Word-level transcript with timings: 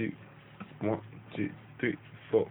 two, 0.00 0.12
one, 0.80 1.00
two, 1.36 1.50
three, 1.78 1.96
four. 2.30 2.48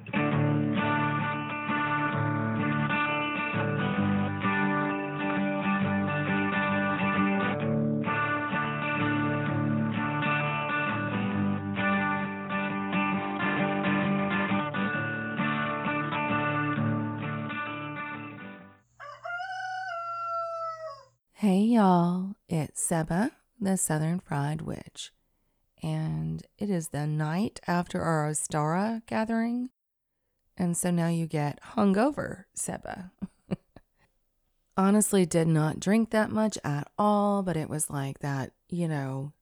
Hey 21.34 21.62
y'all, 21.62 22.36
it's 22.48 22.84
Seba, 22.84 23.32
the 23.60 23.78
Southern 23.78 24.20
Fried 24.20 24.62
Witch, 24.62 25.12
and 25.82 26.46
it 26.58 26.70
is 26.70 26.90
the 26.90 27.08
night 27.08 27.60
after 27.68 28.02
our 28.02 28.30
Ostara 28.30 29.02
gathering, 29.06 29.70
and 30.58 30.76
so 30.76 30.92
now 30.92 31.08
you 31.08 31.26
get 31.28 31.60
hungover, 31.76 32.46
Seba. 32.54 33.12
Honestly, 34.78 35.26
did 35.26 35.48
not 35.48 35.80
drink 35.80 36.12
that 36.12 36.32
much 36.32 36.58
at 36.64 36.90
all, 36.98 37.44
but 37.44 37.58
it 37.58 37.70
was 37.70 37.90
like 37.90 38.20
that, 38.20 38.52
you 38.70 38.88
know, 38.88 39.34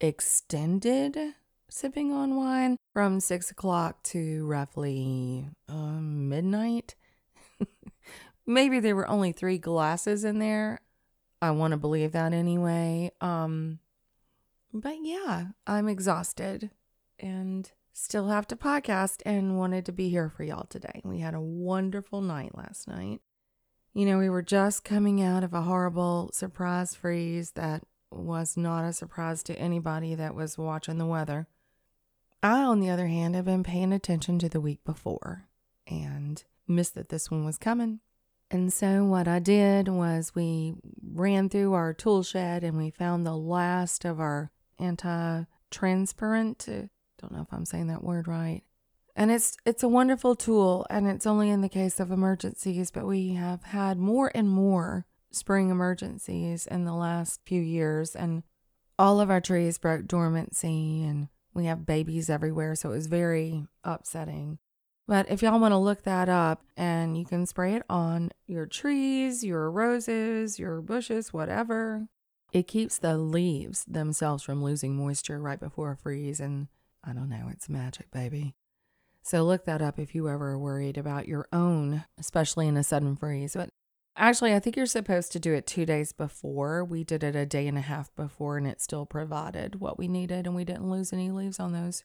extended 0.00 1.34
sipping 1.68 2.12
on 2.12 2.36
wine 2.36 2.76
from 2.92 3.20
six 3.20 3.50
o'clock 3.50 4.02
to 4.02 4.46
roughly 4.46 5.48
um, 5.68 6.28
midnight. 6.28 6.94
Maybe 8.46 8.80
there 8.80 8.96
were 8.96 9.08
only 9.08 9.32
three 9.32 9.58
glasses 9.58 10.24
in 10.24 10.38
there. 10.38 10.80
I 11.40 11.52
want 11.52 11.72
to 11.72 11.76
believe 11.76 12.12
that 12.12 12.32
anyway. 12.32 13.12
Um 13.20 13.78
but 14.72 14.96
yeah, 15.02 15.46
I'm 15.66 15.88
exhausted 15.88 16.70
and 17.18 17.70
still 17.92 18.28
have 18.28 18.46
to 18.48 18.56
podcast 18.56 19.20
and 19.26 19.58
wanted 19.58 19.84
to 19.86 19.92
be 19.92 20.08
here 20.08 20.28
for 20.28 20.44
y'all 20.44 20.66
today. 20.66 21.00
We 21.04 21.18
had 21.18 21.34
a 21.34 21.40
wonderful 21.40 22.20
night 22.20 22.56
last 22.56 22.88
night. 22.88 23.20
You 23.92 24.06
know, 24.06 24.18
we 24.18 24.30
were 24.30 24.42
just 24.42 24.84
coming 24.84 25.20
out 25.20 25.42
of 25.42 25.52
a 25.52 25.62
horrible 25.62 26.30
surprise 26.32 26.94
freeze 26.94 27.52
that 27.52 27.82
was 28.10 28.56
not 28.56 28.84
a 28.84 28.92
surprise 28.92 29.42
to 29.44 29.58
anybody 29.58 30.14
that 30.14 30.34
was 30.34 30.56
watching 30.56 30.98
the 30.98 31.06
weather. 31.06 31.48
I, 32.42 32.62
on 32.62 32.80
the 32.80 32.90
other 32.90 33.08
hand, 33.08 33.34
have 33.34 33.44
been 33.44 33.64
paying 33.64 33.92
attention 33.92 34.38
to 34.38 34.48
the 34.48 34.60
week 34.60 34.82
before 34.84 35.48
and 35.86 36.42
missed 36.66 36.94
that 36.94 37.08
this 37.08 37.30
one 37.30 37.44
was 37.44 37.58
coming. 37.58 38.00
And 38.50 38.72
so, 38.72 39.04
what 39.04 39.28
I 39.28 39.38
did 39.38 39.88
was 39.88 40.34
we 40.34 40.74
ran 41.02 41.48
through 41.48 41.74
our 41.74 41.92
tool 41.92 42.22
shed 42.22 42.64
and 42.64 42.76
we 42.76 42.90
found 42.90 43.26
the 43.26 43.36
last 43.36 44.04
of 44.04 44.18
our 44.18 44.50
anti 44.80 45.44
transparent. 45.70 46.66
Don't 46.66 47.32
know 47.32 47.42
if 47.42 47.52
I'm 47.52 47.64
saying 47.64 47.88
that 47.88 48.02
word 48.02 48.26
right. 48.26 48.62
And 49.16 49.30
it's 49.30 49.56
it's 49.66 49.82
a 49.82 49.88
wonderful 49.88 50.34
tool 50.34 50.86
and 50.88 51.06
it's 51.06 51.26
only 51.26 51.50
in 51.50 51.60
the 51.60 51.68
case 51.68 52.00
of 52.00 52.10
emergencies, 52.10 52.90
but 52.90 53.06
we 53.06 53.34
have 53.34 53.64
had 53.64 53.98
more 53.98 54.30
and 54.34 54.48
more 54.48 55.06
spring 55.30 55.70
emergencies 55.70 56.66
in 56.66 56.84
the 56.84 56.94
last 56.94 57.40
few 57.44 57.60
years 57.60 58.16
and 58.16 58.42
all 58.98 59.20
of 59.20 59.30
our 59.30 59.40
trees 59.40 59.78
broke 59.78 60.06
dormancy 60.06 61.02
and 61.02 61.28
we 61.54 61.66
have 61.66 61.86
babies 61.86 62.30
everywhere, 62.30 62.74
so 62.74 62.90
it 62.90 62.96
was 62.96 63.06
very 63.06 63.66
upsetting. 63.82 64.58
But 65.08 65.28
if 65.30 65.42
y'all 65.42 65.58
want 65.58 65.72
to 65.72 65.78
look 65.78 66.02
that 66.02 66.28
up 66.28 66.62
and 66.76 67.18
you 67.18 67.24
can 67.24 67.44
spray 67.44 67.74
it 67.74 67.82
on 67.90 68.30
your 68.46 68.66
trees, 68.66 69.42
your 69.42 69.70
roses, 69.70 70.58
your 70.58 70.80
bushes, 70.80 71.32
whatever, 71.32 72.06
it 72.52 72.66
keeps 72.66 72.98
the 72.98 73.16
leaves 73.16 73.84
themselves 73.84 74.42
from 74.42 74.62
losing 74.62 74.96
moisture 74.96 75.40
right 75.40 75.60
before 75.60 75.92
a 75.92 75.96
freeze. 75.96 76.40
And 76.40 76.68
I 77.04 77.12
don't 77.12 77.28
know, 77.28 77.48
it's 77.50 77.68
magic, 77.68 78.10
baby. 78.10 78.54
So 79.22 79.44
look 79.44 79.64
that 79.66 79.82
up 79.82 79.98
if 79.98 80.14
you 80.14 80.28
ever 80.28 80.50
are 80.50 80.58
worried 80.58 80.96
about 80.96 81.28
your 81.28 81.46
own, 81.52 82.04
especially 82.18 82.66
in 82.66 82.76
a 82.76 82.82
sudden 82.82 83.16
freeze. 83.16 83.54
But 83.54 83.70
actually, 84.16 84.54
I 84.54 84.60
think 84.60 84.76
you're 84.76 84.86
supposed 84.86 85.32
to 85.32 85.40
do 85.40 85.52
it 85.52 85.66
two 85.66 85.84
days 85.84 86.12
before. 86.12 86.84
We 86.84 87.04
did 87.04 87.22
it 87.22 87.36
a 87.36 87.46
day 87.46 87.68
and 87.68 87.78
a 87.78 87.82
half 87.82 88.14
before, 88.16 88.56
and 88.56 88.66
it 88.66 88.80
still 88.80 89.06
provided 89.06 89.80
what 89.80 89.98
we 89.98 90.08
needed, 90.08 90.46
and 90.46 90.56
we 90.56 90.64
didn't 90.64 90.90
lose 90.90 91.12
any 91.12 91.30
leaves 91.30 91.60
on 91.60 91.72
those. 91.72 92.04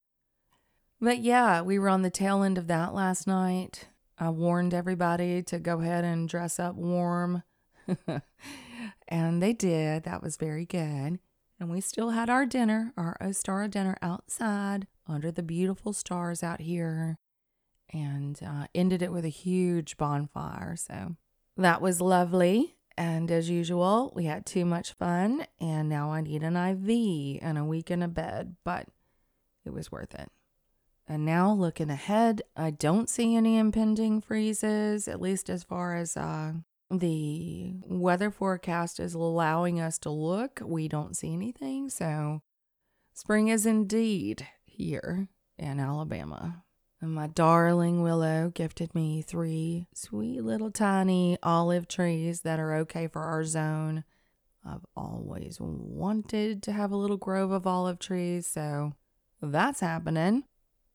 But 0.99 1.19
yeah, 1.19 1.61
we 1.61 1.79
were 1.79 1.89
on 1.89 2.01
the 2.01 2.09
tail 2.09 2.43
end 2.43 2.57
of 2.57 2.67
that 2.67 2.93
last 2.93 3.27
night. 3.27 3.87
I 4.17 4.29
warned 4.29 4.73
everybody 4.73 5.43
to 5.43 5.59
go 5.59 5.81
ahead 5.81 6.03
and 6.03 6.27
dress 6.27 6.59
up 6.59 6.75
warm. 6.75 7.43
and 9.07 9.41
they 9.41 9.53
did. 9.53 10.03
That 10.03 10.21
was 10.21 10.37
very 10.37 10.65
good. 10.65 11.19
And 11.59 11.69
we 11.69 11.81
still 11.81 12.09
had 12.09 12.29
our 12.29 12.45
dinner, 12.45 12.93
our 12.97 13.17
Ostara 13.21 13.69
dinner 13.69 13.97
outside 14.01 14.87
under 15.07 15.31
the 15.31 15.43
beautiful 15.43 15.93
stars 15.93 16.43
out 16.43 16.61
here. 16.61 17.17
And 17.93 18.39
uh, 18.45 18.67
ended 18.73 19.01
it 19.01 19.11
with 19.11 19.25
a 19.25 19.29
huge 19.29 19.95
bonfire. 19.95 20.75
So 20.75 21.15
that 21.55 21.81
was 21.81 22.01
lovely. 22.01 22.75
And 22.97 23.29
as 23.29 23.49
usual, 23.49 24.11
we 24.15 24.25
had 24.25 24.45
too 24.45 24.65
much 24.65 24.93
fun. 24.93 25.45
And 25.59 25.87
now 25.87 26.11
I 26.11 26.21
need 26.21 26.43
an 26.43 26.57
IV 26.57 27.39
and 27.41 27.57
a 27.57 27.63
week 27.63 27.91
in 27.91 28.01
a 28.01 28.07
bed, 28.07 28.55
but 28.63 28.87
it 29.63 29.73
was 29.73 29.91
worth 29.91 30.13
it. 30.15 30.29
And 31.07 31.23
now 31.23 31.53
looking 31.53 31.89
ahead, 31.89 32.41
I 32.57 32.71
don't 32.71 33.09
see 33.09 33.35
any 33.35 33.57
impending 33.57 34.21
freezes, 34.21 35.07
at 35.07 35.21
least 35.21 35.49
as 35.49 35.63
far 35.63 35.95
as 35.95 36.17
uh, 36.17 36.53
the 36.91 37.73
weather 37.87 38.31
forecast 38.31 38.99
is 38.99 39.13
allowing 39.13 39.79
us 39.79 39.97
to 39.99 40.09
look. 40.09 40.61
We 40.63 40.87
don't 40.87 41.15
see 41.15 41.33
anything. 41.33 41.89
So 41.89 42.41
spring 43.13 43.47
is 43.47 43.65
indeed 43.65 44.47
here 44.65 45.29
in 45.57 45.79
Alabama. 45.79 46.63
And 47.01 47.13
my 47.13 47.27
darling 47.27 48.01
Willow 48.01 48.51
gifted 48.53 48.95
me 48.95 49.21
three 49.21 49.87
sweet 49.93 50.41
little 50.41 50.71
tiny 50.71 51.37
olive 51.43 51.87
trees 51.87 52.41
that 52.41 52.59
are 52.59 52.75
okay 52.77 53.07
for 53.07 53.21
our 53.21 53.43
zone. 53.43 54.03
I've 54.65 54.85
always 54.95 55.57
wanted 55.59 56.63
to 56.63 56.71
have 56.71 56.91
a 56.91 56.97
little 56.97 57.17
grove 57.17 57.51
of 57.51 57.67
olive 57.67 57.99
trees, 57.99 58.47
so 58.47 58.93
that's 59.41 59.81
happening 59.81 60.45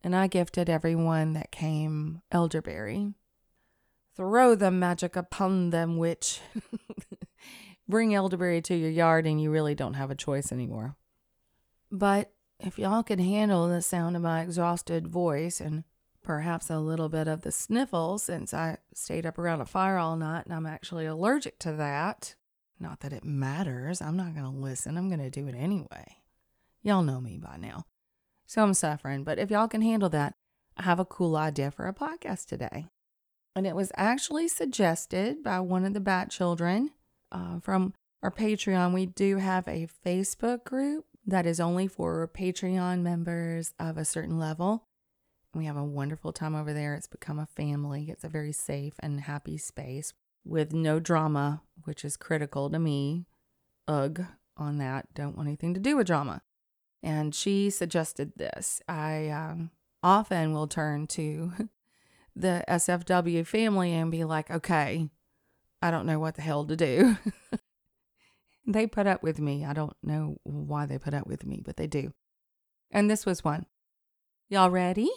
and 0.03 0.17
I 0.17 0.27
gifted 0.27 0.71
everyone 0.71 1.35
that 1.35 1.51
came 1.51 2.23
elderberry. 2.33 3.15
Throw 4.21 4.55
the 4.55 4.71
magic 4.71 5.17
upon 5.17 5.71
them, 5.71 5.97
witch. 5.97 6.43
Bring 7.89 8.15
elderberry 8.15 8.61
to 8.61 8.77
your 8.77 8.91
yard, 8.91 9.27
and 9.27 9.41
you 9.41 9.51
really 9.51 9.75
don't 9.75 9.95
have 9.95 10.11
a 10.11 10.15
choice 10.15 10.53
anymore. 10.53 10.95
But 11.91 12.31
if 12.59 12.79
y'all 12.79 13.03
can 13.03 13.19
handle 13.19 13.67
the 13.67 13.81
sound 13.81 14.17
of 14.17 14.23
my 14.23 14.43
exhausted 14.43 15.09
voice 15.09 15.59
and 15.59 15.85
perhaps 16.23 16.69
a 16.69 16.81
little 16.81 17.09
bit 17.09 17.29
of 17.29 17.41
the 17.41 17.51
sniffles, 17.51 18.25
since 18.25 18.53
I 18.53 18.77
stayed 18.93 19.25
up 19.25 19.39
around 19.39 19.63
a 19.63 19.65
fire 19.65 19.97
all 19.97 20.19
night 20.19 20.45
and 20.45 20.53
I'm 20.53 20.67
actually 20.67 21.07
allergic 21.07 21.59
to 21.61 21.73
that, 21.73 22.35
not 22.79 23.01
that 23.01 23.15
it 23.15 23.25
matters, 23.25 24.03
I'm 24.03 24.19
not 24.19 24.35
going 24.35 24.45
to 24.45 24.51
listen, 24.51 24.99
I'm 24.99 25.09
going 25.09 25.21
to 25.23 25.31
do 25.31 25.49
it 25.49 25.55
anyway. 25.55 26.19
Y'all 26.83 27.03
know 27.03 27.23
me 27.23 27.39
by 27.39 27.57
now. 27.57 27.87
So 28.45 28.63
I'm 28.63 28.75
suffering. 28.75 29.25
But 29.25 29.39
if 29.39 29.51
y'all 29.51 29.67
can 29.67 29.81
handle 29.81 30.11
that, 30.11 30.35
I 30.77 30.83
have 30.83 31.01
a 31.01 31.07
cool 31.07 31.39
idea 31.39 31.71
for 31.71 31.89
a 31.89 31.95
podcast 31.95 32.45
today. 32.45 32.85
And 33.55 33.67
it 33.67 33.75
was 33.75 33.93
actually 33.97 34.49
suggested 34.49 35.43
by 35.43 35.61
one 35.61 35.85
of 35.85 35.95
the 35.95 36.01
Bat 36.01 36.31
Children 36.31 36.91
uh, 37.33 37.61
from 37.61 37.95
our 38.23 38.31
Patreon. 38.31 38.95
We 38.95 39.07
do 39.07 39.39
have 39.39 39.67
a 39.67 39.89
Facebook 40.05 40.65
group 40.65 41.07
that 41.27 41.47
is 41.47 41.61
only 41.61 41.89
for 41.89 42.29
Patreon 42.29 43.03
members 43.03 43.75
of 43.79 43.97
a 43.97 44.05
certain 44.05 44.39
level. 44.39 44.87
We 45.55 45.65
have 45.65 45.77
a 45.77 45.85
wonderful 45.85 46.33
time 46.33 46.55
over 46.55 46.73
there. 46.73 46.95
It's 46.95 47.09
become 47.09 47.39
a 47.39 47.47
family. 47.47 48.09
It's 48.09 48.25
a 48.25 48.29
very 48.29 48.53
safe 48.53 48.95
and 49.01 49.23
happy 49.23 49.59
space 49.59 50.13
with 50.45 50.73
no 50.73 51.01
drama, 51.01 51.63
which 51.85 52.05
is 52.05 52.17
critical 52.17 52.71
to 52.71 52.79
me. 52.79 53.27
Ugh 53.89 54.27
on 54.57 54.79
that. 54.79 55.13
Don't 55.15 55.37
want 55.37 55.49
anything 55.49 55.75
to 55.75 55.81
do 55.81 55.97
with 55.97 56.07
drama. 56.07 56.43
And 57.03 57.35
she 57.35 57.71
suggested 57.71 58.33
this. 58.37 58.83
I 58.87 59.31
um, 59.31 59.71
often 60.03 60.53
will 60.53 60.69
turn 60.69 61.07
to 61.09 61.53
the 62.35 62.65
SFW 62.69 63.47
family 63.47 63.93
and 63.93 64.11
be 64.11 64.25
like, 64.25 64.51
okay, 64.51 65.09
I 65.83 65.91
don't 65.91 66.07
know 66.07 66.19
what 66.19 66.35
the 66.35 66.43
hell 66.43 66.65
to 66.65 66.77
do. 66.77 67.17
they 68.67 68.87
put 68.87 69.07
up 69.07 69.23
with 69.23 69.39
me. 69.41 69.65
I 69.65 69.73
don't 69.73 69.97
know 70.03 70.37
why 70.45 70.87
they 70.87 70.99
put 70.99 71.15
up 71.15 71.27
with 71.27 71.45
me, 71.45 71.63
but 71.65 71.77
they 71.77 71.87
do. 71.87 72.13
And 72.91 73.11
this 73.11 73.25
was 73.25 73.45
one. 73.45 73.67
Y'all 74.49 74.71
ready? 74.71 75.11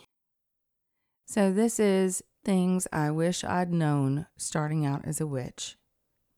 So, 1.26 1.52
this 1.52 1.80
is 1.80 2.22
things 2.44 2.88
I 2.92 3.10
wish 3.12 3.44
I'd 3.44 3.72
known 3.72 4.28
starting 4.38 4.86
out 4.86 5.06
as 5.06 5.20
a 5.20 5.28
witch. 5.28 5.78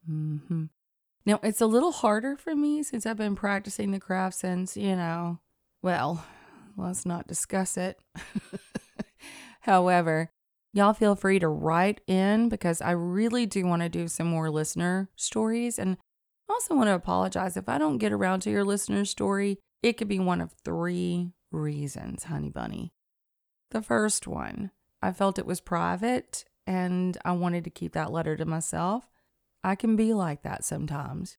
Mm-hmm. 0.09 0.65
Now, 1.25 1.39
it's 1.41 1.61
a 1.61 1.65
little 1.65 1.91
harder 1.91 2.37
for 2.37 2.55
me 2.55 2.83
since 2.83 3.05
I've 3.05 3.17
been 3.17 3.35
practicing 3.35 3.91
the 3.91 3.99
craft 3.99 4.37
since, 4.37 4.77
you 4.77 4.95
know, 4.95 5.39
well, 5.81 6.23
let's 6.77 7.05
not 7.05 7.27
discuss 7.27 7.77
it. 7.77 7.99
However, 9.61 10.31
y'all 10.75 10.93
feel 10.93 11.15
free 11.15 11.39
to 11.39 11.47
write 11.47 12.01
in 12.05 12.49
because 12.49 12.81
I 12.81 12.91
really 12.91 13.45
do 13.45 13.65
want 13.65 13.81
to 13.81 13.89
do 13.89 14.09
some 14.09 14.27
more 14.27 14.51
listener 14.51 15.09
stories. 15.15 15.79
And 15.79 15.95
I 16.49 16.53
also 16.53 16.75
want 16.75 16.89
to 16.89 16.93
apologize 16.93 17.55
if 17.55 17.69
I 17.69 17.77
don't 17.77 17.97
get 17.97 18.11
around 18.11 18.41
to 18.41 18.51
your 18.51 18.65
listener 18.65 19.05
story. 19.05 19.57
It 19.81 19.93
could 19.93 20.09
be 20.09 20.19
one 20.19 20.41
of 20.41 20.51
three 20.65 21.31
reasons, 21.49 22.25
honey 22.25 22.49
bunny. 22.49 22.91
The 23.71 23.81
first 23.81 24.27
one, 24.27 24.71
I 25.01 25.13
felt 25.13 25.39
it 25.39 25.45
was 25.45 25.61
private 25.61 26.43
and 26.67 27.17
I 27.23 27.31
wanted 27.31 27.63
to 27.63 27.69
keep 27.69 27.93
that 27.93 28.11
letter 28.11 28.35
to 28.35 28.45
myself. 28.45 29.07
I 29.63 29.75
can 29.75 29.95
be 29.95 30.13
like 30.13 30.43
that 30.43 30.65
sometimes. 30.65 31.37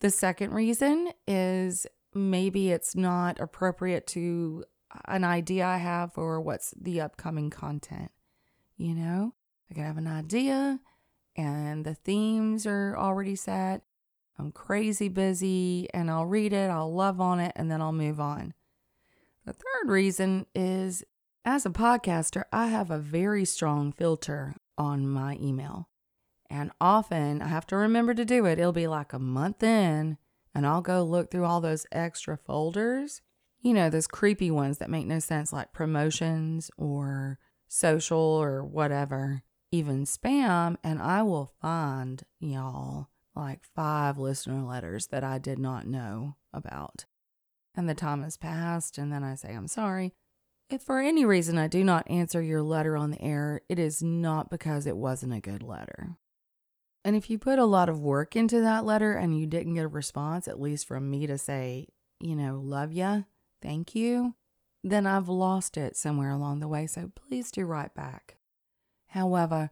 The 0.00 0.10
second 0.10 0.52
reason 0.52 1.12
is 1.26 1.86
maybe 2.12 2.72
it's 2.72 2.94
not 2.94 3.40
appropriate 3.40 4.06
to 4.08 4.64
an 5.08 5.24
idea 5.24 5.64
I 5.64 5.78
have 5.78 6.12
for 6.12 6.42
what's 6.42 6.74
the 6.78 7.00
upcoming 7.00 7.48
content. 7.48 8.10
You 8.80 8.94
know, 8.94 9.34
I 9.70 9.74
can 9.74 9.84
have 9.84 9.98
an 9.98 10.06
idea 10.06 10.80
and 11.36 11.84
the 11.84 11.92
themes 11.92 12.66
are 12.66 12.96
already 12.96 13.36
set. 13.36 13.82
I'm 14.38 14.52
crazy 14.52 15.10
busy 15.10 15.86
and 15.92 16.10
I'll 16.10 16.24
read 16.24 16.54
it, 16.54 16.70
I'll 16.70 16.90
love 16.90 17.20
on 17.20 17.40
it, 17.40 17.52
and 17.56 17.70
then 17.70 17.82
I'll 17.82 17.92
move 17.92 18.18
on. 18.18 18.54
The 19.44 19.52
third 19.52 19.90
reason 19.90 20.46
is 20.54 21.04
as 21.44 21.66
a 21.66 21.70
podcaster, 21.70 22.44
I 22.54 22.68
have 22.68 22.90
a 22.90 22.96
very 22.96 23.44
strong 23.44 23.92
filter 23.92 24.54
on 24.78 25.06
my 25.06 25.36
email. 25.38 25.90
And 26.48 26.70
often 26.80 27.42
I 27.42 27.48
have 27.48 27.66
to 27.66 27.76
remember 27.76 28.14
to 28.14 28.24
do 28.24 28.46
it. 28.46 28.58
It'll 28.58 28.72
be 28.72 28.86
like 28.86 29.12
a 29.12 29.18
month 29.18 29.62
in, 29.62 30.16
and 30.54 30.66
I'll 30.66 30.80
go 30.80 31.04
look 31.04 31.30
through 31.30 31.44
all 31.44 31.60
those 31.60 31.84
extra 31.92 32.38
folders. 32.38 33.20
You 33.60 33.74
know, 33.74 33.90
those 33.90 34.06
creepy 34.06 34.50
ones 34.50 34.78
that 34.78 34.88
make 34.88 35.06
no 35.06 35.18
sense, 35.18 35.52
like 35.52 35.74
promotions 35.74 36.70
or 36.78 37.38
social 37.70 38.18
or 38.18 38.64
whatever, 38.64 39.42
even 39.70 40.04
spam. 40.04 40.76
And 40.82 41.00
I 41.00 41.22
will 41.22 41.52
find, 41.62 42.22
y'all, 42.40 43.08
like 43.34 43.64
five 43.74 44.18
listener 44.18 44.62
letters 44.62 45.06
that 45.06 45.24
I 45.24 45.38
did 45.38 45.58
not 45.58 45.86
know 45.86 46.36
about. 46.52 47.06
And 47.76 47.88
the 47.88 47.94
time 47.94 48.24
has 48.24 48.36
passed, 48.36 48.98
and 48.98 49.12
then 49.12 49.22
I 49.22 49.36
say, 49.36 49.54
I'm 49.54 49.68
sorry. 49.68 50.12
If 50.68 50.82
for 50.82 51.00
any 51.00 51.24
reason 51.24 51.56
I 51.56 51.68
do 51.68 51.84
not 51.84 52.10
answer 52.10 52.42
your 52.42 52.62
letter 52.62 52.96
on 52.96 53.12
the 53.12 53.22
air, 53.22 53.60
it 53.68 53.78
is 53.78 54.02
not 54.02 54.50
because 54.50 54.86
it 54.86 54.96
wasn't 54.96 55.34
a 55.34 55.40
good 55.40 55.62
letter. 55.62 56.16
And 57.04 57.16
if 57.16 57.30
you 57.30 57.38
put 57.38 57.58
a 57.58 57.64
lot 57.64 57.88
of 57.88 58.00
work 58.00 58.36
into 58.36 58.60
that 58.60 58.84
letter 58.84 59.14
and 59.14 59.38
you 59.38 59.46
didn't 59.46 59.74
get 59.74 59.84
a 59.84 59.88
response, 59.88 60.48
at 60.48 60.60
least 60.60 60.86
from 60.86 61.08
me 61.08 61.26
to 61.28 61.38
say, 61.38 61.86
you 62.20 62.36
know, 62.36 62.60
love 62.62 62.92
ya, 62.92 63.22
thank 63.62 63.94
you, 63.94 64.34
then 64.82 65.06
I've 65.06 65.28
lost 65.28 65.76
it 65.76 65.96
somewhere 65.96 66.30
along 66.30 66.60
the 66.60 66.68
way. 66.68 66.86
So 66.86 67.10
please 67.14 67.50
do 67.50 67.64
write 67.64 67.94
back. 67.94 68.36
However, 69.08 69.70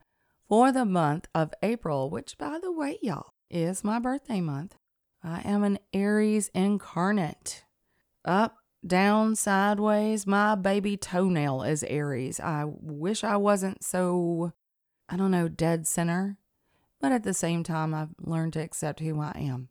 for 0.48 0.72
the 0.72 0.84
month 0.84 1.28
of 1.34 1.52
April, 1.62 2.10
which 2.10 2.38
by 2.38 2.58
the 2.60 2.72
way, 2.72 2.98
y'all, 3.02 3.32
is 3.50 3.84
my 3.84 3.98
birthday 3.98 4.40
month, 4.40 4.76
I 5.22 5.40
am 5.40 5.64
an 5.64 5.78
Aries 5.92 6.50
incarnate. 6.54 7.64
Up, 8.24 8.56
down, 8.86 9.36
sideways, 9.36 10.26
my 10.26 10.54
baby 10.54 10.96
toenail 10.96 11.62
is 11.62 11.82
Aries. 11.84 12.40
I 12.40 12.64
wish 12.66 13.24
I 13.24 13.36
wasn't 13.36 13.82
so, 13.82 14.52
I 15.08 15.16
don't 15.16 15.30
know, 15.30 15.48
dead 15.48 15.86
center 15.86 16.38
but 17.00 17.12
at 17.12 17.22
the 17.22 17.34
same 17.34 17.62
time, 17.62 17.94
I've 17.94 18.14
learned 18.20 18.54
to 18.54 18.62
accept 18.62 19.00
who 19.00 19.20
I 19.20 19.32
am. 19.36 19.68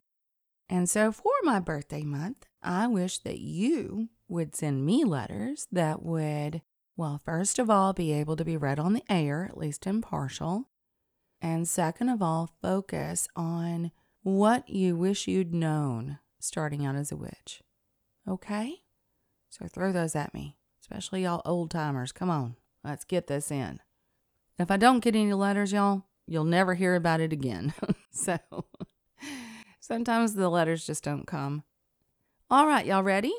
And 0.68 0.88
so 0.88 1.12
for 1.12 1.32
my 1.42 1.60
birthday 1.60 2.02
month, 2.02 2.46
I 2.62 2.86
wish 2.86 3.18
that 3.20 3.38
you 3.38 4.08
would 4.28 4.54
send 4.54 4.84
me 4.84 5.04
letters 5.04 5.66
that 5.72 6.02
would, 6.02 6.62
well, 6.96 7.20
first 7.24 7.58
of 7.58 7.70
all, 7.70 7.92
be 7.92 8.12
able 8.12 8.36
to 8.36 8.44
be 8.44 8.56
read 8.56 8.78
on 8.78 8.92
the 8.92 9.02
air, 9.08 9.46
at 9.48 9.58
least 9.58 9.86
impartial. 9.86 10.68
And 11.40 11.68
second 11.68 12.08
of 12.08 12.20
all, 12.20 12.50
focus 12.60 13.28
on 13.36 13.92
what 14.22 14.68
you 14.68 14.96
wish 14.96 15.28
you'd 15.28 15.54
known 15.54 16.18
starting 16.40 16.84
out 16.84 16.96
as 16.96 17.12
a 17.12 17.16
witch. 17.16 17.62
Okay? 18.28 18.82
So 19.50 19.66
throw 19.66 19.92
those 19.92 20.14
at 20.14 20.34
me, 20.34 20.56
especially 20.80 21.22
y'all 21.22 21.42
old 21.44 21.70
timers. 21.70 22.12
Come 22.12 22.30
on, 22.30 22.56
let's 22.84 23.04
get 23.04 23.26
this 23.26 23.50
in. 23.50 23.80
If 24.58 24.70
I 24.70 24.76
don't 24.76 25.00
get 25.00 25.14
any 25.14 25.32
letters, 25.32 25.72
y'all, 25.72 26.04
You'll 26.28 26.44
never 26.44 26.74
hear 26.74 26.94
about 26.94 27.20
it 27.20 27.32
again. 27.32 27.72
so 28.10 28.38
sometimes 29.80 30.34
the 30.34 30.50
letters 30.50 30.86
just 30.86 31.02
don't 31.02 31.26
come. 31.26 31.64
All 32.50 32.66
right, 32.66 32.84
y'all 32.84 33.02
ready? 33.02 33.32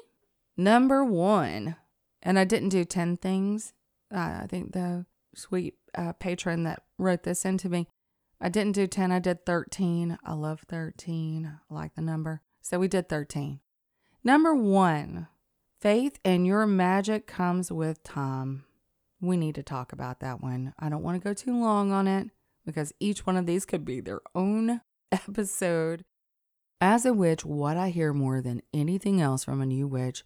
Number 0.60 1.06
one. 1.06 1.78
And 2.22 2.38
I 2.38 2.44
didn't 2.44 2.68
do 2.68 2.84
10 2.84 3.16
things. 3.16 3.72
Uh, 4.14 4.42
I 4.44 4.46
think 4.50 4.74
the 4.74 5.06
sweet 5.34 5.76
uh, 5.96 6.12
patron 6.12 6.64
that 6.64 6.84
wrote 6.98 7.24
this 7.24 7.46
into 7.46 7.70
me, 7.70 7.88
I 8.42 8.50
didn't 8.50 8.74
do 8.74 8.86
10, 8.86 9.10
I 9.10 9.20
did 9.20 9.46
13. 9.46 10.18
I 10.22 10.34
love 10.34 10.66
13. 10.68 11.60
I 11.72 11.74
like 11.74 11.96
the 11.96 12.02
number. 12.02 12.42
So 12.62 12.78
we 12.78 12.90
did 12.90 13.08
13. 13.08 13.62
Number 14.22 14.54
one, 14.54 15.28
faith 15.80 16.20
and 16.26 16.46
your 16.46 16.68
magic 16.68 17.26
comes 17.26 17.72
with 17.72 18.04
time. 18.04 18.66
We 19.22 19.38
need 19.38 19.56
to 19.56 19.64
talk 19.64 19.94
about 19.94 20.20
that 20.20 20.44
one. 20.44 20.74
I 20.78 20.90
don't 20.90 21.04
want 21.04 21.22
to 21.22 21.26
go 21.26 21.34
too 21.34 21.58
long 21.58 21.94
on 21.94 22.06
it 22.06 22.32
because 22.66 22.92
each 23.00 23.26
one 23.26 23.38
of 23.38 23.46
these 23.46 23.66
could 23.66 23.86
be 23.86 24.02
their 24.02 24.20
own 24.36 24.82
episode. 25.14 26.04
As 26.82 27.06
a 27.06 27.14
witch, 27.14 27.46
what 27.46 27.78
I 27.78 27.92
hear 27.92 28.12
more 28.12 28.42
than 28.42 28.62
anything 28.74 29.22
else 29.22 29.46
from 29.46 29.62
a 29.62 29.66
new 29.66 29.88
witch, 29.88 30.26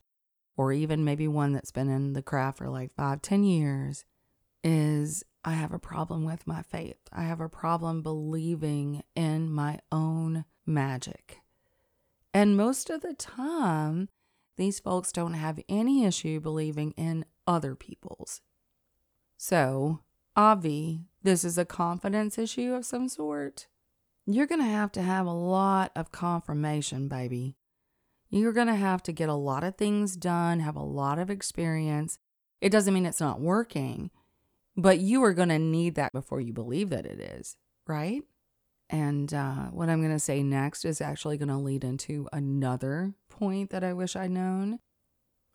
or 0.56 0.72
even 0.72 1.04
maybe 1.04 1.28
one 1.28 1.54
that's 1.54 1.72
been 1.72 1.90
in 1.90 2.14
the 2.14 2.22
craft 2.22 2.60
for 2.60 2.70
like 2.70 2.94
five, 2.94 3.22
ten 3.22 3.44
years, 3.44 4.06
is 4.64 5.24
I 5.44 5.54
have 5.54 5.74
a 5.74 5.80
problem 5.80 6.26
with 6.26 6.48
my 6.48 6.62
faith. 6.62 6.98
I 7.12 7.24
have 7.24 7.42
a 7.42 7.50
problem 7.50 8.02
believing 8.02 9.04
in 9.16 9.52
my 9.52 9.80
own 9.92 10.46
magic. 10.66 11.40
And 12.34 12.58
most 12.58 12.90
of 12.90 13.02
the 13.02 13.14
time, 13.14 14.10
these 14.56 14.80
folks 14.80 15.12
don't 15.12 15.34
have 15.34 15.60
any 15.68 16.06
issue 16.06 16.40
believing 16.40 16.92
in 16.92 17.26
other 17.46 17.76
people's. 17.76 18.42
So, 19.38 20.00
Avi, 20.36 21.02
this 21.22 21.44
is 21.44 21.58
a 21.58 21.66
confidence 21.66 22.38
issue 22.38 22.74
of 22.74 22.86
some 22.86 23.10
sort, 23.10 23.68
you're 24.26 24.48
going 24.48 24.62
to 24.62 24.68
have 24.68 24.92
to 24.94 25.02
have 25.02 25.26
a 25.26 25.34
lot 25.34 25.92
of 25.96 26.12
confirmation, 26.12 27.08
baby. 27.08 27.58
You're 28.34 28.52
going 28.52 28.68
to 28.68 28.76
have 28.76 29.04
to 29.04 29.12
get 29.12 29.30
a 29.30 29.36
lot 29.36 29.64
of 29.64 29.76
things 29.76 30.16
done, 30.16 30.60
have 30.60 30.76
a 30.76 30.82
lot 30.82 31.20
of 31.20 31.30
experience. 31.30 32.18
It 32.62 32.72
doesn't 32.72 32.94
mean 32.94 33.06
it's 33.06 33.20
not 33.20 33.40
working, 33.40 34.10
but 34.76 34.98
you 34.98 35.24
are 35.24 35.34
going 35.34 35.50
to 35.50 35.60
need 35.60 35.94
that 35.96 36.12
before 36.14 36.42
you 36.42 36.52
believe 36.52 36.90
that 36.90 37.06
it 37.06 37.20
is, 37.20 37.58
right? 37.86 38.24
And 38.90 39.32
uh, 39.32 39.66
what 39.66 39.88
I'm 39.88 40.02
going 40.02 40.14
to 40.14 40.20
say 40.20 40.42
next 40.42 40.84
is 40.84 41.00
actually 41.00 41.38
going 41.38 41.50
to 41.50 41.58
lead 41.58 41.84
into 41.84 42.28
another 42.34 43.14
point 43.30 43.70
that 43.70 43.84
I 43.84 43.94
wish 43.94 44.16
I'd 44.16 44.32
known. 44.32 44.80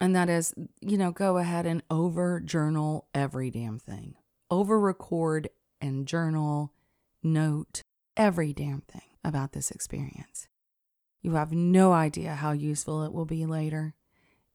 And 0.00 0.14
that 0.14 0.28
is, 0.28 0.54
you 0.80 0.96
know, 0.96 1.10
go 1.10 1.38
ahead 1.38 1.66
and 1.66 1.82
over 1.90 2.38
journal 2.38 3.08
every 3.12 3.50
damn 3.50 3.80
thing 3.80 4.14
over 4.50 4.78
record 4.78 5.48
and 5.80 6.06
journal, 6.06 6.72
note 7.22 7.82
every 8.16 8.52
damn 8.52 8.82
thing 8.82 9.02
about 9.24 9.52
this 9.52 9.70
experience. 9.70 10.47
You 11.22 11.32
have 11.32 11.52
no 11.52 11.92
idea 11.92 12.34
how 12.34 12.52
useful 12.52 13.02
it 13.02 13.12
will 13.12 13.24
be 13.24 13.44
later. 13.46 13.94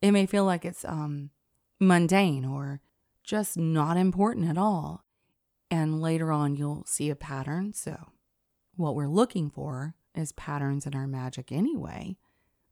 It 0.01 0.11
may 0.11 0.25
feel 0.25 0.45
like 0.45 0.65
it's 0.65 0.85
um, 0.85 1.31
mundane 1.79 2.45
or 2.45 2.81
just 3.23 3.57
not 3.57 3.97
important 3.97 4.49
at 4.49 4.57
all. 4.57 5.03
And 5.69 6.01
later 6.01 6.31
on, 6.31 6.55
you'll 6.55 6.83
see 6.85 7.09
a 7.09 7.15
pattern. 7.15 7.73
So, 7.73 8.09
what 8.75 8.95
we're 8.95 9.07
looking 9.07 9.49
for 9.49 9.95
is 10.15 10.31
patterns 10.33 10.85
in 10.85 10.95
our 10.95 11.07
magic 11.07 11.51
anyway. 11.51 12.17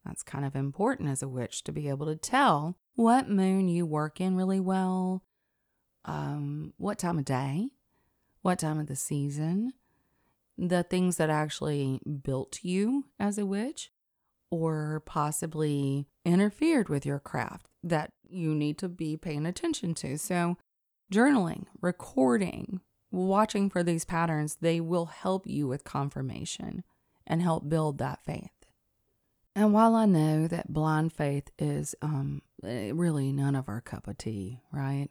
That's 0.05 0.23
kind 0.23 0.45
of 0.45 0.55
important 0.55 1.09
as 1.09 1.21
a 1.21 1.29
witch 1.29 1.63
to 1.63 1.71
be 1.71 1.89
able 1.89 2.07
to 2.07 2.15
tell 2.15 2.77
what 2.95 3.29
moon 3.29 3.67
you 3.67 3.85
work 3.85 4.19
in 4.19 4.35
really 4.35 4.59
well, 4.59 5.23
um, 6.05 6.73
what 6.77 6.99
time 6.99 7.17
of 7.17 7.25
day, 7.25 7.69
what 8.41 8.59
time 8.59 8.79
of 8.79 8.87
the 8.87 8.95
season, 8.95 9.73
the 10.61 10.83
things 10.83 11.17
that 11.17 11.29
actually 11.29 11.99
built 12.23 12.59
you 12.61 13.05
as 13.19 13.37
a 13.37 13.45
witch, 13.45 13.91
or 14.51 15.01
possibly 15.05 16.07
interfered 16.23 16.87
with 16.87 17.05
your 17.05 17.19
craft 17.19 17.67
that 17.83 18.11
you 18.29 18.53
need 18.53 18.77
to 18.77 18.87
be 18.87 19.17
paying 19.17 19.45
attention 19.45 19.95
to. 19.95 20.17
So, 20.17 20.57
journaling, 21.11 21.65
recording, 21.81 22.81
watching 23.11 23.69
for 23.69 23.81
these 23.81 24.05
patterns, 24.05 24.57
they 24.61 24.79
will 24.79 25.07
help 25.07 25.47
you 25.47 25.67
with 25.67 25.83
confirmation 25.83 26.83
and 27.25 27.41
help 27.41 27.67
build 27.67 27.97
that 27.97 28.23
faith. 28.23 28.51
And 29.55 29.73
while 29.73 29.95
I 29.95 30.05
know 30.05 30.47
that 30.47 30.71
blind 30.71 31.11
faith 31.11 31.49
is 31.57 31.95
um, 32.01 32.41
eh, 32.63 32.91
really 32.93 33.31
none 33.31 33.55
of 33.55 33.67
our 33.67 33.81
cup 33.81 34.07
of 34.07 34.17
tea, 34.17 34.59
right? 34.71 35.09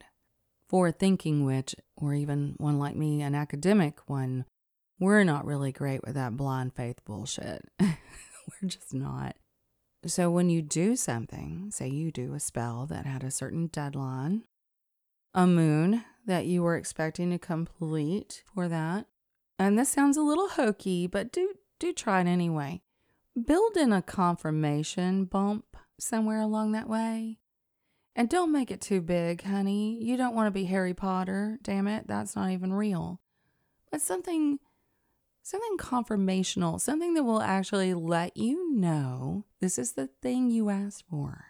For 0.67 0.87
a 0.87 0.91
thinking 0.91 1.43
witch, 1.43 1.75
or 1.95 2.13
even 2.13 2.55
one 2.57 2.79
like 2.79 2.95
me, 2.95 3.21
an 3.21 3.35
academic 3.35 3.99
one, 4.09 4.45
we're 5.01 5.23
not 5.23 5.45
really 5.45 5.71
great 5.71 6.05
with 6.05 6.13
that 6.13 6.37
blind 6.37 6.75
faith 6.75 7.03
bullshit. 7.03 7.65
we're 7.81 8.69
just 8.69 8.93
not. 8.93 9.35
So 10.05 10.29
when 10.29 10.49
you 10.49 10.61
do 10.61 10.95
something, 10.95 11.71
say 11.71 11.87
you 11.87 12.11
do 12.11 12.35
a 12.35 12.39
spell 12.39 12.85
that 12.85 13.07
had 13.07 13.23
a 13.23 13.31
certain 13.31 13.67
deadline, 13.67 14.43
a 15.33 15.47
moon 15.47 16.05
that 16.27 16.45
you 16.45 16.61
were 16.61 16.75
expecting 16.75 17.31
to 17.31 17.39
complete 17.39 18.43
for 18.53 18.67
that, 18.67 19.07
and 19.57 19.77
this 19.77 19.89
sounds 19.89 20.17
a 20.17 20.21
little 20.21 20.49
hokey, 20.49 21.07
but 21.07 21.31
do 21.31 21.55
do 21.79 21.93
try 21.93 22.21
it 22.21 22.27
anyway. 22.27 22.81
Build 23.45 23.77
in 23.77 23.91
a 23.91 24.03
confirmation 24.03 25.25
bump 25.25 25.77
somewhere 25.99 26.41
along 26.41 26.73
that 26.73 26.89
way. 26.89 27.39
And 28.15 28.29
don't 28.29 28.51
make 28.51 28.69
it 28.69 28.81
too 28.81 29.01
big, 29.01 29.43
honey. 29.43 29.97
You 30.03 30.17
don't 30.17 30.35
want 30.35 30.47
to 30.47 30.51
be 30.51 30.65
Harry 30.65 30.93
Potter. 30.93 31.57
Damn 31.63 31.87
it, 31.87 32.07
that's 32.07 32.35
not 32.35 32.51
even 32.51 32.73
real. 32.73 33.19
But 33.89 34.01
something 34.01 34.59
something 35.51 35.77
confirmational, 35.77 36.79
something 36.79 37.13
that 37.13 37.23
will 37.23 37.41
actually 37.41 37.93
let 37.93 38.37
you 38.37 38.73
know 38.73 39.43
this 39.59 39.77
is 39.77 39.93
the 39.93 40.07
thing 40.07 40.49
you 40.49 40.69
asked 40.69 41.03
for. 41.09 41.47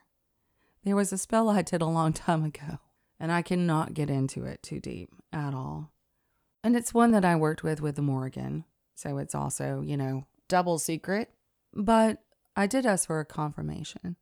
There 0.83 0.95
was 0.95 1.13
a 1.13 1.19
spell 1.19 1.49
I 1.49 1.61
did 1.61 1.83
a 1.83 1.85
long 1.85 2.11
time 2.11 2.43
ago, 2.43 2.79
and 3.19 3.31
I 3.31 3.43
cannot 3.43 3.93
get 3.93 4.09
into 4.09 4.43
it 4.45 4.63
too 4.63 4.79
deep 4.79 5.13
at 5.31 5.53
all. 5.53 5.91
And 6.63 6.75
it's 6.75 6.95
one 6.95 7.11
that 7.11 7.23
I 7.23 7.35
worked 7.35 7.61
with 7.61 7.79
with 7.79 7.95
the 7.95 8.01
Morrigan, 8.01 8.65
so 8.95 9.19
it's 9.19 9.35
also, 9.35 9.81
you 9.85 9.97
know, 9.97 10.25
double 10.49 10.79
secret. 10.79 11.29
But 11.71 12.23
I 12.55 12.65
did 12.65 12.87
ask 12.87 13.05
for 13.05 13.19
a 13.19 13.25
confirmation. 13.25 14.15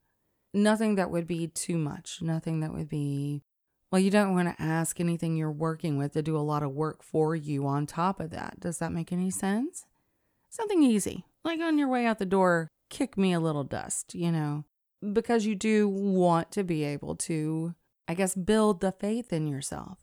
Nothing 0.52 0.96
that 0.96 1.10
would 1.10 1.26
be 1.26 1.46
too 1.46 1.78
much, 1.78 2.20
nothing 2.20 2.60
that 2.60 2.74
would 2.74 2.88
be, 2.90 3.44
well, 3.90 4.00
you 4.00 4.10
don't 4.10 4.34
want 4.34 4.48
to 4.48 4.62
ask 4.62 5.00
anything 5.00 5.36
you're 5.36 5.50
working 5.50 5.96
with 5.98 6.12
to 6.12 6.22
do 6.22 6.36
a 6.36 6.38
lot 6.38 6.62
of 6.62 6.72
work 6.72 7.02
for 7.02 7.34
you 7.34 7.66
on 7.66 7.86
top 7.86 8.20
of 8.20 8.30
that. 8.30 8.60
Does 8.60 8.78
that 8.78 8.92
make 8.92 9.12
any 9.12 9.30
sense? 9.30 9.84
Something 10.48 10.82
easy, 10.82 11.24
like 11.44 11.60
on 11.60 11.78
your 11.78 11.88
way 11.88 12.06
out 12.06 12.18
the 12.18 12.26
door, 12.26 12.68
kick 12.88 13.16
me 13.16 13.32
a 13.32 13.40
little 13.40 13.64
dust, 13.64 14.14
you 14.14 14.30
know, 14.30 14.64
because 15.12 15.46
you 15.46 15.54
do 15.54 15.88
want 15.88 16.52
to 16.52 16.64
be 16.64 16.84
able 16.84 17.16
to, 17.16 17.74
I 18.06 18.14
guess, 18.14 18.34
build 18.34 18.80
the 18.80 18.92
faith 18.92 19.32
in 19.32 19.46
yourself. 19.46 19.98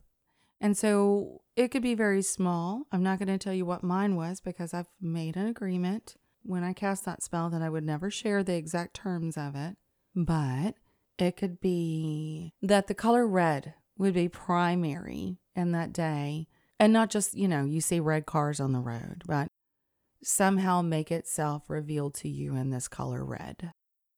And 0.60 0.76
so 0.76 1.42
it 1.56 1.70
could 1.70 1.84
be 1.84 1.96
very 1.96 2.22
small. 2.22 2.88
I'm 2.92 3.04
not 3.04 3.20
going 3.20 3.28
to 3.28 3.38
tell 3.38 3.54
you 3.54 3.66
what 3.66 3.84
mine 3.84 4.16
was 4.16 4.42
because 4.42 4.74
I've 4.74 4.90
made 5.00 5.36
an 5.36 5.48
agreement 5.48 6.16
when 6.44 6.64
I 6.64 6.74
cast 6.74 7.06
that 7.06 7.22
spell 7.22 7.50
that 7.50 7.62
I 7.62 7.70
would 7.70 7.84
never 7.84 8.10
share 8.10 8.44
the 8.44 8.56
exact 8.56 8.96
terms 8.96 9.38
of 9.38 9.56
it. 9.56 9.76
But 10.16 10.76
it 11.18 11.38
could 11.38 11.60
be 11.60 12.54
that 12.62 12.88
the 12.88 12.94
color 12.94 13.28
red 13.28 13.74
would 13.98 14.14
be 14.14 14.30
primary 14.30 15.40
in 15.56 15.72
that 15.72 15.94
day. 15.94 16.48
And 16.80 16.94
not 16.94 17.10
just, 17.10 17.34
you 17.34 17.48
know, 17.48 17.66
you 17.66 17.82
see 17.82 18.00
red 18.00 18.26
cars 18.26 18.60
on 18.60 18.72
the 18.72 18.80
road, 18.80 19.24
but 19.26 19.48
somehow 20.24 20.82
make 20.82 21.12
itself 21.12 21.64
revealed 21.68 22.14
to 22.16 22.30
you 22.30 22.56
in 22.56 22.70
this 22.70 22.88
color 22.88 23.26
red. 23.26 23.72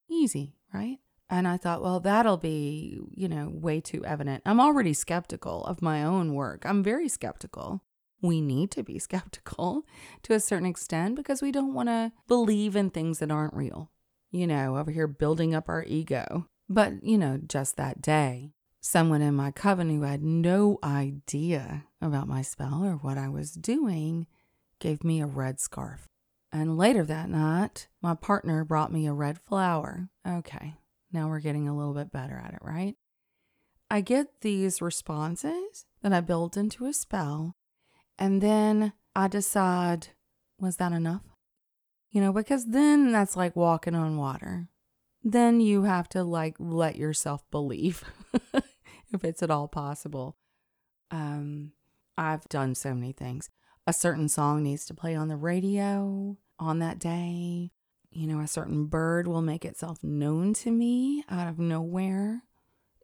Easy, 0.09 0.55
right? 0.73 0.97
And 1.29 1.47
I 1.47 1.57
thought, 1.57 1.81
well, 1.81 1.99
that'll 1.99 2.37
be, 2.37 2.99
you 3.13 3.29
know, 3.29 3.49
way 3.53 3.79
too 3.79 4.03
evident. 4.03 4.41
I'm 4.45 4.59
already 4.59 4.93
skeptical 4.93 5.63
of 5.65 5.81
my 5.81 6.03
own 6.03 6.33
work. 6.33 6.65
I'm 6.65 6.83
very 6.83 7.07
skeptical. 7.07 7.83
We 8.21 8.41
need 8.41 8.71
to 8.71 8.83
be 8.83 8.99
skeptical 8.99 9.83
to 10.23 10.33
a 10.33 10.39
certain 10.39 10.65
extent 10.65 11.15
because 11.15 11.41
we 11.41 11.51
don't 11.51 11.73
want 11.73 11.89
to 11.89 12.11
believe 12.27 12.75
in 12.75 12.89
things 12.89 13.19
that 13.19 13.31
aren't 13.31 13.53
real. 13.53 13.91
You 14.31 14.47
know, 14.47 14.77
over 14.77 14.91
here 14.91 15.07
building 15.07 15.55
up 15.55 15.69
our 15.69 15.83
ego. 15.83 16.47
But, 16.69 17.03
you 17.03 17.17
know, 17.17 17.39
just 17.45 17.77
that 17.77 18.01
day, 18.01 18.53
someone 18.79 19.23
in 19.23 19.33
my 19.35 19.49
coven 19.51 19.89
who 19.89 20.03
had 20.03 20.21
no 20.21 20.77
idea 20.83 21.85
about 22.01 22.27
my 22.27 22.43
spell 22.43 22.85
or 22.85 22.93
what 22.93 23.17
I 23.17 23.27
was 23.27 23.51
doing 23.51 24.27
gave 24.79 25.03
me 25.03 25.19
a 25.19 25.25
red 25.25 25.59
scarf. 25.59 26.07
And 26.51 26.77
later 26.77 27.03
that 27.05 27.29
night, 27.29 27.87
my 28.01 28.13
partner 28.13 28.63
brought 28.63 28.93
me 28.93 29.07
a 29.07 29.13
red 29.13 29.39
flower. 29.39 30.09
Okay, 30.27 30.75
now 31.11 31.27
we're 31.27 31.39
getting 31.39 31.67
a 31.67 31.75
little 31.75 31.93
bit 31.93 32.11
better 32.11 32.41
at 32.43 32.53
it, 32.53 32.59
right? 32.61 32.95
I 33.89 34.01
get 34.01 34.41
these 34.41 34.81
responses 34.81 35.85
that 36.01 36.13
I 36.13 36.21
build 36.21 36.55
into 36.55 36.85
a 36.85 36.93
spell, 36.93 37.55
and 38.17 38.41
then 38.41 38.93
I 39.15 39.27
decide, 39.27 40.09
was 40.59 40.77
that 40.77 40.91
enough? 40.91 41.23
You 42.11 42.21
know, 42.21 42.31
because 42.31 42.67
then 42.67 43.11
that's 43.11 43.35
like 43.35 43.55
walking 43.55 43.95
on 43.95 44.17
water. 44.17 44.69
Then 45.23 45.59
you 45.59 45.83
have 45.83 46.07
to 46.09 46.23
like 46.23 46.55
let 46.59 46.95
yourself 46.95 47.43
believe 47.51 48.03
if 48.53 49.23
it's 49.23 49.43
at 49.43 49.51
all 49.51 49.67
possible. 49.67 50.37
Um, 51.11 51.73
I've 52.17 52.47
done 52.49 52.75
so 52.75 52.93
many 52.93 53.11
things. 53.11 53.49
A 53.87 53.93
certain 53.93 54.29
song 54.29 54.63
needs 54.63 54.85
to 54.85 54.93
play 54.93 55.15
on 55.15 55.27
the 55.27 55.35
radio 55.35 56.37
on 56.59 56.79
that 56.79 56.99
day. 56.99 57.71
You 58.11 58.27
know, 58.27 58.39
a 58.39 58.47
certain 58.47 58.85
bird 58.85 59.27
will 59.27 59.41
make 59.41 59.65
itself 59.65 60.03
known 60.03 60.53
to 60.55 60.71
me 60.71 61.23
out 61.29 61.47
of 61.47 61.59
nowhere. 61.59 62.43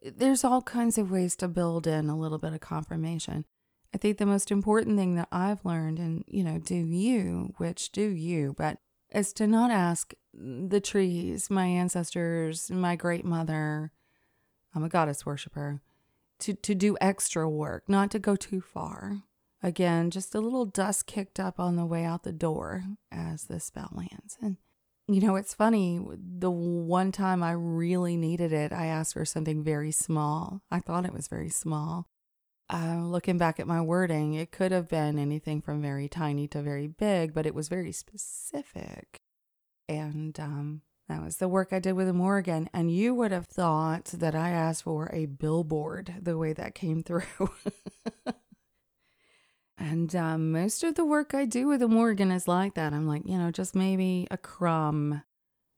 There's 0.02 0.44
all 0.44 0.62
kinds 0.62 0.98
of 0.98 1.10
ways 1.10 1.36
to 1.36 1.48
build 1.48 1.86
in 1.86 2.08
a 2.08 2.18
little 2.18 2.38
bit 2.38 2.52
of 2.52 2.60
confirmation. 2.60 3.44
I 3.94 3.98
think 3.98 4.18
the 4.18 4.26
most 4.26 4.50
important 4.50 4.98
thing 4.98 5.14
that 5.14 5.28
I've 5.32 5.64
learned, 5.64 5.98
and 5.98 6.24
you 6.26 6.44
know, 6.44 6.58
do 6.58 6.74
you, 6.74 7.54
witch 7.58 7.92
do 7.92 8.02
you, 8.08 8.54
but 8.56 8.78
is 9.10 9.32
to 9.34 9.46
not 9.46 9.70
ask 9.70 10.12
the 10.38 10.80
trees, 10.80 11.50
my 11.50 11.66
ancestors, 11.66 12.70
my 12.70 12.96
great 12.96 13.24
mother, 13.24 13.92
I'm 14.74 14.84
a 14.84 14.88
goddess 14.88 15.24
worshiper, 15.24 15.80
to, 16.40 16.54
to 16.54 16.74
do 16.74 16.96
extra 17.00 17.48
work, 17.48 17.88
not 17.88 18.10
to 18.10 18.18
go 18.18 18.36
too 18.36 18.60
far. 18.60 19.22
Again, 19.62 20.10
just 20.10 20.34
a 20.34 20.40
little 20.40 20.66
dust 20.66 21.06
kicked 21.06 21.40
up 21.40 21.58
on 21.58 21.76
the 21.76 21.86
way 21.86 22.04
out 22.04 22.22
the 22.22 22.32
door 22.32 22.84
as 23.10 23.44
the 23.44 23.58
spell 23.58 23.90
lands. 23.92 24.36
And 24.42 24.58
you 25.08 25.20
know, 25.20 25.36
it's 25.36 25.54
funny. 25.54 26.00
The 26.38 26.50
one 26.50 27.12
time 27.12 27.42
I 27.42 27.52
really 27.52 28.16
needed 28.16 28.52
it, 28.52 28.72
I 28.72 28.86
asked 28.86 29.14
for 29.14 29.24
something 29.24 29.62
very 29.62 29.92
small. 29.92 30.62
I 30.70 30.80
thought 30.80 31.06
it 31.06 31.12
was 31.12 31.28
very 31.28 31.48
small. 31.48 32.08
Uh, 32.68 33.02
looking 33.04 33.38
back 33.38 33.60
at 33.60 33.68
my 33.68 33.80
wording, 33.80 34.34
it 34.34 34.50
could 34.50 34.72
have 34.72 34.88
been 34.88 35.18
anything 35.18 35.62
from 35.62 35.80
very 35.80 36.08
tiny 36.08 36.48
to 36.48 36.60
very 36.60 36.88
big, 36.88 37.32
but 37.32 37.46
it 37.46 37.54
was 37.54 37.68
very 37.68 37.92
specific. 37.92 39.20
And 39.88 40.38
um, 40.40 40.82
that 41.08 41.22
was 41.22 41.36
the 41.36 41.48
work 41.48 41.72
I 41.72 41.78
did 41.78 41.92
with 41.92 42.06
the 42.06 42.12
Morrigan. 42.12 42.68
And 42.72 42.90
you 42.90 43.14
would 43.14 43.32
have 43.32 43.46
thought 43.46 44.06
that 44.06 44.34
I 44.34 44.50
asked 44.50 44.84
for 44.84 45.10
a 45.12 45.26
billboard 45.26 46.14
the 46.20 46.36
way 46.36 46.52
that 46.52 46.74
came 46.74 47.02
through. 47.02 47.22
and 49.78 50.14
um, 50.16 50.52
most 50.52 50.82
of 50.82 50.94
the 50.94 51.04
work 51.04 51.34
I 51.34 51.44
do 51.44 51.68
with 51.68 51.80
the 51.80 51.88
Morrigan 51.88 52.30
is 52.30 52.48
like 52.48 52.74
that. 52.74 52.92
I'm 52.92 53.06
like, 53.06 53.22
you 53.26 53.38
know, 53.38 53.50
just 53.50 53.74
maybe 53.74 54.26
a 54.30 54.36
crumb, 54.36 55.22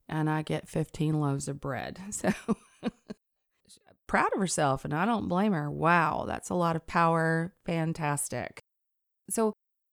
and 0.08 0.30
I 0.30 0.42
get 0.42 0.68
15 0.68 1.20
loaves 1.20 1.48
of 1.48 1.60
bread. 1.60 2.00
So 2.10 2.32
proud 4.08 4.32
of 4.32 4.40
herself, 4.40 4.84
and 4.84 4.92
I 4.92 5.04
don't 5.04 5.28
blame 5.28 5.52
her. 5.52 5.70
Wow, 5.70 6.24
that's 6.26 6.50
a 6.50 6.54
lot 6.54 6.74
of 6.74 6.86
power. 6.88 7.54
Fantastic. 7.64 8.60
So 9.30 9.52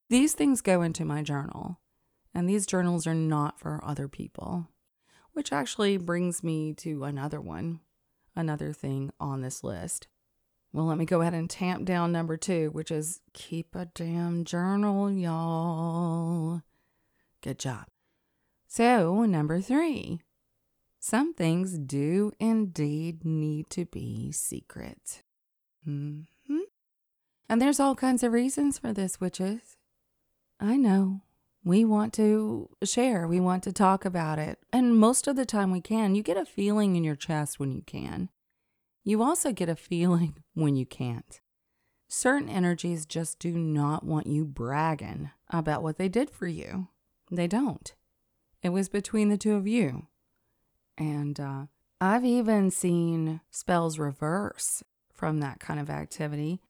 these 0.10 0.34
things 0.34 0.62
go 0.62 0.82
into 0.82 1.06
my 1.06 1.22
journal, 1.22 1.80
and 2.36 2.50
these 2.50 2.66
journals 2.66 3.08
are 3.08 3.16
not 3.16 3.60
for 3.60 3.80
other 3.82 4.10
people, 4.10 4.68
which 5.32 5.54
actually 5.54 5.98
brings 5.98 6.44
me 6.44 6.74
to 6.74 7.06
another 7.06 7.40
one, 7.40 7.80
another 8.36 8.74
thing 8.74 9.12
on 9.22 9.42
this 9.42 9.64
list. 9.64 10.08
Well, 10.74 10.86
let 10.86 10.98
me 10.98 11.06
go 11.06 11.22
ahead 11.22 11.34
and 11.34 11.50
tamp 11.50 11.86
down 11.86 12.12
number 12.12 12.36
two, 12.36 12.70
which 12.72 12.92
is 12.92 13.22
keep 13.32 13.74
a 13.74 13.86
damn 13.86 14.44
journal, 14.44 15.10
y'all. 15.10 16.62
Good 17.42 17.58
job. 17.58 17.86
So, 18.68 19.24
number 19.24 19.62
three, 19.62 20.20
some 21.00 21.34
things 21.34 21.78
do 21.78 22.34
indeed 22.38 23.24
need 23.24 23.70
to 23.70 23.86
be 23.86 24.34
secret. 24.34 25.24
Mm-hmm. 25.88 26.60
And 27.48 27.62
there's 27.62 27.80
all 27.80 27.96
kinds 27.96 28.24
of 28.24 28.34
reasons 28.34 28.78
for 28.78 28.92
this, 28.92 29.22
witches. 29.22 29.78
I 30.60 30.76
know. 30.76 31.22
We 31.66 31.84
want 31.84 32.14
to 32.14 32.70
share, 32.84 33.28
we 33.28 33.40
want 33.40 33.64
to 33.64 33.74
talk 33.74 34.06
about 34.06 34.38
it. 34.38 34.60
And 34.72 34.96
most 34.96 35.28
of 35.28 35.36
the 35.36 35.46
time 35.46 35.72
we 35.72 35.82
can. 35.82 36.14
You 36.14 36.22
get 36.22 36.38
a 36.38 36.46
feeling 36.46 36.96
in 36.96 37.04
your 37.04 37.16
chest 37.16 37.60
when 37.60 37.72
you 37.72 37.82
can. 37.82 38.30
You 39.04 39.24
also 39.24 39.52
get 39.52 39.68
a 39.68 39.76
feeling 39.76 40.44
when 40.54 40.76
you 40.76 40.86
can't. 40.86 41.42
Certain 42.08 42.50
energies 42.50 43.08
just 43.08 43.40
do 43.40 43.58
not 43.58 44.04
want 44.04 44.28
you 44.28 44.46
bragging 44.46 45.32
about 45.50 45.82
what 45.82 45.98
they 45.98 46.08
did 46.08 46.30
for 46.30 46.48
you. 46.48 46.90
They 47.32 47.48
don't. 47.48 47.96
It 48.62 48.70
was 48.70 48.88
between 48.88 49.30
the 49.30 49.38
two 49.38 49.56
of 49.56 49.68
you. 49.68 50.06
And 51.00 51.40
uh, 51.40 51.66
I've 52.00 52.26
even 52.26 52.70
seen 52.70 53.42
spells 53.50 53.98
reverse 53.98 54.84
from 55.12 55.40
that 55.40 55.60
kind 55.60 55.80
of 55.80 55.90
activity. 55.90 56.62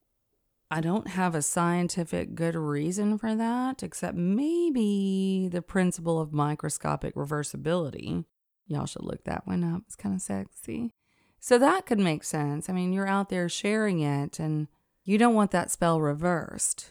I 0.72 0.82
don't 0.82 1.10
have 1.10 1.36
a 1.36 1.42
scientific 1.42 2.34
good 2.34 2.56
reason 2.56 3.18
for 3.18 3.36
that, 3.36 3.84
except 3.84 4.18
maybe 4.18 5.48
the 5.52 5.62
principle 5.62 6.20
of 6.20 6.34
microscopic 6.34 7.16
reversibility. 7.16 8.26
Y'all 8.68 8.88
should 8.88 9.04
look 9.04 9.24
that 9.26 9.46
one 9.46 9.64
up. 9.64 9.84
It's 9.86 9.96
kind 9.96 10.16
of 10.16 10.22
sexy. 10.22 10.94
So 11.40 11.60
that 11.60 11.86
could 11.86 12.00
make 12.00 12.24
sense. 12.24 12.70
I 12.70 12.74
mean, 12.74 12.92
you're 12.92 13.08
out 13.08 13.30
there 13.30 13.48
sharing 13.48 14.00
it 14.00 14.40
and 14.40 14.68
you 15.04 15.20
don't 15.20 15.36
want 15.36 15.52
that 15.52 15.70
spell 15.70 16.02
reversed. 16.02 16.90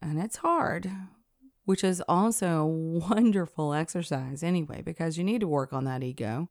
And 0.00 0.20
it's 0.20 0.36
hard, 0.36 0.88
which 1.64 1.82
is 1.82 2.00
also 2.08 2.60
a 2.60 2.66
wonderful 3.10 3.74
exercise 3.74 4.44
anyway, 4.44 4.82
because 4.82 5.18
you 5.18 5.24
need 5.24 5.40
to 5.40 5.48
work 5.48 5.72
on 5.72 5.84
that 5.84 6.04
ego. 6.04 6.48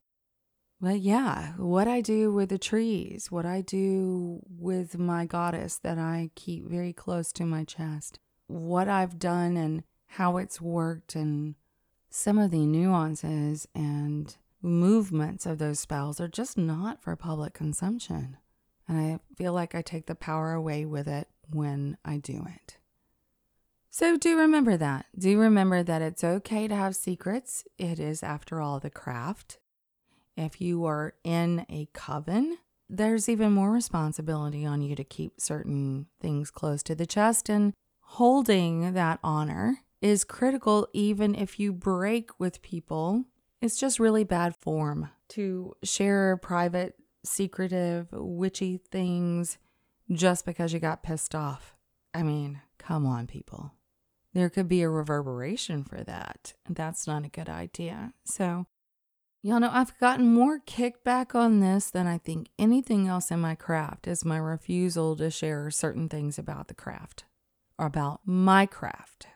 But 0.80 1.00
yeah, 1.00 1.54
what 1.58 1.88
I 1.88 2.02
do 2.02 2.32
with 2.32 2.50
the 2.50 2.60
trees, 2.60 3.32
what 3.32 3.46
I 3.46 3.62
do 3.62 4.42
with 4.48 4.98
my 4.98 5.26
goddess 5.26 5.78
that 5.80 5.98
I 5.98 6.30
keep 6.36 6.66
very 6.70 6.94
close 6.94 7.32
to 7.34 7.46
my 7.46 7.64
chest, 7.64 8.20
what 8.46 8.88
I've 8.88 9.18
done 9.18 9.58
and 9.58 9.84
how 10.06 10.38
it's 10.38 10.62
worked, 10.62 11.16
and 11.16 11.56
some 12.10 12.38
of 12.38 12.52
the 12.52 12.66
nuances 12.66 13.68
and 13.74 14.36
movements 14.62 15.46
of 15.46 15.58
those 15.58 15.80
spells 15.80 16.20
are 16.20 16.28
just 16.28 16.58
not 16.58 17.02
for 17.02 17.16
public 17.16 17.54
consumption. 17.54 18.38
And 18.88 19.00
I 19.00 19.20
feel 19.36 19.54
like 19.54 19.74
I 19.74 19.82
take 19.82 20.06
the 20.06 20.16
power 20.16 20.54
away 20.54 20.86
with 20.86 21.08
it 21.08 21.28
when 21.50 21.98
I 22.06 22.18
do 22.18 22.46
it. 22.56 22.78
So 23.90 24.16
do 24.16 24.38
remember 24.38 24.78
that. 24.78 25.08
Do 25.18 25.40
remember 25.40 25.82
that 25.82 26.04
it's 26.04 26.24
okay 26.24 26.68
to 26.68 26.76
have 26.76 26.96
secrets. 26.96 27.66
It 27.80 28.00
is, 28.00 28.22
after 28.22 28.62
all, 28.62 28.80
the 28.80 28.92
craft. 28.92 29.58
If 30.38 30.62
you 30.62 30.86
are 30.86 31.16
in 31.24 31.66
a 31.70 31.90
coven, 31.94 32.60
there's 32.90 33.28
even 33.28 33.52
more 33.52 33.72
responsibility 33.72 34.66
on 34.66 34.82
you 34.82 34.96
to 34.96 35.04
keep 35.04 35.42
certain 35.42 36.06
things 36.22 36.52
close 36.52 36.84
to 36.84 36.96
the 36.96 37.06
chest. 37.06 37.50
And 37.50 37.74
holding 38.00 38.94
that 38.94 39.20
honor 39.24 39.80
is 40.02 40.24
critical, 40.24 40.88
even 40.94 41.36
if 41.36 41.60
you 41.60 41.74
break 41.74 42.40
with 42.40 42.62
people. 42.62 43.26
It's 43.62 43.80
just 43.80 44.00
really 44.00 44.24
bad 44.24 44.56
form 44.56 45.10
to 45.30 45.76
share 45.84 46.38
private, 46.38 46.96
secretive, 47.26 48.08
witchy 48.12 48.78
things 48.78 49.58
just 50.12 50.46
because 50.46 50.72
you 50.72 50.80
got 50.80 51.04
pissed 51.04 51.34
off. 51.34 51.76
I 52.14 52.22
mean, 52.22 52.62
come 52.78 53.06
on, 53.06 53.26
people 53.26 53.74
there 54.38 54.50
could 54.50 54.68
be 54.68 54.84
a 54.84 54.90
reverberation 54.90 55.84
for 55.84 56.04
that. 56.04 56.54
That's 56.70 57.08
not 57.08 57.26
a 57.26 57.30
good 57.30 57.50
idea. 57.50 58.14
So, 58.24 58.68
y'all 59.48 59.62
know 59.62 59.70
I've 59.72 59.98
gotten 59.98 60.34
more 60.34 60.60
kickback 60.60 61.34
on 61.34 61.62
this 61.62 61.90
than 61.90 62.06
I 62.06 62.18
think 62.18 62.50
anything 62.60 63.08
else 63.08 63.32
in 63.32 63.40
my 63.40 63.56
craft 63.56 64.06
is 64.06 64.26
my 64.26 64.38
refusal 64.38 65.16
to 65.16 65.32
share 65.32 65.72
certain 65.72 66.10
things 66.10 66.38
about 66.38 66.68
the 66.68 66.74
craft 66.74 67.24
or 67.80 67.86
about 67.86 68.20
my 68.26 68.66
craft. 68.66 69.28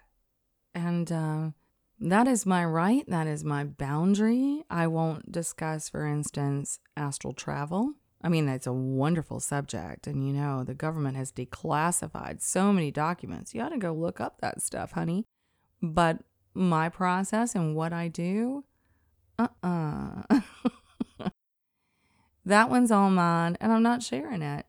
And 0.76 1.10
uh, 1.10 1.52
that 2.02 2.28
is 2.28 2.46
my 2.46 2.66
right. 2.66 3.06
That 3.08 3.26
is 3.26 3.46
my 3.46 3.64
boundary. 3.64 4.66
I 4.70 4.88
won't 4.88 5.32
discuss, 5.32 5.88
for 5.88 6.06
instance, 6.06 6.80
astral 6.98 7.32
travel. 7.32 7.94
I 8.22 8.28
mean, 8.28 8.50
it's 8.50 8.68
a 8.68 8.74
wonderful 8.74 9.40
subject. 9.40 10.08
And 10.08 10.28
you 10.28 10.34
know, 10.34 10.66
the 10.66 10.74
government 10.74 11.16
has 11.16 11.32
declassified 11.32 12.42
so 12.42 12.74
many 12.74 12.92
documents. 12.92 13.56
You 13.56 13.62
ought 13.62 13.70
to 13.70 13.78
go 13.78 13.94
look 13.94 14.20
up 14.20 14.42
that 14.42 14.62
stuff, 14.62 14.92
honey. 14.92 15.26
But 15.82 16.20
my 16.54 16.90
process 16.90 17.56
and 17.56 17.78
what 17.78 17.94
I 17.94 18.10
do, 18.10 18.66
uh 19.42 19.48
uh-uh. 19.64 20.24
uh 21.20 21.30
that 22.46 22.70
one's 22.70 22.92
all 22.92 23.10
mine, 23.10 23.58
and 23.60 23.72
I'm 23.72 23.84
not 23.84 24.04
sharing 24.04 24.42
it. 24.42 24.66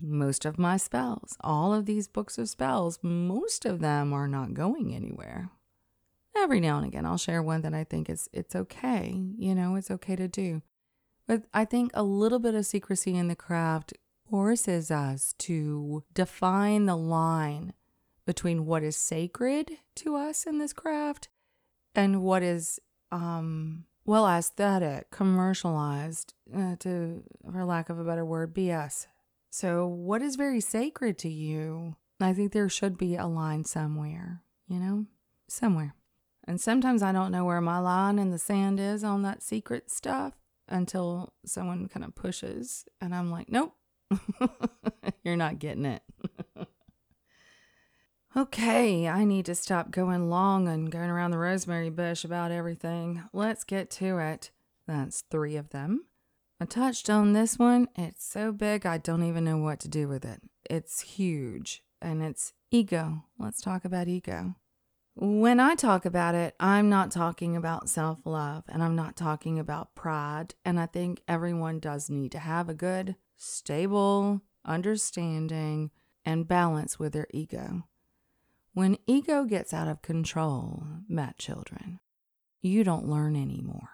Most 0.00 0.44
of 0.44 0.58
my 0.58 0.76
spells, 0.76 1.36
all 1.40 1.72
of 1.72 1.86
these 1.86 2.08
books 2.08 2.38
of 2.38 2.48
spells, 2.48 2.98
most 3.02 3.64
of 3.64 3.80
them 3.80 4.12
are 4.12 4.26
not 4.26 4.54
going 4.54 4.94
anywhere. 4.94 5.50
Every 6.36 6.60
now 6.60 6.78
and 6.78 6.86
again, 6.86 7.06
I'll 7.06 7.18
share 7.18 7.42
one 7.42 7.60
that 7.62 7.74
I 7.74 7.84
think 7.84 8.08
is 8.08 8.28
it's 8.32 8.56
okay. 8.56 9.14
You 9.38 9.54
know, 9.54 9.76
it's 9.76 9.90
okay 9.90 10.16
to 10.16 10.26
do. 10.26 10.62
But 11.26 11.44
I 11.54 11.64
think 11.64 11.92
a 11.94 12.02
little 12.02 12.38
bit 12.38 12.54
of 12.54 12.66
secrecy 12.66 13.14
in 13.14 13.28
the 13.28 13.36
craft 13.36 13.92
forces 14.28 14.90
us 14.90 15.34
to 15.38 16.04
define 16.14 16.86
the 16.86 16.96
line 16.96 17.74
between 18.26 18.66
what 18.66 18.82
is 18.82 18.96
sacred 18.96 19.78
to 19.96 20.16
us 20.16 20.46
in 20.46 20.58
this 20.58 20.72
craft 20.72 21.28
and 21.94 22.22
what 22.22 22.42
is 22.42 22.80
um 23.10 23.84
well 24.04 24.26
aesthetic 24.26 25.10
commercialized 25.10 26.34
uh, 26.56 26.76
to 26.76 27.22
for 27.50 27.64
lack 27.64 27.88
of 27.88 27.98
a 27.98 28.04
better 28.04 28.24
word 28.24 28.54
bs 28.54 29.06
so 29.50 29.86
what 29.86 30.22
is 30.22 30.36
very 30.36 30.60
sacred 30.60 31.18
to 31.18 31.28
you 31.28 31.96
i 32.20 32.32
think 32.32 32.52
there 32.52 32.68
should 32.68 32.96
be 32.96 33.16
a 33.16 33.26
line 33.26 33.64
somewhere 33.64 34.42
you 34.72 34.78
know? 34.78 35.04
Somewhere. 35.48 35.94
And 36.44 36.60
sometimes 36.60 37.02
i 37.02 37.12
don't 37.12 37.30
know 37.30 37.44
where 37.44 37.60
my 37.60 37.78
line 37.78 38.18
in 38.18 38.30
the 38.30 38.38
sand 38.38 38.80
is 38.80 39.04
on 39.04 39.22
that 39.22 39.42
secret 39.42 39.90
stuff 39.90 40.32
until 40.66 41.34
someone 41.44 41.88
kind 41.88 42.04
of 42.04 42.14
pushes, 42.14 42.86
and 43.00 43.14
I'm 43.14 43.30
like, 43.30 43.50
nope, 43.50 43.74
you're 45.22 45.36
not 45.36 45.58
getting 45.58 45.84
it. 45.84 46.02
Okay, 48.36 49.08
I 49.08 49.24
need 49.24 49.46
to 49.46 49.54
stop 49.54 49.90
going 49.90 50.28
long 50.28 50.68
and 50.68 50.90
going 50.90 51.10
around 51.10 51.30
the 51.30 51.38
rosemary 51.38 51.90
bush 51.90 52.24
about 52.24 52.50
everything. 52.50 53.22
Let's 53.32 53.64
get 53.64 53.90
to 53.92 54.18
it. 54.18 54.50
That's 54.86 55.22
three 55.30 55.56
of 55.56 55.70
them. 55.70 56.06
I 56.60 56.64
touched 56.64 57.10
on 57.10 57.32
this 57.32 57.58
one. 57.58 57.88
It's 57.96 58.24
so 58.24 58.52
big, 58.52 58.86
I 58.86 58.98
don't 58.98 59.24
even 59.24 59.44
know 59.44 59.58
what 59.58 59.80
to 59.80 59.88
do 59.88 60.08
with 60.08 60.24
it. 60.24 60.40
It's 60.70 61.00
huge, 61.00 61.82
and 62.00 62.22
it's 62.22 62.52
ego. 62.70 63.24
Let's 63.38 63.60
talk 63.60 63.84
about 63.84 64.08
ego. 64.08 64.54
When 65.14 65.60
I 65.60 65.74
talk 65.74 66.06
about 66.06 66.34
it, 66.34 66.54
I'm 66.58 66.88
not 66.88 67.10
talking 67.10 67.54
about 67.54 67.90
self 67.90 68.20
love 68.24 68.64
and 68.68 68.82
I'm 68.82 68.96
not 68.96 69.14
talking 69.14 69.58
about 69.58 69.94
pride. 69.94 70.54
And 70.64 70.80
I 70.80 70.86
think 70.86 71.22
everyone 71.28 71.80
does 71.80 72.08
need 72.08 72.32
to 72.32 72.38
have 72.38 72.70
a 72.70 72.74
good, 72.74 73.16
stable 73.36 74.40
understanding 74.64 75.90
and 76.24 76.48
balance 76.48 76.98
with 76.98 77.12
their 77.12 77.26
ego. 77.34 77.82
When 78.74 78.96
ego 79.06 79.44
gets 79.44 79.74
out 79.74 79.88
of 79.88 80.00
control, 80.00 80.84
Bat 81.08 81.36
children, 81.38 82.00
you 82.62 82.84
don't 82.84 83.08
learn 83.08 83.36
anymore. 83.36 83.90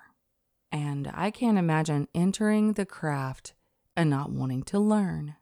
And 0.71 1.11
I 1.12 1.31
can't 1.31 1.59
imagine 1.59 2.07
entering 2.14 2.75
the 2.75 2.87
craft 2.87 3.55
and 3.97 4.09
not 4.09 4.31
wanting 4.31 4.62
to 4.64 4.79
learn. 4.79 5.35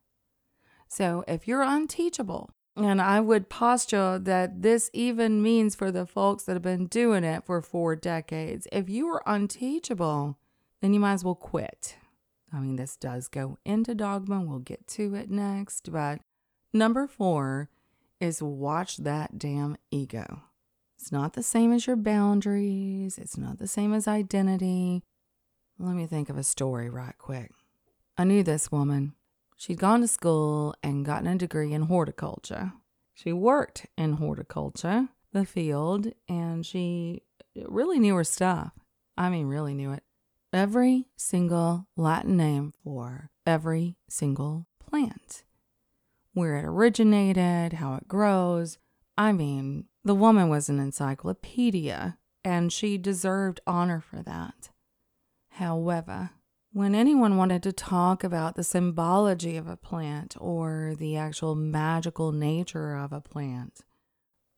So 0.88 1.24
if 1.28 1.46
you're 1.46 1.62
unteachable, 1.62 2.50
and 2.76 3.00
I 3.00 3.20
would 3.20 3.48
posture 3.48 4.18
that 4.18 4.62
this 4.62 4.90
even 4.92 5.42
means 5.42 5.74
for 5.74 5.90
the 5.90 6.06
folks 6.06 6.44
that 6.44 6.52
have 6.52 6.62
been 6.62 6.86
doing 6.86 7.24
it 7.24 7.44
for 7.44 7.60
four 7.62 7.96
decades. 7.96 8.68
If 8.70 8.88
you 8.88 9.08
are 9.08 9.22
unteachable, 9.26 10.38
then 10.80 10.92
you 10.92 11.00
might 11.00 11.14
as 11.14 11.24
well 11.24 11.34
quit. 11.34 11.96
I 12.52 12.60
mean, 12.60 12.76
this 12.76 12.96
does 12.96 13.28
go 13.28 13.58
into 13.64 13.94
dogma. 13.94 14.42
We'll 14.42 14.58
get 14.58 14.86
to 14.88 15.14
it 15.14 15.30
next. 15.30 15.90
But 15.90 16.20
number 16.72 17.06
four 17.06 17.70
is 18.20 18.42
watch 18.42 18.98
that 18.98 19.38
damn 19.38 19.76
ego. 19.90 20.42
It's 20.98 21.12
not 21.12 21.34
the 21.34 21.42
same 21.42 21.72
as 21.72 21.86
your 21.86 21.96
boundaries, 21.96 23.18
it's 23.18 23.36
not 23.36 23.58
the 23.58 23.68
same 23.68 23.92
as 23.92 24.08
identity. 24.08 25.02
Let 25.78 25.94
me 25.94 26.06
think 26.06 26.30
of 26.30 26.38
a 26.38 26.42
story 26.42 26.88
right 26.88 27.16
quick. 27.18 27.52
I 28.16 28.24
knew 28.24 28.42
this 28.42 28.72
woman. 28.72 29.14
She'd 29.56 29.78
gone 29.78 30.00
to 30.00 30.08
school 30.08 30.74
and 30.82 31.04
gotten 31.04 31.26
a 31.26 31.36
degree 31.36 31.72
in 31.72 31.82
horticulture. 31.82 32.72
She 33.14 33.32
worked 33.32 33.86
in 33.96 34.14
horticulture, 34.14 35.08
the 35.32 35.44
field, 35.44 36.12
and 36.28 36.64
she 36.64 37.22
really 37.66 37.98
knew 37.98 38.14
her 38.16 38.24
stuff. 38.24 38.72
I 39.16 39.30
mean, 39.30 39.46
really 39.46 39.74
knew 39.74 39.92
it. 39.92 40.02
Every 40.52 41.08
single 41.16 41.86
Latin 41.96 42.36
name 42.36 42.72
for 42.82 43.30
every 43.46 43.96
single 44.08 44.66
plant, 44.78 45.44
where 46.36 46.58
it 46.58 46.66
originated, 46.66 47.72
how 47.72 47.94
it 47.94 48.06
grows. 48.06 48.76
I 49.16 49.32
mean, 49.32 49.86
the 50.04 50.14
woman 50.14 50.50
was 50.50 50.68
an 50.68 50.78
encyclopedia, 50.78 52.18
and 52.44 52.70
she 52.70 52.98
deserved 52.98 53.60
honor 53.66 54.02
for 54.02 54.22
that. 54.22 54.68
However, 55.52 56.32
when 56.74 56.94
anyone 56.94 57.38
wanted 57.38 57.62
to 57.62 57.72
talk 57.72 58.22
about 58.22 58.54
the 58.54 58.64
symbology 58.64 59.56
of 59.56 59.66
a 59.66 59.78
plant 59.78 60.36
or 60.38 60.94
the 60.98 61.16
actual 61.16 61.54
magical 61.54 62.32
nature 62.32 62.94
of 62.94 63.14
a 63.14 63.22
plant, 63.22 63.80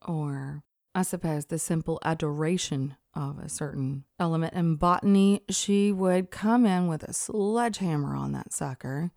or 0.05 0.64
I 0.97 1.03
suppose 1.03 1.47
the 1.47 1.61
simple 1.61 2.01
adoration 2.05 2.97
of 3.14 3.38
a 3.38 3.49
certain 3.49 4.03
element 4.19 4.55
in 4.55 4.75
botany, 4.75 5.43
she 5.49 5.93
would 5.93 6.33
come 6.33 6.67
in 6.67 6.88
with 6.88 7.05
a 7.05 7.12
sledgehammer 7.12 8.17
on 8.17 8.33
that 8.33 8.53
sucker 8.53 9.12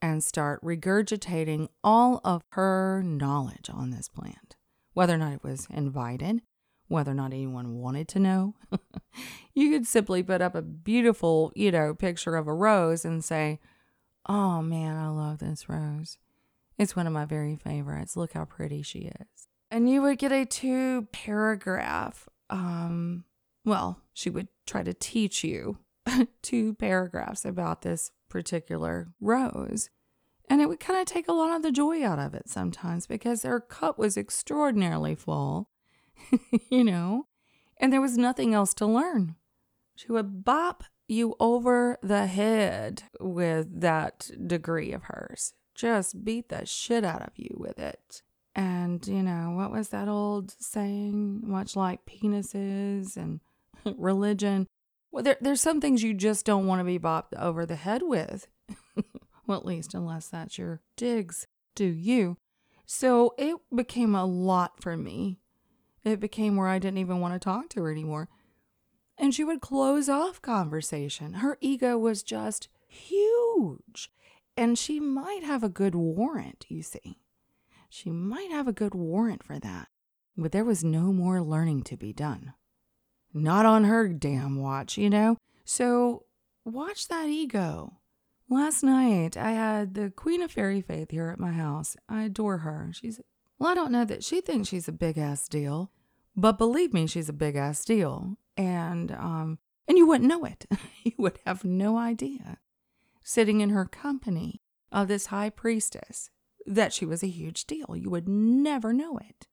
and 0.00 0.22
start 0.22 0.62
regurgitating 0.62 1.68
all 1.82 2.20
of 2.24 2.42
her 2.50 3.02
knowledge 3.02 3.70
on 3.72 3.90
this 3.90 4.08
plant, 4.08 4.56
whether 4.94 5.14
or 5.14 5.18
not 5.18 5.32
it 5.32 5.44
was 5.44 5.66
invited 5.70 6.42
whether 6.88 7.10
or 7.10 7.14
not 7.14 7.32
anyone 7.32 7.78
wanted 7.78 8.08
to 8.08 8.18
know. 8.18 8.54
you 9.54 9.70
could 9.70 9.86
simply 9.86 10.22
put 10.22 10.40
up 10.40 10.54
a 10.54 10.62
beautiful, 10.62 11.52
you 11.54 11.70
know, 11.70 11.94
picture 11.94 12.36
of 12.36 12.46
a 12.46 12.54
rose 12.54 13.04
and 13.04 13.24
say, 13.24 13.58
Oh 14.28 14.62
man, 14.62 14.96
I 14.96 15.08
love 15.08 15.38
this 15.38 15.68
rose. 15.68 16.18
It's 16.78 16.96
one 16.96 17.06
of 17.06 17.12
my 17.12 17.24
very 17.24 17.56
favorites. 17.56 18.16
Look 18.16 18.32
how 18.32 18.44
pretty 18.44 18.82
she 18.82 19.10
is. 19.20 19.48
And 19.70 19.88
you 19.90 20.02
would 20.02 20.18
get 20.18 20.32
a 20.32 20.44
two 20.44 21.08
paragraph, 21.12 22.28
um, 22.50 23.24
well, 23.64 24.00
she 24.12 24.30
would 24.30 24.48
try 24.66 24.82
to 24.82 24.94
teach 24.94 25.42
you 25.42 25.78
two 26.42 26.74
paragraphs 26.74 27.44
about 27.44 27.82
this 27.82 28.10
particular 28.28 29.08
rose. 29.20 29.90
And 30.48 30.60
it 30.60 30.68
would 30.68 30.80
kind 30.80 31.00
of 31.00 31.06
take 31.06 31.28
a 31.28 31.32
lot 31.32 31.56
of 31.56 31.62
the 31.62 31.72
joy 31.72 32.04
out 32.04 32.20
of 32.20 32.32
it 32.32 32.48
sometimes 32.48 33.06
because 33.06 33.42
her 33.42 33.60
cup 33.60 33.98
was 33.98 34.16
extraordinarily 34.16 35.16
full 35.16 35.68
you 36.70 36.84
know, 36.84 37.26
and 37.78 37.92
there 37.92 38.00
was 38.00 38.18
nothing 38.18 38.54
else 38.54 38.74
to 38.74 38.86
learn. 38.86 39.36
She 39.94 40.12
would 40.12 40.44
bop 40.44 40.84
you 41.08 41.34
over 41.38 41.98
the 42.02 42.26
head 42.26 43.04
with 43.20 43.80
that 43.80 44.30
degree 44.46 44.92
of 44.92 45.04
hers, 45.04 45.54
just 45.74 46.24
beat 46.24 46.48
the 46.48 46.66
shit 46.66 47.04
out 47.04 47.22
of 47.22 47.32
you 47.36 47.56
with 47.58 47.78
it. 47.78 48.22
And, 48.54 49.06
you 49.06 49.22
know, 49.22 49.52
what 49.54 49.70
was 49.70 49.90
that 49.90 50.08
old 50.08 50.54
saying? 50.58 51.42
Much 51.44 51.76
like 51.76 52.06
penises 52.06 53.16
and 53.16 53.40
religion. 53.98 54.66
Well, 55.10 55.22
there, 55.22 55.36
there's 55.40 55.60
some 55.60 55.80
things 55.80 56.02
you 56.02 56.14
just 56.14 56.44
don't 56.44 56.66
want 56.66 56.80
to 56.80 56.84
be 56.84 56.98
bopped 56.98 57.34
over 57.38 57.64
the 57.64 57.76
head 57.76 58.02
with. 58.04 58.48
Well, 59.46 59.58
at 59.58 59.64
least, 59.66 59.94
unless 59.94 60.28
that's 60.28 60.58
your 60.58 60.80
digs, 60.96 61.46
do 61.74 61.84
you? 61.84 62.36
So 62.84 63.34
it 63.38 63.56
became 63.74 64.14
a 64.14 64.24
lot 64.24 64.82
for 64.82 64.96
me. 64.96 65.38
It 66.04 66.20
became 66.20 66.56
where 66.56 66.68
I 66.68 66.78
didn't 66.78 66.98
even 66.98 67.20
want 67.20 67.34
to 67.34 67.40
talk 67.40 67.68
to 67.70 67.82
her 67.82 67.90
anymore. 67.90 68.28
And 69.18 69.34
she 69.34 69.44
would 69.44 69.60
close 69.60 70.08
off 70.08 70.42
conversation. 70.42 71.34
Her 71.34 71.58
ego 71.60 71.96
was 71.96 72.22
just 72.22 72.68
huge. 72.86 74.10
And 74.56 74.78
she 74.78 75.00
might 75.00 75.42
have 75.42 75.62
a 75.62 75.68
good 75.68 75.94
warrant, 75.94 76.66
you 76.68 76.82
see. 76.82 77.18
She 77.88 78.10
might 78.10 78.50
have 78.50 78.68
a 78.68 78.72
good 78.72 78.94
warrant 78.94 79.42
for 79.42 79.58
that. 79.58 79.88
But 80.36 80.52
there 80.52 80.64
was 80.64 80.84
no 80.84 81.12
more 81.12 81.40
learning 81.40 81.84
to 81.84 81.96
be 81.96 82.12
done. 82.12 82.52
Not 83.36 83.66
on 83.66 83.84
her 83.84 84.08
damn 84.08 84.58
watch, 84.60 84.96
you 84.96 85.10
know? 85.10 85.36
So 85.66 86.24
watch 86.64 87.08
that 87.08 87.28
ego. 87.28 87.98
Last 88.48 88.82
night, 88.82 89.36
I 89.36 89.50
had 89.50 89.94
the 89.94 90.10
Queen 90.10 90.40
of 90.40 90.52
Fairy 90.52 90.80
Faith 90.80 91.10
here 91.10 91.28
at 91.28 91.38
my 91.38 91.52
house. 91.52 91.96
I 92.08 92.22
adore 92.22 92.58
her. 92.58 92.90
She's, 92.94 93.20
well, 93.58 93.70
I 93.70 93.74
don't 93.74 93.92
know 93.92 94.06
that 94.06 94.24
she 94.24 94.40
thinks 94.40 94.68
she's 94.68 94.88
a 94.88 94.92
big 94.92 95.18
ass 95.18 95.48
deal, 95.48 95.90
but 96.34 96.56
believe 96.56 96.94
me, 96.94 97.06
she's 97.06 97.28
a 97.28 97.34
big 97.34 97.56
ass 97.56 97.84
deal. 97.84 98.38
And, 98.56 99.12
um, 99.12 99.58
and 99.86 99.98
you 99.98 100.06
wouldn't 100.06 100.30
know 100.30 100.44
it. 100.44 100.64
you 101.04 101.12
would 101.18 101.38
have 101.44 101.62
no 101.62 101.98
idea. 101.98 102.56
Sitting 103.22 103.60
in 103.60 103.68
her 103.70 103.84
company 103.84 104.62
of 104.90 105.08
this 105.08 105.26
high 105.26 105.50
priestess 105.50 106.30
that 106.64 106.92
she 106.94 107.04
was 107.04 107.22
a 107.22 107.28
huge 107.28 107.66
deal. 107.66 107.94
You 107.96 108.08
would 108.08 108.28
never 108.28 108.94
know 108.94 109.18
it. 109.18 109.46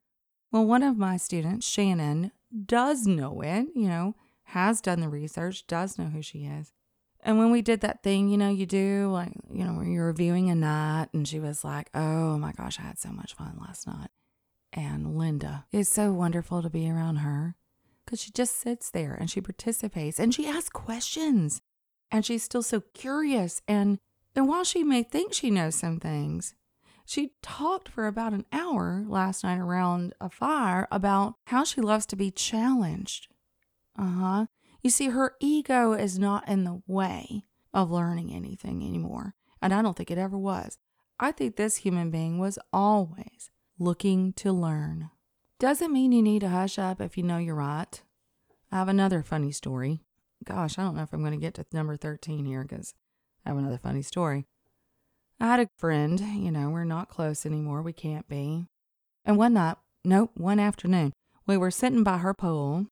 Well, 0.54 0.65
one 0.65 0.84
of 0.84 0.98
my 0.98 1.17
students, 1.17 1.67
Shannon, 1.67 2.32
does 2.66 3.06
know 3.06 3.42
it, 3.42 3.68
you 3.76 3.88
know, 3.88 4.16
has 4.44 4.82
done 4.82 5.02
the 5.02 5.10
research, 5.10 5.66
does 5.68 5.98
know 5.98 6.06
who 6.06 6.22
she 6.22 6.46
is. 6.46 6.72
And 7.22 7.38
when 7.38 7.52
we 7.52 7.62
did 7.62 7.82
that 7.82 8.04
thing, 8.04 8.28
you 8.28 8.38
know, 8.38 8.50
you 8.50 8.66
do 8.66 9.10
like, 9.12 9.32
you 9.50 9.63
know, 9.63 9.74
where 9.74 9.86
you're 9.86 10.08
reviewing 10.08 10.50
a 10.50 10.56
night, 10.56 11.08
and 11.13 11.28
she 11.28 11.39
was 11.39 11.63
like, 11.63 11.89
oh 11.94 12.38
my 12.38 12.52
gosh, 12.52 12.80
I 12.80 12.84
had 12.84 13.00
so 13.00 13.12
much 13.12 13.34
fun 13.34 13.58
last 13.62 13.88
night. 13.88 14.10
And 14.74 15.18
Linda, 15.18 15.66
it's 15.72 15.89
so 15.89 16.12
wonderful 16.12 16.62
to 16.62 16.70
be 16.70 16.89
around 16.89 17.18
her 17.18 17.56
because 18.04 18.22
she 18.22 18.32
just 18.32 18.60
sits 18.60 18.89
there 18.89 19.13
and 19.13 19.30
she 19.30 19.39
participates 19.39 20.20
and 20.20 20.34
she 20.34 20.48
asks 20.48 20.70
questions 20.70 21.62
and 22.12 22.26
she's 22.26 22.44
still 22.44 22.63
so 22.63 22.82
curious. 22.94 23.62
And, 23.68 24.00
and 24.36 24.48
while 24.48 24.63
she 24.63 24.84
may 24.84 25.04
think 25.04 25.34
she 25.34 25.52
knows 25.52 25.76
some 25.76 26.00
things, 26.00 26.56
she 27.06 27.34
talked 27.42 27.89
for 27.89 28.08
about 28.08 28.34
an 28.34 28.46
hour 28.52 29.04
last 29.08 29.44
night 29.44 29.60
around 29.60 30.13
a 30.22 30.30
fire 30.30 30.88
about 30.92 31.36
how 31.48 31.63
she 31.63 31.82
loves 31.82 32.06
to 32.08 32.16
be 32.16 32.32
challenged. 32.32 33.28
Uh 33.98 34.08
huh. 34.08 34.46
You 34.82 34.89
see, 34.89 35.10
her 35.10 35.36
ego 35.39 35.94
is 35.94 36.20
not 36.20 36.48
in 36.48 36.63
the 36.63 36.82
way 36.88 37.46
of 37.74 37.92
learning 37.92 38.34
anything 38.34 38.84
anymore. 38.84 39.36
And 39.62 39.74
I 39.74 39.82
don't 39.82 39.96
think 39.96 40.12
it 40.12 40.18
ever 40.18 40.38
was. 40.38 40.78
I 41.20 41.32
think 41.32 41.56
this 41.56 41.78
human 41.78 42.12
being 42.12 42.38
was 42.38 42.60
always 42.72 43.50
looking 43.80 44.34
to 44.34 44.52
learn. 44.52 45.10
Doesn't 45.60 45.94
mean 45.94 46.12
you 46.12 46.22
need 46.22 46.42
to 46.42 46.50
hush 46.50 46.78
up 46.78 47.00
if 47.00 47.18
you 47.18 47.24
know 47.24 47.38
you're 47.38 47.56
right. 47.56 48.02
I 48.72 48.78
have 48.78 48.89
another 48.89 49.24
funny 49.24 49.52
story. 49.52 50.02
Gosh, 50.44 50.78
I 50.78 50.84
don't 50.84 50.96
know 50.96 51.04
if 51.04 51.13
I'm 51.13 51.22
going 51.22 51.32
to 51.32 51.38
get 51.38 51.54
to 51.56 51.66
number 51.72 51.96
13 51.96 52.46
here 52.46 52.63
because 52.63 52.94
I 53.46 53.50
have 53.50 53.58
another 53.58 53.78
funny 53.78 54.02
story. 54.02 54.46
I 55.43 55.47
had 55.47 55.60
a 55.60 55.67
friend, 55.77 56.21
you 56.21 56.51
know, 56.51 56.69
we're 56.69 56.86
not 56.86 57.10
close 57.10 57.45
anymore. 57.45 57.82
We 57.82 57.91
can't 57.91 58.29
be. 58.29 58.67
And 59.25 59.38
one 59.38 59.56
night, 59.56 59.75
nope, 60.06 60.32
one 60.36 60.58
afternoon, 60.58 61.12
we 61.45 61.58
were 61.58 61.69
sitting 61.69 62.01
by 62.01 62.19
her 62.19 62.34
pool 62.34 62.88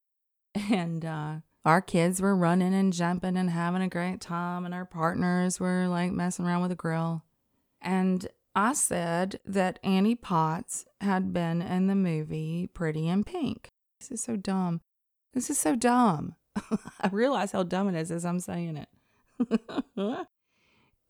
and 0.53 1.05
uh, 1.05 1.35
our 1.63 1.79
kids 1.79 2.21
were 2.21 2.35
running 2.35 2.73
and 2.73 2.91
jumping 2.91 3.37
and 3.37 3.51
having 3.51 3.81
a 3.81 3.87
great 3.87 4.19
time, 4.19 4.65
and 4.65 4.73
our 4.73 4.83
partners 4.83 5.61
were 5.61 5.87
like 5.87 6.11
messing 6.11 6.45
around 6.45 6.61
with 6.61 6.73
a 6.73 6.75
grill. 6.75 7.23
And 7.81 8.27
I 8.53 8.73
said 8.73 9.39
that 9.45 9.79
Annie 9.81 10.15
Potts 10.15 10.85
had 10.99 11.31
been 11.31 11.61
in 11.61 11.87
the 11.87 11.95
movie 11.95 12.67
Pretty 12.73 13.07
in 13.07 13.23
Pink. 13.23 13.69
This 14.01 14.11
is 14.11 14.23
so 14.23 14.35
dumb. 14.35 14.81
This 15.33 15.49
is 15.49 15.57
so 15.57 15.77
dumb. 15.77 16.35
I 16.99 17.07
realize 17.13 17.53
how 17.53 17.63
dumb 17.63 17.87
it 17.87 17.95
is 17.95 18.11
as 18.11 18.25
I'm 18.25 18.41
saying 18.41 18.75
it. 18.75 20.27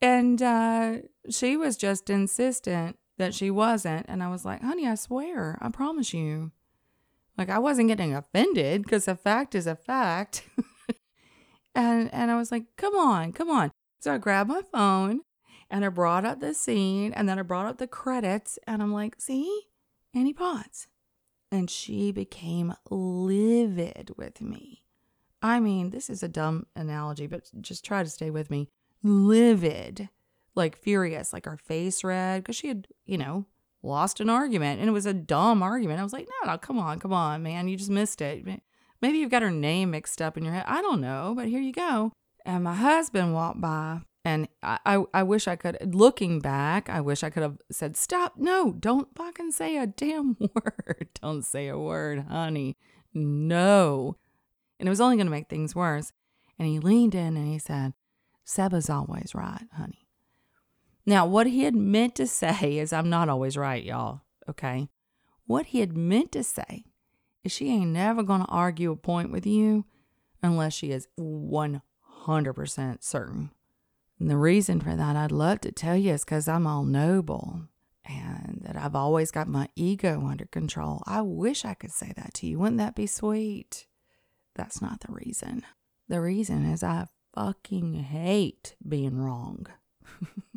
and 0.02 0.42
uh, 0.42 0.98
she 1.30 1.56
was 1.58 1.78
just 1.78 2.10
insistent 2.10 2.98
that 3.18 3.34
she 3.34 3.52
wasn't. 3.52 4.06
And 4.10 4.24
I 4.24 4.30
was 4.30 4.44
like, 4.44 4.62
honey, 4.62 4.88
I 4.88 4.96
swear, 4.96 5.58
I 5.62 5.70
promise 5.70 6.14
you. 6.14 6.52
Like 7.38 7.50
I 7.50 7.60
wasn't 7.60 7.88
getting 7.88 8.14
offended 8.14 8.84
because 8.84 9.08
a 9.08 9.16
fact 9.16 9.56
is 9.56 9.68
a 9.68 9.76
fact. 9.76 10.44
and 11.76 12.14
and 12.14 12.32
I 12.32 12.36
was 12.36 12.52
like, 12.52 12.66
come 12.78 12.96
on, 12.96 13.32
come 13.32 13.50
on. 13.50 13.72
So 14.00 14.14
I 14.14 14.18
grabbed 14.18 14.50
my 14.50 14.62
phone 14.72 15.22
and 15.70 15.86
I 15.86 15.90
brought 15.90 16.26
up 16.26 16.40
the 16.40 16.54
scene 16.54 17.14
and 17.14 17.30
then 17.30 17.40
I 17.40 17.44
brought 17.44 17.68
up 17.68 17.78
the 17.78 17.88
credits 17.88 18.60
and 18.68 18.82
I'm 18.82 18.92
like, 18.92 19.16
see, 19.20 19.68
Annie 20.14 20.34
Potts. 20.34 20.88
And 21.52 21.70
she 21.70 22.12
became 22.12 22.74
livid 22.90 24.12
with 24.18 24.42
me. 24.42 24.84
I 25.42 25.60
mean, 25.60 25.90
this 25.90 26.10
is 26.10 26.24
a 26.24 26.28
dumb 26.28 26.68
analogy, 26.76 27.28
but 27.28 27.50
just 27.62 27.84
try 27.84 28.04
to 28.04 28.10
stay 28.10 28.30
with 28.30 28.50
me. 28.50 28.70
Livid, 29.04 30.10
like 30.56 30.78
furious, 30.78 31.34
like 31.34 31.46
her 31.46 31.58
face 31.58 32.04
red, 32.04 32.44
because 32.44 32.56
she 32.56 32.68
had, 32.68 32.88
you 33.06 33.18
know, 33.18 33.46
lost 33.84 34.20
an 34.20 34.30
argument 34.30 34.80
and 34.80 34.90
it 34.90 34.94
was 34.94 35.06
a 35.06 35.14
dumb 35.14 35.64
argument. 35.64 36.00
I 36.00 36.04
was 36.04 36.14
like, 36.14 36.28
no, 36.44 36.52
no, 36.52 36.58
come 36.58 36.80
on, 36.80 37.00
come 37.00 37.14
on, 37.14 37.44
man. 37.44 37.68
You 37.68 37.78
just 37.78 37.90
missed 37.90 38.22
it. 38.22 38.62
Maybe 39.02 39.18
you've 39.18 39.32
got 39.32 39.42
her 39.42 39.52
name 39.52 39.92
mixed 39.92 40.22
up 40.22 40.38
in 40.38 40.44
your 40.44 40.54
head. 40.54 40.66
I 40.68 40.82
don't 40.82 41.02
know, 41.02 41.34
but 41.36 41.48
here 41.48 41.62
you 41.62 41.74
go. 41.74 42.12
And 42.46 42.64
my 42.64 42.76
husband 42.76 43.34
walked 43.34 43.62
by 43.62 44.02
and 44.24 44.48
I, 44.62 44.78
I, 44.86 45.04
I 45.14 45.24
wish 45.24 45.48
I 45.48 45.56
could, 45.56 45.96
looking 45.96 46.40
back, 46.40 46.90
I 46.90 47.02
wish 47.02 47.24
I 47.24 47.32
could 47.32 47.44
have 47.44 47.58
said, 47.72 47.98
stop. 47.98 48.34
No, 48.38 48.74
don't 48.74 49.14
fucking 49.16 49.52
say 49.52 49.78
a 49.78 49.88
damn 49.88 50.38
word. 50.56 51.10
don't 51.20 51.44
say 51.44 51.68
a 51.68 51.78
word, 51.78 52.26
honey. 52.30 52.78
No. 53.14 54.18
And 54.80 54.88
it 54.88 54.92
was 54.92 55.02
only 55.02 55.16
going 55.16 55.28
to 55.28 55.32
make 55.32 55.50
things 55.50 55.76
worse. 55.76 56.14
And 56.60 56.68
he 56.68 56.80
leaned 56.80 57.16
in 57.16 57.36
and 57.36 57.48
he 57.48 57.58
said, 57.58 57.94
Seba's 58.44 58.90
always 58.90 59.34
right, 59.34 59.68
honey. 59.74 60.08
Now, 61.06 61.26
what 61.26 61.48
he 61.48 61.64
had 61.64 61.76
meant 61.76 62.16
to 62.16 62.28
say 62.28 62.78
is, 62.78 62.94
I'm 62.94 63.10
not 63.10 63.30
always 63.30 63.58
right, 63.58 63.84
y'all. 63.84 64.22
Okay. 64.50 64.90
What 65.46 65.68
he 65.68 65.80
had 65.80 65.98
meant 65.98 66.32
to 66.34 66.44
say 66.44 66.86
is, 67.44 67.52
she 67.52 67.70
ain't 67.70 67.92
never 67.92 68.24
to 68.24 68.46
argue 68.48 68.92
a 68.92 68.96
point 68.96 69.32
with 69.32 69.46
you 69.46 69.86
unless 70.44 70.74
she 70.74 70.92
is 70.92 71.08
100% 71.20 71.82
certain. 73.04 73.52
And 74.20 74.30
the 74.30 74.38
reason 74.38 74.80
for 74.80 74.96
that, 74.96 75.16
I'd 75.16 75.32
love 75.32 75.62
to 75.62 75.72
tell 75.72 75.98
you, 75.98 76.14
is 76.14 76.24
because 76.24 76.48
I'm 76.48 76.68
all 76.68 76.84
noble 76.84 77.62
and 78.06 78.62
that 78.64 78.76
I've 78.76 78.96
always 78.96 79.32
got 79.32 79.48
my 79.48 79.70
ego 79.76 80.26
under 80.28 80.46
control. 80.46 81.02
I 81.06 81.22
wish 81.22 81.66
I 81.66 81.74
could 81.74 81.92
say 81.92 82.14
that 82.16 82.34
to 82.36 82.48
you. 82.48 82.60
Wouldn't 82.60 82.78
that 82.78 82.96
be 82.96 83.08
sweet? 83.08 83.88
That's 84.56 84.82
not 84.82 85.00
the 85.02 85.12
reason. 85.12 85.64
The 86.08 86.22
reason 86.22 86.66
is 86.66 86.84
I 86.84 87.08
fucking 87.34 87.96
hate 87.96 88.76
being 88.88 89.18
wrong. 89.18 89.68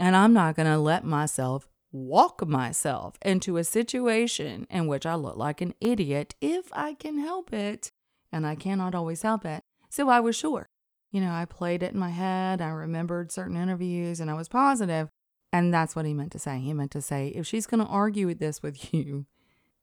And 0.00 0.16
I'm 0.16 0.32
not 0.32 0.56
going 0.56 0.66
to 0.66 0.78
let 0.78 1.04
myself 1.04 1.68
walk 1.92 2.46
myself 2.46 3.16
into 3.22 3.58
a 3.58 3.64
situation 3.64 4.66
in 4.70 4.86
which 4.86 5.04
I 5.04 5.14
look 5.14 5.36
like 5.36 5.60
an 5.60 5.74
idiot 5.78 6.34
if 6.40 6.70
I 6.72 6.94
can 6.94 7.18
help 7.18 7.52
it. 7.52 7.92
And 8.32 8.46
I 8.46 8.54
cannot 8.54 8.94
always 8.94 9.20
help 9.20 9.44
it. 9.44 9.62
So 9.90 10.08
I 10.08 10.20
was 10.20 10.34
sure. 10.34 10.70
You 11.12 11.20
know, 11.20 11.32
I 11.32 11.44
played 11.44 11.82
it 11.82 11.92
in 11.92 11.98
my 11.98 12.10
head. 12.10 12.62
I 12.62 12.68
remembered 12.68 13.30
certain 13.30 13.56
interviews 13.56 14.20
and 14.20 14.30
I 14.30 14.34
was 14.34 14.48
positive. 14.48 15.10
And 15.52 15.74
that's 15.74 15.94
what 15.94 16.06
he 16.06 16.14
meant 16.14 16.32
to 16.32 16.38
say. 16.38 16.60
He 16.60 16.72
meant 16.72 16.92
to 16.92 17.02
say, 17.02 17.28
if 17.28 17.46
she's 17.46 17.66
going 17.66 17.84
to 17.84 17.90
argue 17.90 18.26
with 18.26 18.38
this 18.38 18.62
with 18.62 18.94
you, 18.94 19.26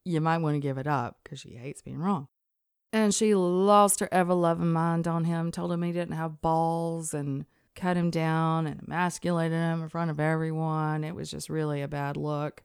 you 0.04 0.20
might 0.20 0.40
want 0.40 0.56
to 0.56 0.60
give 0.60 0.80
it 0.80 0.88
up 0.88 1.20
because 1.24 1.42
she 1.42 1.56
hates 1.58 1.84
being 1.84 2.00
wrong. 2.00 2.28
And 2.94 3.14
she 3.14 3.36
lost 3.36 4.00
her 4.00 4.10
ever 4.12 4.34
loving 4.34 4.72
mind 4.72 5.08
on 5.08 5.26
him, 5.26 5.52
told 5.52 5.72
him 5.72 5.82
he 5.82 5.92
didn't 5.92 6.16
have 6.16 6.42
balls 6.42 7.14
and 7.14 7.46
cut 7.76 7.98
him 7.98 8.10
down 8.10 8.66
and 8.66 8.82
emasculated 8.82 9.58
him 9.58 9.84
in 9.84 9.90
front 9.90 10.10
of 10.10 10.20
everyone. 10.20 11.04
It 11.04 11.16
was 11.16 11.30
just 11.30 11.50
really 11.50 11.82
a 11.82 11.88
bad 11.88 12.18
look. 12.18 12.64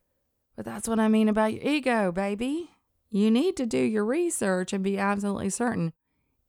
But 0.56 0.64
that's 0.64 0.88
what 0.88 1.00
I 1.00 1.08
mean 1.08 1.28
about 1.28 1.52
your 1.52 1.62
ego, 1.62 2.12
baby. 2.12 2.70
You 3.10 3.30
need 3.30 3.56
to 3.56 3.66
do 3.66 3.78
your 3.78 4.04
research 4.04 4.72
and 4.72 4.82
be 4.82 4.98
absolutely 4.98 5.50
certain. 5.50 5.92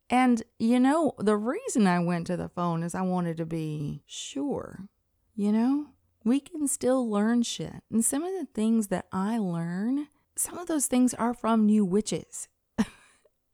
And 0.09 0.43
you 0.59 0.79
know, 0.79 1.13
the 1.17 1.38
reason 1.38 1.88
I 1.88 1.99
went 1.99 2.27
to 2.27 2.38
the 2.38 2.49
phone 2.49 2.83
is 2.83 2.95
I 2.95 3.01
wanted 3.01 3.38
to 3.38 3.45
be 3.45 4.03
sure. 4.05 4.88
You 5.36 5.51
know, 5.51 5.88
we 6.23 6.39
can 6.39 6.67
still 6.67 7.09
learn 7.09 7.41
shit. 7.43 7.81
And 7.91 8.05
some 8.05 8.23
of 8.23 8.33
the 8.33 8.47
things 8.53 8.88
that 8.88 9.07
I 9.12 9.38
learn, 9.38 10.07
some 10.36 10.57
of 10.57 10.67
those 10.67 10.88
things 10.88 11.13
are 11.13 11.33
from 11.33 11.65
new 11.65 11.83
witches. 11.83 12.47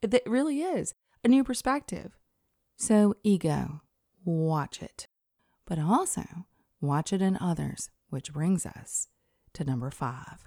It 0.02 0.24
really 0.26 0.62
is 0.62 0.94
a 1.24 1.28
new 1.28 1.44
perspective. 1.44 2.18
So, 2.78 3.16
ego 3.24 3.82
watch 4.26 4.82
it, 4.82 5.08
but 5.66 5.80
also 5.80 6.24
watch 6.82 7.12
it 7.12 7.22
in 7.22 7.38
others, 7.42 7.90
which 8.10 8.34
brings 8.34 8.66
us 8.66 9.08
to 9.54 9.64
number 9.64 9.90
five. 9.90 10.46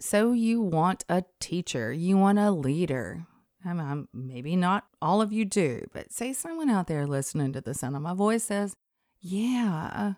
So, 0.00 0.32
you 0.32 0.60
want 0.60 1.04
a 1.08 1.24
teacher, 1.40 1.92
you 1.92 2.16
want 2.16 2.38
a 2.38 2.50
leader. 2.50 3.26
I 3.64 3.72
mean, 3.72 4.08
maybe 4.12 4.56
not 4.56 4.86
all 5.00 5.22
of 5.22 5.32
you 5.32 5.44
do, 5.44 5.86
but 5.92 6.12
say 6.12 6.32
someone 6.32 6.68
out 6.68 6.86
there 6.86 7.06
listening 7.06 7.52
to 7.54 7.60
the 7.60 7.74
sound 7.74 7.96
of 7.96 8.02
my 8.02 8.14
voice 8.14 8.44
says, 8.44 8.76
Yeah, 9.20 10.14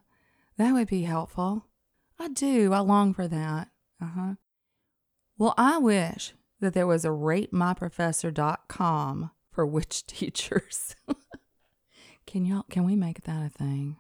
That 0.57 0.73
would 0.73 0.89
be 0.89 1.03
helpful. 1.03 1.67
I 2.19 2.29
do. 2.29 2.73
I 2.73 2.81
long 2.81 3.13
for 3.13 3.29
that. 3.29 3.69
Uh 4.01 4.07
huh. 4.07 4.35
Well, 5.39 5.55
I 5.57 5.79
wish 5.79 6.33
that 6.61 6.75
there 6.75 6.87
was 6.87 7.05
a 7.05 7.09
ratemyprofessor.com 7.09 9.31
for 9.51 9.67
witch 9.67 10.07
teachers. 10.07 10.95
can 12.27 12.45
y'all 12.45 12.67
can 12.71 12.85
we 12.85 12.95
make 12.97 13.25
that 13.25 13.45
a 13.45 13.49
thing? 13.49 13.97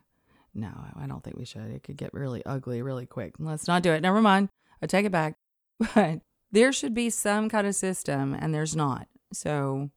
No, 0.54 0.70
I 0.98 1.06
don't 1.06 1.22
think 1.22 1.36
we 1.36 1.44
should. 1.44 1.70
It 1.70 1.82
could 1.82 1.98
get 1.98 2.14
really 2.14 2.44
ugly 2.46 2.80
really 2.82 3.06
quick. 3.06 3.34
Let's 3.38 3.68
not 3.68 3.82
do 3.82 3.92
it. 3.92 4.00
Never 4.00 4.22
mind. 4.22 4.48
I 4.82 4.86
take 4.86 5.06
it 5.06 5.12
back. 5.12 5.34
But 5.94 6.20
there 6.50 6.72
should 6.72 6.94
be 6.94 7.10
some 7.10 7.50
kind 7.50 7.66
of 7.66 7.74
system 7.74 8.32
and 8.32 8.54
there's 8.54 8.74
not. 8.74 9.08
So 9.32 9.90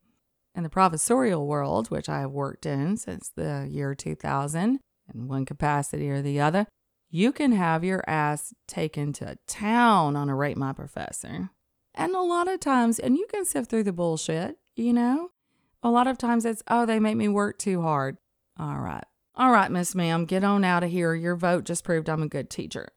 in 0.55 0.63
the 0.63 0.69
professorial 0.69 1.47
world, 1.47 1.89
which 1.89 2.09
I 2.09 2.19
have 2.19 2.31
worked 2.31 2.65
in 2.65 2.97
since 2.97 3.31
the 3.33 3.65
year 3.69 3.95
2000 3.95 4.79
in 5.13 5.27
one 5.27 5.45
capacity 5.45 6.09
or 6.09 6.21
the 6.21 6.41
other, 6.41 6.67
you 7.09 7.31
can 7.31 7.53
have 7.53 7.83
your 7.83 8.03
ass 8.07 8.53
taken 8.67 9.13
to 9.13 9.37
town 9.47 10.15
on 10.15 10.27
a 10.27 10.35
rate 10.35 10.57
my 10.57 10.73
professor. 10.73 11.51
And 11.99 12.15
a 12.15 12.21
lot 12.21 12.47
of 12.47 12.61
times, 12.61 12.97
and 12.97 13.17
you 13.17 13.27
can 13.29 13.43
sift 13.43 13.69
through 13.69 13.83
the 13.83 13.91
bullshit, 13.91 14.57
you 14.77 14.93
know? 14.93 15.31
A 15.83 15.89
lot 15.89 16.07
of 16.07 16.17
times 16.17 16.45
it's, 16.45 16.63
oh, 16.69 16.85
they 16.85 16.97
make 16.97 17.17
me 17.17 17.27
work 17.27 17.59
too 17.59 17.81
hard. 17.81 18.15
All 18.57 18.79
right. 18.79 19.03
All 19.35 19.51
right, 19.51 19.69
Miss 19.69 19.93
Ma'am, 19.93 20.23
get 20.23 20.45
on 20.45 20.63
out 20.63 20.81
of 20.81 20.91
here. 20.91 21.13
Your 21.13 21.35
vote 21.35 21.65
just 21.65 21.83
proved 21.83 22.09
I'm 22.09 22.23
a 22.23 22.29
good 22.29 22.49
teacher. 22.49 22.93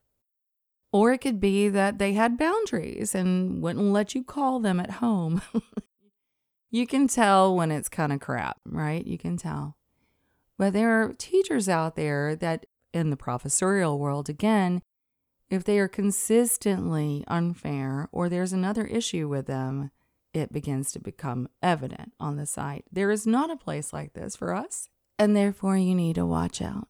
Or 0.92 1.12
it 1.12 1.18
could 1.18 1.40
be 1.40 1.68
that 1.68 1.98
they 1.98 2.12
had 2.12 2.38
boundaries 2.38 3.12
and 3.12 3.60
wouldn't 3.60 3.92
let 3.92 4.14
you 4.14 4.22
call 4.22 4.60
them 4.60 4.78
at 4.78 4.92
home. 4.92 5.42
you 6.70 6.86
can 6.86 7.08
tell 7.08 7.56
when 7.56 7.72
it's 7.72 7.88
kind 7.88 8.12
of 8.12 8.20
crap, 8.20 8.58
right? 8.64 9.04
You 9.04 9.18
can 9.18 9.36
tell. 9.36 9.76
But 10.58 10.74
there 10.74 11.02
are 11.02 11.12
teachers 11.12 11.68
out 11.68 11.96
there 11.96 12.36
that, 12.36 12.66
in 12.94 13.10
the 13.10 13.16
professorial 13.16 13.98
world, 13.98 14.28
again, 14.28 14.80
if 15.52 15.64
they 15.64 15.78
are 15.78 15.86
consistently 15.86 17.22
unfair 17.28 18.08
or 18.10 18.30
there's 18.30 18.54
another 18.54 18.86
issue 18.86 19.28
with 19.28 19.46
them, 19.46 19.90
it 20.32 20.50
begins 20.50 20.90
to 20.92 20.98
become 20.98 21.46
evident 21.62 22.12
on 22.18 22.36
the 22.36 22.46
site. 22.46 22.86
There 22.90 23.10
is 23.10 23.26
not 23.26 23.50
a 23.50 23.56
place 23.58 23.92
like 23.92 24.14
this 24.14 24.34
for 24.34 24.54
us, 24.54 24.88
and 25.18 25.36
therefore 25.36 25.76
you 25.76 25.94
need 25.94 26.14
to 26.14 26.24
watch 26.24 26.62
out. 26.62 26.88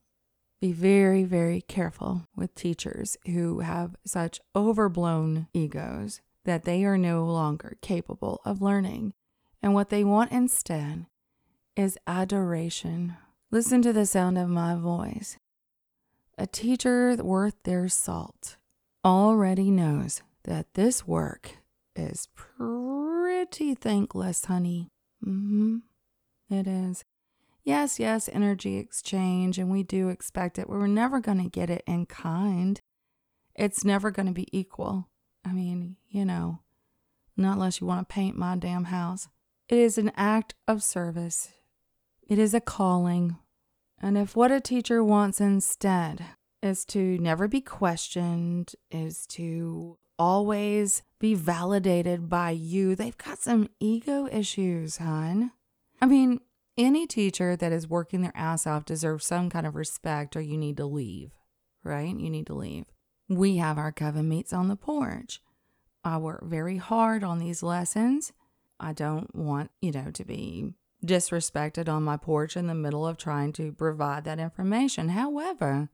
Be 0.61 0.70
very, 0.70 1.25
very 1.25 1.61
careful 1.61 2.29
with 2.37 2.55
teachers 2.55 3.16
who 3.27 3.61
have 3.61 3.96
such 4.07 4.40
overblown 4.55 5.48
egos 5.53 6.20
that 6.44 6.62
they 6.62 6.85
are 6.85 6.96
no 6.96 7.25
longer 7.25 7.79
capable 7.83 8.40
of 8.44 8.62
learning. 8.62 9.12
And 9.61 9.75
what 9.75 9.88
they 9.88 10.05
want 10.05 10.31
instead 10.31 11.07
is 11.75 11.98
adoration. 12.07 13.16
Listen 13.51 13.83
to 13.83 13.92
the 13.92 14.07
sound 14.07 14.38
of 14.38 14.48
my 14.48 14.77
voice. 14.77 15.37
A 16.38 16.47
teacher 16.47 17.16
worth 17.16 17.62
their 17.64 17.88
salt 17.88 18.57
already 19.05 19.71
knows 19.71 20.23
that 20.45 20.75
this 20.75 21.07
work 21.07 21.59
is 21.95 22.29
pretty 22.35 23.75
thankless, 23.75 24.47
honey. 24.47 24.90
Mm-hmm. 25.25 25.79
It 26.51 26.66
is. 26.66 27.05
Yes, 27.64 28.01
yes, 28.01 28.29
energy 28.33 28.79
exchange, 28.79 29.59
and 29.59 29.71
we 29.71 29.83
do 29.83 30.09
expect 30.09 30.59
it. 30.59 30.68
We're 30.68 30.87
never 30.87 31.21
going 31.21 31.42
to 31.42 31.49
get 31.49 31.71
it 31.71 31.85
in 31.87 32.07
kind. 32.07 32.81
It's 33.55 33.85
never 33.85 34.11
going 34.11 34.27
to 34.27 34.33
be 34.33 34.49
equal. 34.57 35.09
I 35.45 35.53
mean, 35.53 35.97
you 36.09 36.25
know, 36.25 36.61
not 37.37 37.55
unless 37.55 37.81
you 37.81 37.87
want 37.87 38.09
to 38.09 38.12
paint 38.12 38.37
my 38.37 38.57
damn 38.57 38.85
house. 38.85 39.29
It 39.68 39.79
is 39.79 39.97
an 39.97 40.12
act 40.16 40.55
of 40.66 40.83
service, 40.83 41.51
it 42.29 42.38
is 42.38 42.55
a 42.55 42.61
calling. 42.61 43.37
And 44.03 44.19
if 44.19 44.35
what 44.35 44.51
a 44.51 44.61
teacher 44.61 45.05
wants 45.05 45.41
instead 45.41 46.25
is 46.61 46.85
to 46.87 47.19
never 47.19 47.47
be 47.47 47.61
questioned, 47.61 48.75
is 48.91 49.27
to 49.29 49.97
always 50.19 51.03
be 51.21 51.35
validated 51.35 52.29
by 52.29 52.51
you, 52.51 52.95
they've 52.97 53.17
got 53.17 53.38
some 53.38 53.69
ego 53.79 54.29
issues, 54.31 54.97
hon. 54.99 55.53
I 56.01 56.07
mean, 56.07 56.41
any 56.77 57.07
teacher 57.07 57.55
that 57.55 57.73
is 57.73 57.88
working 57.88 58.23
their 58.23 58.37
ass 58.37 58.67
off 58.67 58.85
deserves 58.85 59.25
some 59.25 59.51
kind 59.51 59.67
of 59.67 59.77
respect 59.77 60.35
or 60.35 60.41
you 60.41 60.57
need 60.57 60.77
to 60.79 60.87
leave, 60.87 61.31
right? 61.85 62.17
You 62.17 62.31
need 62.31 62.47
to 62.49 62.55
leave. 62.55 62.87
We 63.29 63.57
have 63.59 63.79
our 63.79 63.93
coven 63.93 64.29
meets 64.29 64.53
on 64.53 64.69
the 64.69 64.77
porch. 64.77 65.41
I 66.05 66.17
work 66.17 66.43
very 66.45 66.79
hard 66.79 67.23
on 67.23 67.38
these 67.38 67.62
lessons. 67.62 68.33
I 68.81 68.93
don't 68.93 69.33
want, 69.35 69.71
you 69.81 69.93
know, 69.93 70.11
to 70.11 70.25
be 70.25 70.75
disrespected 71.05 71.88
on 71.88 72.03
my 72.03 72.17
porch 72.17 72.57
in 72.57 72.67
the 72.67 72.75
middle 72.75 73.07
of 73.07 73.17
trying 73.17 73.53
to 73.55 73.73
provide 73.73 74.25
that 74.25 74.38
information. 74.38 75.11
However, 75.11 75.88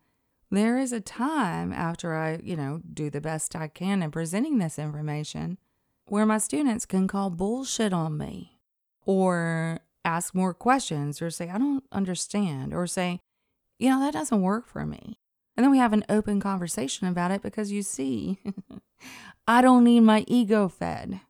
there 0.51 0.79
is 0.79 0.93
a 0.93 1.01
time 1.01 1.73
after 1.73 2.15
I, 2.15 2.41
you 2.43 2.57
know, 2.57 2.81
do 2.93 3.11
the 3.11 3.21
best 3.21 3.55
I 3.55 3.69
can 3.69 4.03
in 4.03 4.11
presenting 4.11 4.59
this 4.59 4.79
information 4.79 5.59
where 6.07 6.27
my 6.27 6.39
students 6.39 6.87
can 6.87 7.07
call 7.07 7.31
bullshit 7.31 7.93
on 7.93 8.17
me 8.17 8.59
or 9.05 9.81
ask 10.05 10.35
more 10.35 10.55
questions 10.55 11.21
or 11.21 11.31
say, 11.31 11.51
I 11.51 11.59
don't 11.59 11.85
understand, 11.93 12.73
or 12.73 12.87
say, 12.87 13.21
you 13.79 13.91
know, 13.91 14.01
that 14.01 14.15
doesn't 14.15 14.43
work 14.43 14.67
for 14.67 14.87
me. 14.87 15.19
And 15.57 15.65
then 15.65 15.71
we 15.71 15.79
have 15.79 15.93
an 15.93 16.05
open 16.09 16.41
conversation 16.41 17.07
about 17.09 17.31
it 17.31 17.43
because 17.43 17.73
you 17.73 17.83
see, 17.83 18.39
I 19.49 19.61
don't 19.61 19.85
need 19.85 20.01
my 20.01 20.25
ego 20.27 20.69
fed. 20.69 21.21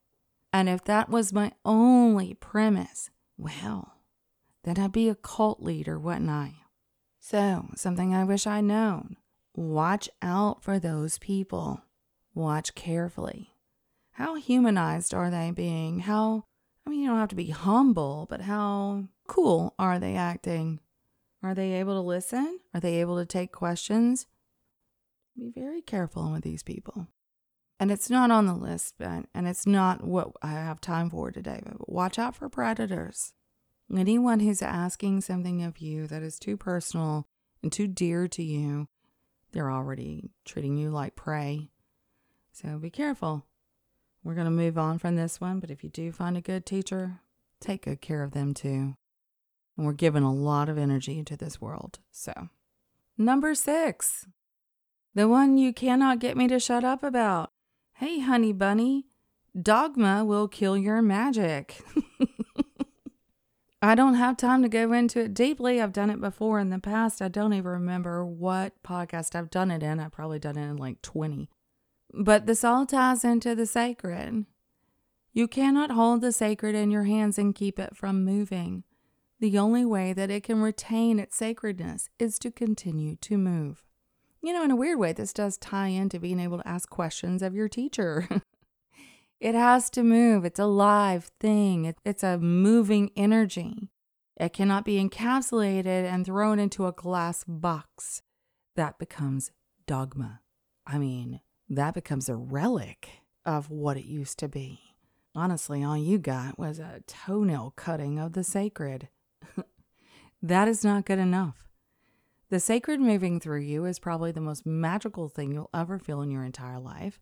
And 0.52 0.68
if 0.68 0.84
that 0.84 1.08
was 1.08 1.32
my 1.32 1.52
only 1.64 2.34
premise, 2.34 3.10
well, 3.38 3.94
then 4.64 4.78
I'd 4.78 4.92
be 4.92 5.08
a 5.08 5.14
cult 5.14 5.62
leader, 5.62 5.98
wouldn't 5.98 6.28
I? 6.28 6.56
So, 7.20 7.68
something 7.76 8.14
I 8.14 8.24
wish 8.24 8.46
I'd 8.46 8.64
known 8.64 9.16
watch 9.58 10.08
out 10.22 10.62
for 10.62 10.78
those 10.78 11.18
people. 11.18 11.82
Watch 12.34 12.74
carefully. 12.74 13.54
How 14.12 14.36
humanized 14.36 15.12
are 15.12 15.30
they 15.30 15.50
being? 15.50 16.00
How 16.00 16.44
I 16.86 16.90
mean, 16.90 17.00
you 17.00 17.08
don't 17.08 17.18
have 17.18 17.28
to 17.30 17.34
be 17.34 17.50
humble, 17.50 18.26
but 18.30 18.42
how 18.42 19.04
cool 19.26 19.74
are 19.78 19.98
they 19.98 20.14
acting? 20.14 20.80
Are 21.42 21.54
they 21.54 21.74
able 21.74 21.94
to 21.94 22.00
listen? 22.00 22.60
Are 22.72 22.80
they 22.80 23.00
able 23.00 23.18
to 23.18 23.26
take 23.26 23.52
questions? 23.52 24.26
Be 25.36 25.52
very 25.54 25.82
careful 25.82 26.32
with 26.32 26.42
these 26.42 26.62
people. 26.62 27.08
And 27.80 27.92
it's 27.92 28.10
not 28.10 28.30
on 28.30 28.46
the 28.46 28.54
list, 28.54 28.94
but, 28.98 29.26
and 29.34 29.46
it's 29.46 29.66
not 29.66 30.02
what 30.02 30.32
I 30.42 30.50
have 30.50 30.80
time 30.80 31.10
for 31.10 31.30
today, 31.30 31.62
but 31.64 31.88
watch 31.88 32.18
out 32.18 32.34
for 32.34 32.48
predators. 32.48 33.34
Anyone 33.94 34.40
who's 34.40 34.62
asking 34.62 35.20
something 35.20 35.62
of 35.62 35.78
you 35.78 36.06
that 36.08 36.22
is 36.22 36.38
too 36.38 36.56
personal 36.56 37.26
and 37.62 37.72
too 37.72 37.86
dear 37.86 38.26
to 38.28 38.42
you, 38.42 38.88
they're 39.52 39.70
already 39.70 40.30
treating 40.44 40.76
you 40.76 40.90
like 40.90 41.16
prey. 41.16 41.70
So 42.52 42.78
be 42.78 42.90
careful. 42.90 43.46
We're 44.24 44.34
going 44.34 44.46
to 44.46 44.50
move 44.50 44.76
on 44.76 44.98
from 44.98 45.16
this 45.16 45.40
one, 45.40 45.60
but 45.60 45.70
if 45.70 45.84
you 45.84 45.90
do 45.90 46.10
find 46.12 46.36
a 46.36 46.42
good 46.42 46.66
teacher, 46.66 47.20
take 47.60 47.84
good 47.84 48.00
care 48.00 48.22
of 48.22 48.32
them 48.32 48.52
too. 48.52 48.96
And 49.76 49.86
we're 49.86 49.92
giving 49.92 50.24
a 50.24 50.34
lot 50.34 50.68
of 50.68 50.76
energy 50.76 51.22
to 51.22 51.36
this 51.36 51.60
world. 51.60 52.00
So, 52.10 52.48
number 53.16 53.54
six, 53.54 54.26
the 55.14 55.28
one 55.28 55.56
you 55.56 55.72
cannot 55.72 56.18
get 56.18 56.36
me 56.36 56.48
to 56.48 56.58
shut 56.58 56.84
up 56.84 57.02
about. 57.02 57.47
Hey, 57.98 58.20
honey 58.20 58.52
bunny, 58.52 59.06
dogma 59.60 60.24
will 60.24 60.46
kill 60.46 60.78
your 60.78 61.02
magic. 61.02 61.82
I 63.82 63.96
don't 63.96 64.14
have 64.14 64.36
time 64.36 64.62
to 64.62 64.68
go 64.68 64.92
into 64.92 65.18
it 65.18 65.34
deeply. 65.34 65.80
I've 65.80 65.92
done 65.92 66.08
it 66.08 66.20
before 66.20 66.60
in 66.60 66.70
the 66.70 66.78
past. 66.78 67.20
I 67.20 67.26
don't 67.26 67.54
even 67.54 67.68
remember 67.68 68.24
what 68.24 68.80
podcast 68.84 69.34
I've 69.34 69.50
done 69.50 69.72
it 69.72 69.82
in. 69.82 69.98
I've 69.98 70.12
probably 70.12 70.38
done 70.38 70.56
it 70.56 70.70
in 70.70 70.76
like 70.76 71.02
20. 71.02 71.50
But 72.14 72.46
this 72.46 72.62
all 72.62 72.86
ties 72.86 73.24
into 73.24 73.56
the 73.56 73.66
sacred. 73.66 74.46
You 75.32 75.48
cannot 75.48 75.90
hold 75.90 76.20
the 76.20 76.30
sacred 76.30 76.76
in 76.76 76.92
your 76.92 77.02
hands 77.02 77.36
and 77.36 77.52
keep 77.52 77.80
it 77.80 77.96
from 77.96 78.24
moving. 78.24 78.84
The 79.40 79.58
only 79.58 79.84
way 79.84 80.12
that 80.12 80.30
it 80.30 80.44
can 80.44 80.62
retain 80.62 81.18
its 81.18 81.34
sacredness 81.34 82.10
is 82.20 82.38
to 82.38 82.52
continue 82.52 83.16
to 83.16 83.36
move. 83.36 83.87
You 84.42 84.52
know, 84.52 84.62
in 84.62 84.70
a 84.70 84.76
weird 84.76 84.98
way, 84.98 85.12
this 85.12 85.32
does 85.32 85.58
tie 85.58 85.88
into 85.88 86.20
being 86.20 86.38
able 86.38 86.58
to 86.58 86.68
ask 86.68 86.88
questions 86.88 87.42
of 87.42 87.54
your 87.54 87.68
teacher. 87.68 88.28
it 89.40 89.54
has 89.54 89.90
to 89.90 90.02
move, 90.02 90.44
it's 90.44 90.60
a 90.60 90.66
live 90.66 91.30
thing, 91.40 91.94
it's 92.04 92.22
a 92.22 92.38
moving 92.38 93.10
energy. 93.16 93.90
It 94.36 94.52
cannot 94.52 94.84
be 94.84 95.02
encapsulated 95.02 96.04
and 96.04 96.24
thrown 96.24 96.60
into 96.60 96.86
a 96.86 96.92
glass 96.92 97.44
box. 97.46 98.22
That 98.76 98.98
becomes 98.98 99.50
dogma. 99.86 100.40
I 100.86 100.98
mean, 100.98 101.40
that 101.68 101.94
becomes 101.94 102.28
a 102.28 102.36
relic 102.36 103.08
of 103.44 103.70
what 103.70 103.96
it 103.96 104.04
used 104.04 104.38
to 104.38 104.48
be. 104.48 104.80
Honestly, 105.34 105.82
all 105.82 105.96
you 105.96 106.18
got 106.18 106.58
was 106.58 106.78
a 106.78 107.02
toenail 107.06 107.72
cutting 107.76 108.18
of 108.18 108.34
the 108.34 108.44
sacred. 108.44 109.08
that 110.42 110.68
is 110.68 110.84
not 110.84 111.04
good 111.04 111.18
enough. 111.18 111.67
The 112.50 112.60
sacred 112.60 112.98
moving 112.98 113.40
through 113.40 113.60
you 113.60 113.84
is 113.84 113.98
probably 113.98 114.32
the 114.32 114.40
most 114.40 114.64
magical 114.64 115.28
thing 115.28 115.52
you'll 115.52 115.68
ever 115.74 115.98
feel 115.98 116.22
in 116.22 116.30
your 116.30 116.44
entire 116.44 116.78
life, 116.78 117.20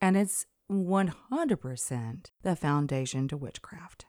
and 0.00 0.16
it's 0.16 0.46
100% 0.70 2.26
the 2.42 2.54
foundation 2.54 3.26
to 3.26 3.36
witchcraft. 3.36 4.06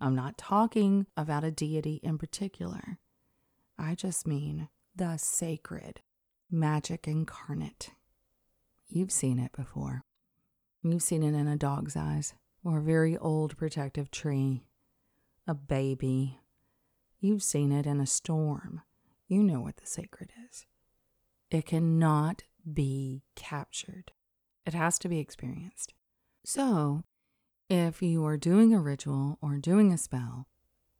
I'm 0.00 0.14
not 0.14 0.38
talking 0.38 1.06
about 1.16 1.42
a 1.42 1.50
deity 1.50 2.00
in 2.04 2.18
particular. 2.18 2.98
I 3.76 3.96
just 3.96 4.28
mean 4.28 4.68
the 4.94 5.16
sacred 5.16 6.02
magic 6.50 7.08
incarnate. 7.08 7.90
You've 8.88 9.12
seen 9.12 9.40
it 9.40 9.52
before. 9.52 10.04
You've 10.82 11.02
seen 11.02 11.22
it 11.24 11.34
in 11.34 11.48
a 11.48 11.56
dog's 11.56 11.96
eyes, 11.96 12.34
or 12.62 12.78
a 12.78 12.82
very 12.82 13.16
old 13.16 13.56
protective 13.56 14.10
tree, 14.10 14.62
a 15.48 15.54
baby. 15.54 16.38
You've 17.18 17.42
seen 17.42 17.72
it 17.72 17.86
in 17.86 18.00
a 18.00 18.06
storm. 18.06 18.82
You 19.30 19.44
know 19.44 19.60
what 19.60 19.76
the 19.76 19.86
sacred 19.86 20.32
is. 20.50 20.66
It 21.52 21.64
cannot 21.64 22.42
be 22.70 23.22
captured, 23.36 24.10
it 24.66 24.74
has 24.74 24.98
to 24.98 25.08
be 25.08 25.20
experienced. 25.20 25.94
So, 26.44 27.04
if 27.68 28.02
you 28.02 28.26
are 28.26 28.36
doing 28.36 28.74
a 28.74 28.80
ritual 28.80 29.38
or 29.40 29.58
doing 29.58 29.92
a 29.92 29.98
spell, 29.98 30.48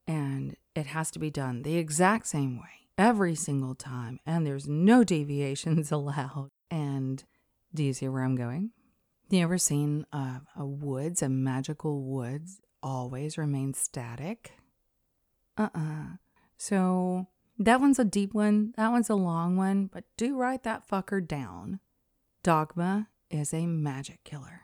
and 0.06 0.54
it 0.76 0.86
has 0.86 1.10
to 1.10 1.18
be 1.18 1.28
done 1.28 1.62
the 1.62 1.76
exact 1.76 2.28
same 2.28 2.56
way 2.56 2.86
every 2.96 3.34
single 3.34 3.74
time, 3.74 4.20
and 4.24 4.46
there's 4.46 4.68
no 4.68 5.02
deviations 5.16 5.90
allowed. 5.90 6.50
And 6.70 7.24
do 7.74 7.82
you 7.82 7.92
see 7.92 8.06
where 8.06 8.22
I'm 8.22 8.36
going? 8.36 8.70
You 9.28 9.42
ever 9.42 9.58
seen 9.58 10.06
uh, 10.12 10.38
a 10.56 10.64
woods, 10.64 11.20
a 11.20 11.28
magical 11.28 12.04
woods, 12.04 12.60
always 12.80 13.36
remain 13.36 13.74
static? 13.74 14.52
Uh 15.58 15.70
uh 15.74 16.04
So 16.58 17.26
that 17.60 17.80
one's 17.80 17.98
a 17.98 18.04
deep 18.04 18.32
one, 18.32 18.72
that 18.76 18.90
one's 18.90 19.10
a 19.10 19.14
long 19.14 19.56
one, 19.56 19.86
but 19.92 20.04
do 20.16 20.36
write 20.36 20.62
that 20.62 20.88
fucker 20.88 21.24
down. 21.26 21.78
Dogma 22.42 23.08
is 23.30 23.52
a 23.52 23.66
magic 23.66 24.24
killer. 24.24 24.62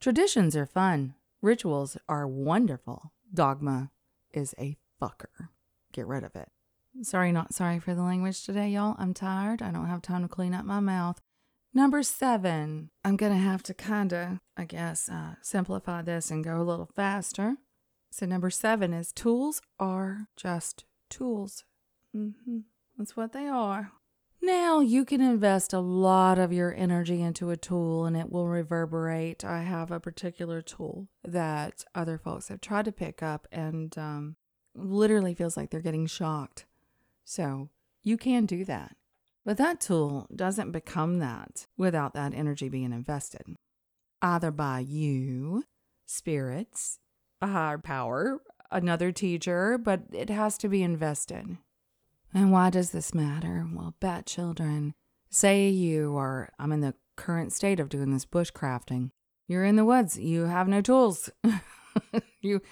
Traditions 0.00 0.56
are 0.56 0.66
fun, 0.66 1.14
rituals 1.42 1.98
are 2.08 2.26
wonderful. 2.26 3.12
Dogma 3.32 3.90
is 4.32 4.54
a 4.58 4.78
fucker. 5.00 5.50
Get 5.92 6.06
rid 6.06 6.24
of 6.24 6.34
it. 6.34 6.48
Sorry, 7.02 7.32
not 7.32 7.54
sorry 7.54 7.78
for 7.78 7.94
the 7.94 8.02
language 8.02 8.44
today, 8.44 8.70
y'all. 8.70 8.96
I'm 8.98 9.12
tired. 9.12 9.60
I 9.60 9.70
don't 9.70 9.88
have 9.88 10.02
time 10.02 10.22
to 10.22 10.28
clean 10.28 10.54
up 10.54 10.64
my 10.64 10.80
mouth. 10.80 11.20
Number 11.74 12.02
seven, 12.02 12.90
I'm 13.04 13.16
going 13.16 13.32
to 13.32 13.38
have 13.38 13.62
to 13.64 13.74
kind 13.74 14.12
of, 14.12 14.38
I 14.56 14.64
guess, 14.64 15.08
uh, 15.08 15.34
simplify 15.42 16.02
this 16.02 16.30
and 16.30 16.44
go 16.44 16.60
a 16.60 16.62
little 16.62 16.90
faster. 16.94 17.56
So, 18.10 18.26
number 18.26 18.50
seven 18.50 18.92
is 18.92 19.10
tools 19.12 19.62
are 19.78 20.28
just 20.36 20.84
tools. 21.08 21.64
Mm-hmm. 22.16 22.58
That's 22.98 23.16
what 23.16 23.32
they 23.32 23.46
are. 23.46 23.92
Now, 24.44 24.80
you 24.80 25.04
can 25.04 25.20
invest 25.20 25.72
a 25.72 25.78
lot 25.78 26.38
of 26.38 26.52
your 26.52 26.74
energy 26.74 27.22
into 27.22 27.50
a 27.50 27.56
tool 27.56 28.06
and 28.06 28.16
it 28.16 28.30
will 28.30 28.48
reverberate. 28.48 29.44
I 29.44 29.62
have 29.62 29.92
a 29.92 30.00
particular 30.00 30.60
tool 30.60 31.08
that 31.24 31.84
other 31.94 32.18
folks 32.18 32.48
have 32.48 32.60
tried 32.60 32.86
to 32.86 32.92
pick 32.92 33.22
up 33.22 33.46
and 33.52 33.96
um, 33.96 34.36
literally 34.74 35.34
feels 35.34 35.56
like 35.56 35.70
they're 35.70 35.80
getting 35.80 36.06
shocked. 36.06 36.66
So, 37.24 37.68
you 38.02 38.16
can 38.16 38.46
do 38.46 38.64
that. 38.64 38.96
But 39.44 39.58
that 39.58 39.80
tool 39.80 40.26
doesn't 40.34 40.72
become 40.72 41.18
that 41.18 41.66
without 41.76 42.14
that 42.14 42.34
energy 42.34 42.68
being 42.68 42.92
invested, 42.92 43.56
either 44.20 44.50
by 44.50 44.80
you, 44.80 45.64
spirits, 46.04 46.98
a 47.40 47.48
higher 47.48 47.78
power, 47.78 48.40
another 48.70 49.12
teacher, 49.12 49.78
but 49.78 50.02
it 50.12 50.30
has 50.30 50.58
to 50.58 50.68
be 50.68 50.82
invested. 50.82 51.58
And 52.34 52.50
why 52.50 52.70
does 52.70 52.90
this 52.90 53.14
matter? 53.14 53.66
Well, 53.72 53.94
bat 54.00 54.26
children, 54.26 54.94
say 55.30 55.68
you 55.68 56.16
are, 56.16 56.50
I'm 56.58 56.72
in 56.72 56.80
the 56.80 56.94
current 57.16 57.52
state 57.52 57.80
of 57.80 57.88
doing 57.88 58.12
this 58.12 58.24
bushcrafting. 58.24 59.10
You're 59.48 59.64
in 59.64 59.76
the 59.76 59.84
woods, 59.84 60.18
you 60.18 60.44
have 60.44 60.68
no 60.68 60.80
tools. 60.80 61.30
you 62.40 62.62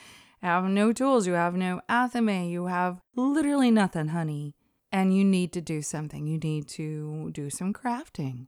have 0.41 0.65
no 0.65 0.93
tools, 0.93 1.27
you 1.27 1.35
have 1.35 1.55
no 1.55 1.81
athame, 1.91 2.51
you 2.51 2.67
have 2.67 3.01
literally 3.15 3.71
nothing, 3.71 4.09
honey 4.09 4.55
and 4.93 5.17
you 5.17 5.25
need 5.25 5.53
to 5.53 5.61
do 5.61 5.83
something. 5.83 6.27
You 6.27 6.39
need 6.39 6.69
to 6.69 7.31
do 7.33 7.51
some 7.51 7.73
crafting. 7.73 8.47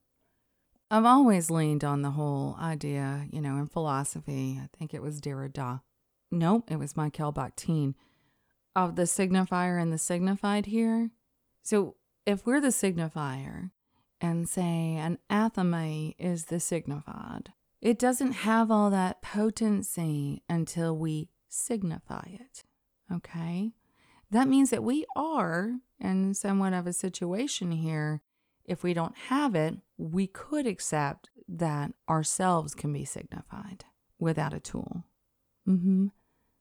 I've 0.90 1.04
always 1.04 1.50
leaned 1.50 1.84
on 1.84 2.02
the 2.02 2.10
whole 2.10 2.56
idea, 2.60 3.26
you 3.30 3.40
know, 3.40 3.56
in 3.56 3.68
philosophy. 3.68 4.60
I 4.62 4.68
think 4.76 4.92
it 4.92 5.02
was 5.02 5.20
Derrida. 5.20 5.80
Nope, 6.30 6.70
it 6.70 6.78
was 6.78 6.96
Michael 6.96 7.32
Bakhtin 7.32 7.94
of 8.74 8.96
the 8.96 9.02
signifier 9.02 9.80
and 9.80 9.92
the 9.92 9.98
signified 9.98 10.66
here. 10.66 11.10
So 11.62 11.96
if 12.26 12.46
we're 12.46 12.60
the 12.60 12.68
signifier 12.68 13.70
and 14.20 14.48
say 14.48 14.96
an 14.96 15.18
athame 15.30 16.14
is 16.18 16.46
the 16.46 16.60
signified, 16.60 17.52
it 17.80 17.98
doesn't 17.98 18.32
have 18.32 18.70
all 18.70 18.90
that 18.90 19.22
potency 19.22 20.42
until 20.48 20.96
we 20.96 21.28
signify 21.48 22.24
it. 22.28 22.64
Okay? 23.12 23.72
That 24.30 24.48
means 24.48 24.70
that 24.70 24.84
we 24.84 25.04
are 25.14 25.74
in 26.00 26.34
somewhat 26.34 26.72
of 26.72 26.86
a 26.86 26.92
situation 26.92 27.72
here. 27.72 28.22
If 28.64 28.82
we 28.82 28.94
don't 28.94 29.16
have 29.28 29.54
it, 29.54 29.76
we 29.98 30.26
could 30.26 30.66
accept 30.66 31.28
that 31.48 31.92
ourselves 32.08 32.74
can 32.74 32.92
be 32.92 33.04
signified 33.04 33.84
without 34.18 34.54
a 34.54 34.60
tool. 34.60 35.04
Mm-hmm. 35.68 36.06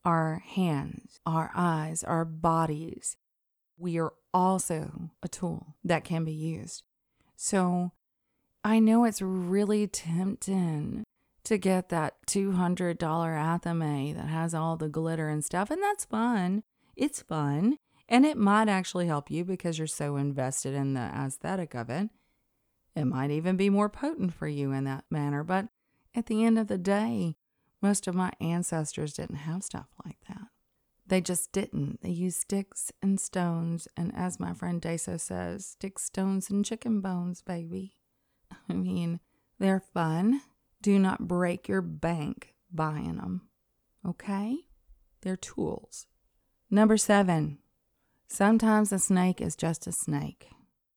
Our 0.03 0.43
hands, 0.45 1.19
our 1.25 1.51
eyes, 1.53 2.03
our 2.03 2.25
bodies, 2.25 3.17
we 3.77 3.99
are 3.99 4.13
also 4.33 5.11
a 5.21 5.27
tool 5.27 5.75
that 5.83 6.03
can 6.03 6.23
be 6.23 6.31
used. 6.31 6.83
So 7.35 7.91
I 8.63 8.79
know 8.79 9.05
it's 9.05 9.21
really 9.21 9.87
tempting 9.87 11.03
to 11.43 11.57
get 11.57 11.89
that 11.89 12.15
$200 12.27 12.97
athame 12.97 14.15
that 14.15 14.27
has 14.27 14.53
all 14.53 14.77
the 14.77 14.89
glitter 14.89 15.29
and 15.29 15.43
stuff, 15.43 15.71
and 15.71 15.81
that's 15.81 16.05
fun. 16.05 16.63
It's 16.95 17.21
fun 17.21 17.77
and 18.11 18.25
it 18.25 18.35
might 18.35 18.67
actually 18.67 19.07
help 19.07 19.31
you 19.31 19.45
because 19.45 19.77
you're 19.77 19.87
so 19.87 20.17
invested 20.17 20.73
in 20.73 20.95
the 20.95 20.99
aesthetic 20.99 21.73
of 21.73 21.89
it. 21.89 22.09
It 22.93 23.05
might 23.05 23.31
even 23.31 23.55
be 23.55 23.69
more 23.69 23.87
potent 23.87 24.33
for 24.33 24.49
you 24.49 24.73
in 24.73 24.83
that 24.83 25.05
manner. 25.09 25.45
But 25.45 25.69
at 26.13 26.25
the 26.25 26.43
end 26.43 26.59
of 26.59 26.67
the 26.67 26.77
day, 26.77 27.37
most 27.81 28.07
of 28.07 28.15
my 28.15 28.31
ancestors 28.39 29.13
didn't 29.13 29.37
have 29.37 29.63
stuff 29.63 29.87
like 30.05 30.17
that. 30.29 30.47
They 31.07 31.19
just 31.19 31.51
didn't. 31.51 32.01
They 32.01 32.09
used 32.09 32.39
sticks 32.39 32.91
and 33.01 33.19
stones. 33.19 33.87
And 33.97 34.13
as 34.15 34.39
my 34.39 34.53
friend 34.53 34.81
Deso 34.81 35.19
says, 35.19 35.65
sticks, 35.65 36.03
stones, 36.03 36.49
and 36.49 36.63
chicken 36.63 37.01
bones, 37.01 37.41
baby. 37.41 37.95
I 38.69 38.73
mean, 38.73 39.19
they're 39.59 39.83
fun. 39.93 40.41
Do 40.81 40.97
not 40.97 41.27
break 41.27 41.67
your 41.67 41.81
bank 41.81 42.53
buying 42.71 43.17
them. 43.17 43.41
Okay? 44.07 44.59
They're 45.21 45.35
tools. 45.35 46.07
Number 46.69 46.97
seven, 46.97 47.57
sometimes 48.27 48.93
a 48.93 48.99
snake 48.99 49.41
is 49.41 49.55
just 49.55 49.87
a 49.87 49.91
snake. 49.91 50.47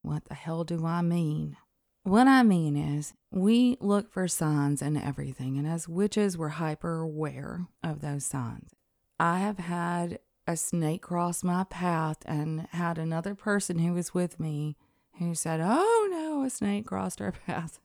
What 0.02 0.26
the 0.26 0.34
hell 0.34 0.64
do 0.64 0.86
I 0.86 1.02
mean? 1.02 1.56
What 2.04 2.28
I 2.28 2.42
mean 2.42 2.76
is, 2.76 3.14
we 3.30 3.76
look 3.80 4.12
for 4.12 4.28
signs 4.28 4.82
in 4.82 4.96
everything, 4.96 5.58
and 5.58 5.66
as 5.66 5.88
witches, 5.88 6.38
we're 6.38 6.48
hyper 6.50 7.00
aware 7.00 7.66
of 7.82 8.00
those 8.00 8.24
signs. 8.24 8.74
I 9.18 9.38
have 9.38 9.58
had 9.58 10.18
a 10.46 10.56
snake 10.56 11.02
cross 11.02 11.42
my 11.42 11.64
path 11.64 12.18
and 12.26 12.68
had 12.70 12.98
another 12.98 13.34
person 13.34 13.78
who 13.78 13.94
was 13.94 14.12
with 14.12 14.38
me 14.38 14.76
who 15.18 15.34
said, 15.34 15.60
Oh 15.62 16.08
no, 16.10 16.44
a 16.44 16.50
snake 16.50 16.86
crossed 16.86 17.20
our 17.22 17.32
path. 17.46 17.80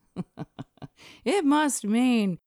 it 1.24 1.46
must 1.46 1.86
mean, 1.86 2.40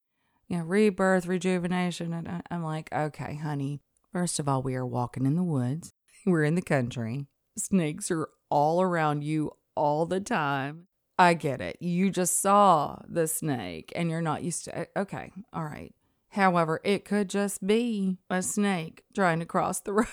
you 0.49 0.59
know, 0.59 0.65
rebirth, 0.65 1.27
rejuvenation. 1.27 2.13
And 2.13 2.43
I'm 2.51 2.63
like, 2.63 2.93
Okay, 2.93 3.37
honey, 3.37 3.81
First 4.13 4.39
of 4.39 4.47
all, 4.47 4.63
we 4.63 4.75
are 4.75 4.87
walking 4.87 5.25
in 5.25 5.37
the 5.37 5.43
woods. 5.43 5.95
We're 6.27 6.45
in 6.45 6.55
the 6.55 6.61
country. 6.63 7.27
Snakes 7.57 8.11
are 8.11 8.29
all 8.51 8.83
around 8.83 9.25
you 9.25 9.53
all 9.75 10.05
the 10.05 10.21
time. 10.21 10.87
I 11.23 11.35
get 11.35 11.61
it. 11.61 11.77
You 11.81 12.11
just 12.11 12.41
saw 12.41 12.99
the 13.09 13.29
snake 13.29 13.93
and 13.95 14.11
you're 14.11 14.21
not 14.21 14.43
used 14.43 14.65
to 14.65 14.81
it. 14.81 14.91
Okay, 14.97 15.31
all 15.53 15.65
right. 15.65 15.95
However, 16.31 16.81
it 16.83 17.05
could 17.05 17.31
just 17.31 17.65
be 17.65 18.19
a 18.29 18.43
snake 18.43 19.05
trying 19.15 19.39
to 19.39 19.47
cross 19.47 19.81
the 19.81 19.93
road, 19.93 20.07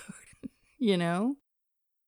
you 0.78 0.98
know? 0.98 1.38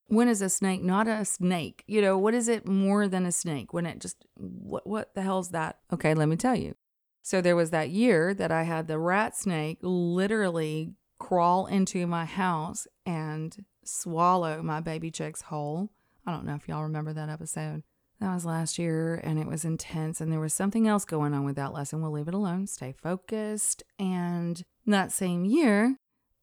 When 0.05 0.27
is 0.27 0.41
a 0.41 0.49
snake 0.49 0.83
not 0.83 1.07
a 1.07 1.25
snake? 1.25 1.83
You 1.87 2.01
know, 2.01 2.17
what 2.17 2.33
is 2.33 2.47
it 2.47 2.67
more 2.67 3.07
than 3.07 3.25
a 3.25 3.31
snake? 3.31 3.73
When 3.73 3.85
it 3.85 3.99
just, 3.99 4.25
what, 4.35 4.85
what 4.85 5.15
the 5.15 5.21
hell's 5.23 5.49
that? 5.49 5.79
Okay, 5.91 6.13
let 6.13 6.27
me 6.27 6.35
tell 6.35 6.55
you. 6.55 6.75
So 7.23 7.41
there 7.41 7.55
was 7.55 7.71
that 7.71 7.89
year 7.89 8.33
that 8.35 8.51
I 8.51 8.63
had 8.63 8.87
the 8.87 8.99
rat 8.99 9.35
snake 9.35 9.79
literally 9.81 10.93
crawl 11.17 11.65
into 11.65 12.05
my 12.05 12.25
house 12.25 12.87
and 13.05 13.65
swallow 13.83 14.61
my 14.61 14.79
baby 14.79 15.09
chicks 15.09 15.43
whole. 15.43 15.89
I 16.27 16.33
don't 16.33 16.45
know 16.45 16.55
if 16.55 16.67
y'all 16.67 16.83
remember 16.83 17.13
that 17.13 17.29
episode. 17.29 17.83
That 18.21 18.35
was 18.35 18.45
last 18.45 18.77
year 18.77 19.15
and 19.23 19.39
it 19.39 19.47
was 19.47 19.65
intense, 19.65 20.21
and 20.21 20.31
there 20.31 20.39
was 20.39 20.53
something 20.53 20.87
else 20.87 21.05
going 21.05 21.33
on 21.33 21.43
with 21.43 21.55
that 21.55 21.73
lesson. 21.73 22.01
We'll 22.01 22.11
leave 22.11 22.27
it 22.27 22.35
alone, 22.35 22.67
stay 22.67 22.93
focused. 22.93 23.81
And 23.97 24.61
that 24.85 25.11
same 25.11 25.43
year, 25.43 25.97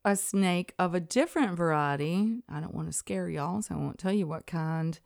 a 0.05 0.17
snake 0.17 0.75
of 0.77 0.95
a 0.95 1.01
different 1.01 1.57
variety, 1.57 2.43
I 2.49 2.59
don't 2.59 2.75
want 2.75 2.89
to 2.89 2.93
scare 2.93 3.29
y'all, 3.29 3.63
so 3.63 3.77
I 3.77 3.79
won't 3.79 3.99
tell 3.99 4.13
you 4.13 4.27
what 4.27 4.45
kind, 4.45 4.99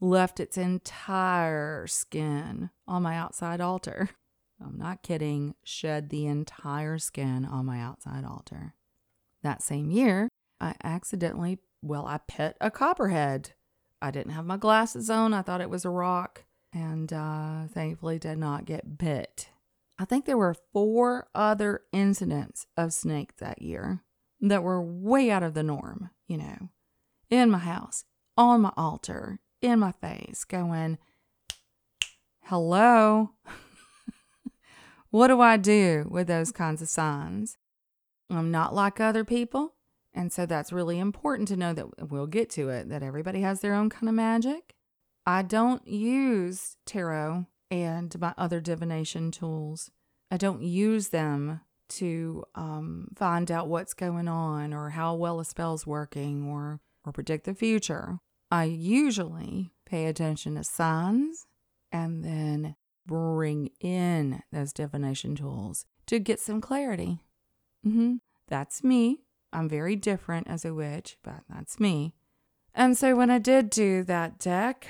left 0.00 0.40
its 0.40 0.58
entire 0.58 1.86
skin 1.86 2.70
on 2.88 3.04
my 3.04 3.16
outside 3.16 3.60
altar. 3.60 4.10
I'm 4.60 4.78
not 4.78 5.04
kidding, 5.04 5.54
shed 5.62 6.10
the 6.10 6.26
entire 6.26 6.98
skin 6.98 7.44
on 7.44 7.66
my 7.66 7.80
outside 7.80 8.24
altar. 8.24 8.74
That 9.42 9.62
same 9.62 9.92
year, 9.92 10.28
I 10.60 10.74
accidentally, 10.82 11.58
well, 11.82 12.06
I 12.06 12.18
pet 12.26 12.56
a 12.60 12.70
copperhead. 12.70 13.52
I 14.06 14.12
didn't 14.12 14.32
have 14.32 14.46
my 14.46 14.56
glasses 14.56 15.10
on. 15.10 15.34
I 15.34 15.42
thought 15.42 15.60
it 15.60 15.68
was 15.70 15.84
a 15.84 15.90
rock. 15.90 16.44
and 16.72 17.12
uh, 17.12 17.66
thankfully 17.72 18.18
did 18.18 18.38
not 18.38 18.66
get 18.66 18.98
bit. 18.98 19.48
I 19.98 20.04
think 20.04 20.26
there 20.26 20.36
were 20.36 20.54
four 20.72 21.28
other 21.34 21.82
incidents 21.92 22.66
of 22.76 22.92
snake 22.92 23.36
that 23.38 23.62
year 23.62 24.02
that 24.40 24.62
were 24.62 24.82
way 24.82 25.30
out 25.30 25.42
of 25.42 25.54
the 25.54 25.62
norm, 25.62 26.10
you 26.28 26.36
know, 26.36 26.68
in 27.30 27.50
my 27.50 27.58
house, 27.58 28.04
on 28.36 28.60
my 28.60 28.72
altar, 28.76 29.40
in 29.62 29.78
my 29.78 29.92
face, 29.92 30.44
going, 30.44 30.98
Hello. 32.42 33.30
what 35.10 35.28
do 35.28 35.40
I 35.40 35.56
do 35.56 36.06
with 36.10 36.26
those 36.26 36.52
kinds 36.52 36.82
of 36.82 36.88
signs? 36.88 37.56
I'm 38.28 38.50
not 38.50 38.74
like 38.74 39.00
other 39.00 39.24
people. 39.24 39.75
And 40.16 40.32
so 40.32 40.46
that's 40.46 40.72
really 40.72 40.98
important 40.98 41.46
to 41.48 41.56
know 41.56 41.74
that 41.74 42.10
we'll 42.10 42.26
get 42.26 42.48
to 42.50 42.70
it, 42.70 42.88
that 42.88 43.02
everybody 43.02 43.42
has 43.42 43.60
their 43.60 43.74
own 43.74 43.90
kind 43.90 44.08
of 44.08 44.14
magic. 44.14 44.74
I 45.26 45.42
don't 45.42 45.86
use 45.86 46.78
tarot 46.86 47.46
and 47.70 48.18
my 48.18 48.32
other 48.38 48.60
divination 48.60 49.30
tools. 49.30 49.90
I 50.30 50.38
don't 50.38 50.62
use 50.62 51.08
them 51.08 51.60
to 51.88 52.44
um, 52.54 53.08
find 53.14 53.50
out 53.50 53.68
what's 53.68 53.92
going 53.92 54.26
on 54.26 54.72
or 54.72 54.90
how 54.90 55.14
well 55.14 55.38
a 55.38 55.44
spell's 55.44 55.86
working 55.86 56.48
or, 56.48 56.80
or 57.04 57.12
predict 57.12 57.44
the 57.44 57.54
future. 57.54 58.18
I 58.50 58.64
usually 58.64 59.72
pay 59.84 60.06
attention 60.06 60.54
to 60.54 60.64
signs 60.64 61.46
and 61.92 62.24
then 62.24 62.76
bring 63.06 63.70
in 63.80 64.42
those 64.50 64.72
divination 64.72 65.36
tools 65.36 65.84
to 66.06 66.18
get 66.18 66.40
some 66.40 66.60
clarity. 66.60 67.18
Mm-hmm. 67.86 68.14
That's 68.48 68.82
me. 68.82 69.25
I'm 69.52 69.68
very 69.68 69.96
different 69.96 70.48
as 70.48 70.64
a 70.64 70.74
witch, 70.74 71.16
but 71.22 71.42
that's 71.48 71.80
me. 71.80 72.14
And 72.74 72.96
so 72.96 73.16
when 73.16 73.30
I 73.30 73.38
did 73.38 73.70
do 73.70 74.02
that 74.04 74.38
deck, 74.38 74.86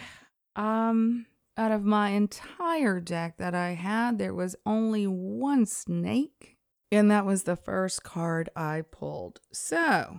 um, 0.57 1.27
out 1.57 1.73
of 1.73 1.85
my 1.85 2.11
entire 2.11 3.01
deck 3.01 3.39
that 3.39 3.55
I 3.55 3.71
had, 3.71 4.19
there 4.19 4.35
was 4.35 4.57
only 4.67 5.07
one 5.07 5.67
snake, 5.67 6.57
and 6.91 7.11
that 7.11 7.25
was 7.25 7.45
the 7.45 7.57
first 7.57 8.03
card 8.03 8.51
I 8.57 8.83
pulled. 8.83 9.41
So, 9.53 10.19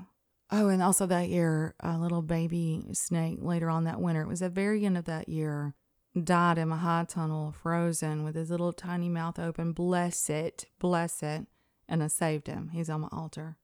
oh, 0.51 0.69
and 0.69 0.81
also 0.81 1.05
that 1.07 1.29
year, 1.29 1.75
a 1.81 1.97
little 1.97 2.21
baby 2.21 2.83
snake 2.93 3.39
later 3.41 3.69
on 3.69 3.83
that 3.83 4.01
winter, 4.01 4.21
it 4.21 4.27
was 4.27 4.39
the 4.39 4.49
very 4.49 4.85
end 4.85 4.97
of 4.97 5.05
that 5.05 5.29
year, 5.29 5.75
died 6.23 6.57
in 6.57 6.69
my 6.69 6.77
high 6.77 7.05
tunnel, 7.07 7.51
frozen 7.51 8.23
with 8.23 8.35
his 8.35 8.49
little 8.49 8.73
tiny 8.73 9.09
mouth 9.09 9.37
open. 9.37 9.73
Bless 9.73 10.29
it, 10.29 10.65
bless 10.79 11.21
it. 11.21 11.45
And 11.89 12.03
I 12.03 12.07
saved 12.07 12.47
him. 12.47 12.71
He's 12.73 12.89
on 12.89 13.01
my 13.01 13.09
altar. 13.11 13.57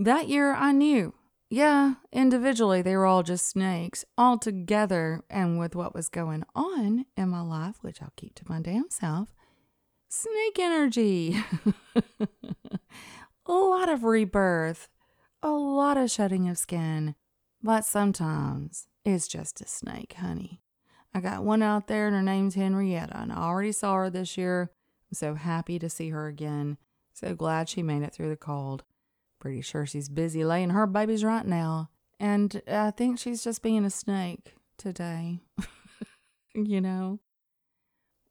That 0.00 0.28
year, 0.28 0.54
I 0.54 0.72
knew. 0.72 1.12
Yeah, 1.50 1.96
individually, 2.10 2.80
they 2.80 2.96
were 2.96 3.04
all 3.04 3.22
just 3.22 3.46
snakes. 3.46 4.02
All 4.16 4.38
together, 4.38 5.20
and 5.28 5.58
with 5.58 5.76
what 5.76 5.94
was 5.94 6.08
going 6.08 6.42
on 6.54 7.04
in 7.18 7.28
my 7.28 7.42
life, 7.42 7.76
which 7.82 8.00
I'll 8.00 8.14
keep 8.16 8.34
to 8.36 8.44
my 8.48 8.62
damn 8.62 8.88
self, 8.88 9.34
snake 10.08 10.58
energy. 10.58 11.36
a 13.46 13.52
lot 13.52 13.90
of 13.90 14.02
rebirth, 14.02 14.88
a 15.42 15.50
lot 15.50 15.98
of 15.98 16.10
shedding 16.10 16.48
of 16.48 16.56
skin. 16.56 17.14
But 17.62 17.84
sometimes 17.84 18.86
it's 19.04 19.28
just 19.28 19.60
a 19.60 19.68
snake, 19.68 20.14
honey. 20.14 20.62
I 21.12 21.20
got 21.20 21.44
one 21.44 21.62
out 21.62 21.88
there, 21.88 22.06
and 22.06 22.16
her 22.16 22.22
name's 22.22 22.54
Henrietta, 22.54 23.18
and 23.18 23.30
I 23.30 23.36
already 23.36 23.72
saw 23.72 23.96
her 23.96 24.08
this 24.08 24.38
year. 24.38 24.70
I'm 25.10 25.14
so 25.14 25.34
happy 25.34 25.78
to 25.78 25.90
see 25.90 26.08
her 26.08 26.26
again. 26.26 26.78
So 27.12 27.34
glad 27.34 27.68
she 27.68 27.82
made 27.82 28.02
it 28.02 28.14
through 28.14 28.30
the 28.30 28.36
cold. 28.36 28.82
Pretty 29.40 29.62
sure 29.62 29.86
she's 29.86 30.08
busy 30.08 30.44
laying 30.44 30.70
her 30.70 30.86
babies 30.86 31.24
right 31.24 31.46
now. 31.46 31.90
And 32.20 32.60
I 32.68 32.90
think 32.90 33.18
she's 33.18 33.42
just 33.42 33.62
being 33.62 33.84
a 33.84 33.90
snake 33.90 34.54
today. 34.76 35.40
you 36.54 36.80
know? 36.80 37.18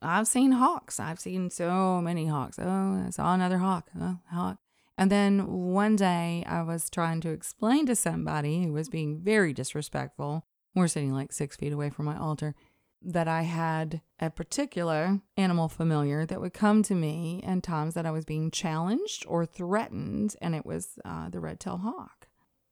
I've 0.01 0.27
seen 0.27 0.53
hawks. 0.53 0.99
I've 0.99 1.19
seen 1.19 1.49
so 1.49 1.99
many 2.01 2.27
hawks. 2.27 2.57
Oh, 2.59 3.03
I 3.07 3.09
saw 3.09 3.33
another 3.33 3.57
hawk. 3.57 3.89
Oh, 3.99 4.19
hawk. 4.31 4.59
And 4.97 5.11
then 5.11 5.47
one 5.47 5.95
day 5.95 6.43
I 6.47 6.61
was 6.61 6.89
trying 6.89 7.21
to 7.21 7.29
explain 7.29 7.85
to 7.87 7.95
somebody 7.95 8.63
who 8.63 8.71
was 8.71 8.89
being 8.89 9.19
very 9.19 9.53
disrespectful. 9.53 10.45
We're 10.75 10.87
sitting 10.87 11.13
like 11.13 11.33
six 11.33 11.55
feet 11.55 11.73
away 11.73 11.89
from 11.89 12.05
my 12.05 12.17
altar 12.17 12.53
that 13.01 13.27
I 13.27 13.43
had 13.43 14.01
a 14.19 14.29
particular 14.29 15.21
animal 15.37 15.69
familiar 15.69 16.25
that 16.25 16.41
would 16.41 16.53
come 16.53 16.83
to 16.83 16.95
me 16.95 17.41
and 17.45 17.63
times 17.63 17.93
that 17.93 18.05
I 18.05 18.11
was 18.11 18.25
being 18.25 18.51
challenged 18.51 19.25
or 19.27 19.45
threatened, 19.45 20.35
and 20.41 20.53
it 20.53 20.65
was 20.65 20.99
uh, 21.05 21.29
the 21.29 21.39
red 21.39 21.59
tailed 21.59 21.81
hawk. 21.81 22.27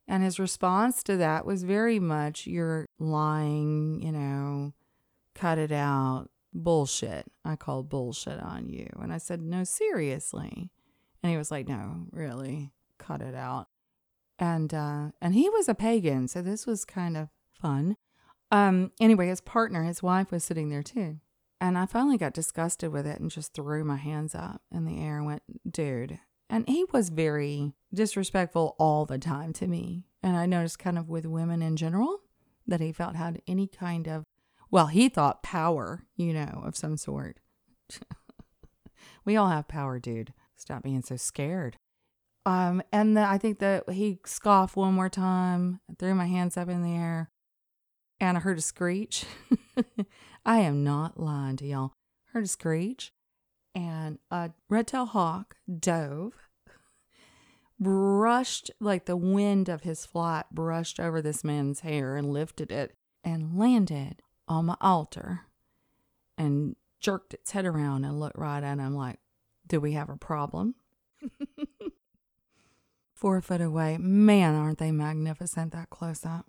And 0.08 0.24
his 0.24 0.40
response 0.40 1.04
to 1.04 1.18
that 1.18 1.46
was 1.46 1.64
very 1.64 2.00
much, 2.00 2.48
You're 2.48 2.86
lying, 2.98 4.02
you 4.02 4.12
know, 4.12 4.74
cut 5.36 5.58
it 5.58 5.72
out, 5.72 6.28
bullshit. 6.54 7.26
I 7.44 7.56
called 7.56 7.90
bullshit 7.90 8.40
on 8.40 8.70
you. 8.70 8.88
And 9.02 9.12
I 9.14 9.18
said, 9.18 9.42
No, 9.42 9.64
seriously. 9.64 10.72
And 11.22 11.32
he 11.32 11.38
was 11.38 11.52
like, 11.52 11.68
No, 11.68 12.08
really, 12.12 12.72
cut 12.98 13.22
it 13.22 13.36
out. 13.36 13.68
And 14.40 14.74
uh, 14.74 15.10
and 15.22 15.34
he 15.34 15.50
was 15.50 15.68
a 15.68 15.76
pagan, 15.76 16.28
so 16.28 16.42
this 16.42 16.66
was 16.66 16.86
kind 16.86 17.18
of 17.18 17.30
fun. 17.52 17.98
Um, 18.52 18.92
anyway, 19.00 19.28
his 19.28 19.42
partner, 19.42 19.84
his 19.84 20.02
wife, 20.02 20.32
was 20.32 20.44
sitting 20.44 20.70
there 20.70 20.84
too. 20.84 21.20
And 21.60 21.78
I 21.78 21.86
finally 21.86 22.18
got 22.18 22.34
disgusted 22.34 22.92
with 22.92 23.08
it 23.08 23.20
and 23.20 23.32
just 23.32 23.54
threw 23.54 23.84
my 23.84 23.96
hands 23.96 24.36
up 24.36 24.62
in 24.72 24.86
the 24.86 25.00
air 25.00 25.18
and 25.18 25.26
went, 25.26 25.42
dude. 25.70 26.20
And 26.50 26.68
he 26.68 26.86
was 26.94 27.10
very 27.10 27.74
disrespectful 27.94 28.76
all 28.80 29.06
the 29.06 29.18
time 29.18 29.54
to 29.54 29.68
me. 29.68 30.06
And 30.22 30.38
I 30.38 30.46
noticed 30.46 30.80
kind 30.80 30.98
of 30.98 31.10
with 31.10 31.26
women 31.26 31.62
in 31.62 31.76
general 31.76 32.22
that 32.68 32.80
he 32.80 32.92
felt 32.92 33.16
had 33.16 33.42
any 33.48 33.68
kind 33.68 34.08
of, 34.08 34.24
well, 34.70 34.88
he 34.88 35.10
thought 35.10 35.44
power, 35.44 36.04
you 36.16 36.34
know, 36.34 36.62
of 36.64 36.76
some 36.76 36.96
sort. 36.96 37.40
we 39.26 39.36
all 39.36 39.50
have 39.50 39.68
power, 39.68 40.00
dude. 40.00 40.34
Stop 40.56 40.84
being 40.84 41.02
so 41.02 41.16
scared. 41.16 41.78
Um, 42.46 42.82
and 42.94 43.18
the, 43.18 43.22
I 43.22 43.38
think 43.38 43.60
that 43.60 43.90
he 43.90 44.20
scoffed 44.26 44.78
one 44.78 44.94
more 44.94 45.10
time, 45.10 45.82
threw 46.00 46.16
my 46.16 46.28
hands 46.28 46.56
up 46.56 46.70
in 46.70 46.82
the 46.82 46.94
air, 46.94 47.30
and 48.20 48.38
I 48.38 48.40
heard 48.42 48.58
a 48.58 48.62
screech. 48.62 49.26
I 50.46 50.60
am 50.60 50.84
not 50.84 51.20
lying 51.20 51.58
to 51.58 51.66
y'all. 51.66 51.94
Heard 52.34 52.46
a 52.46 52.48
screech, 52.48 53.14
and 53.76 54.20
a 54.32 54.52
red 54.70 54.88
tail 54.88 55.06
hawk 55.06 55.56
dove, 55.80 56.34
brushed 57.80 58.72
like 58.80 59.06
the 59.06 59.18
wind 59.18 59.70
of 59.70 59.82
his 59.82 60.06
flight 60.06 60.46
brushed 60.52 61.00
over 61.00 61.22
this 61.22 61.44
man's 61.44 61.82
hair 61.82 62.16
and 62.16 62.32
lifted 62.32 62.72
it 62.72 62.96
and 63.24 63.58
landed 63.58 64.22
on 64.48 64.66
my 64.66 64.78
altar 64.82 65.42
and 66.38 66.76
jerked 67.00 67.34
its 67.34 67.52
head 67.52 67.66
around 67.66 68.04
and 68.04 68.20
looked 68.20 68.38
right 68.38 68.64
at 68.64 68.80
him 68.80 68.96
like, 68.96 69.20
Do 69.66 69.80
we 69.80 69.94
have 69.94 70.10
a 70.10 70.18
problem? 70.18 70.76
Four 73.14 73.42
foot 73.42 73.62
away. 73.62 73.98
Man, 73.98 74.56
aren't 74.56 74.78
they 74.78 74.92
magnificent 74.92 75.72
that 75.74 75.90
close 75.90 76.26
up? 76.26 76.46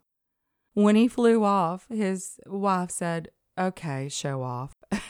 When 0.78 0.94
he 0.94 1.08
flew 1.08 1.42
off, 1.42 1.88
his 1.88 2.38
wife 2.46 2.92
said, 2.92 3.30
Okay, 3.58 4.08
show 4.08 4.44
off. 4.44 4.76
I'm 4.92 5.00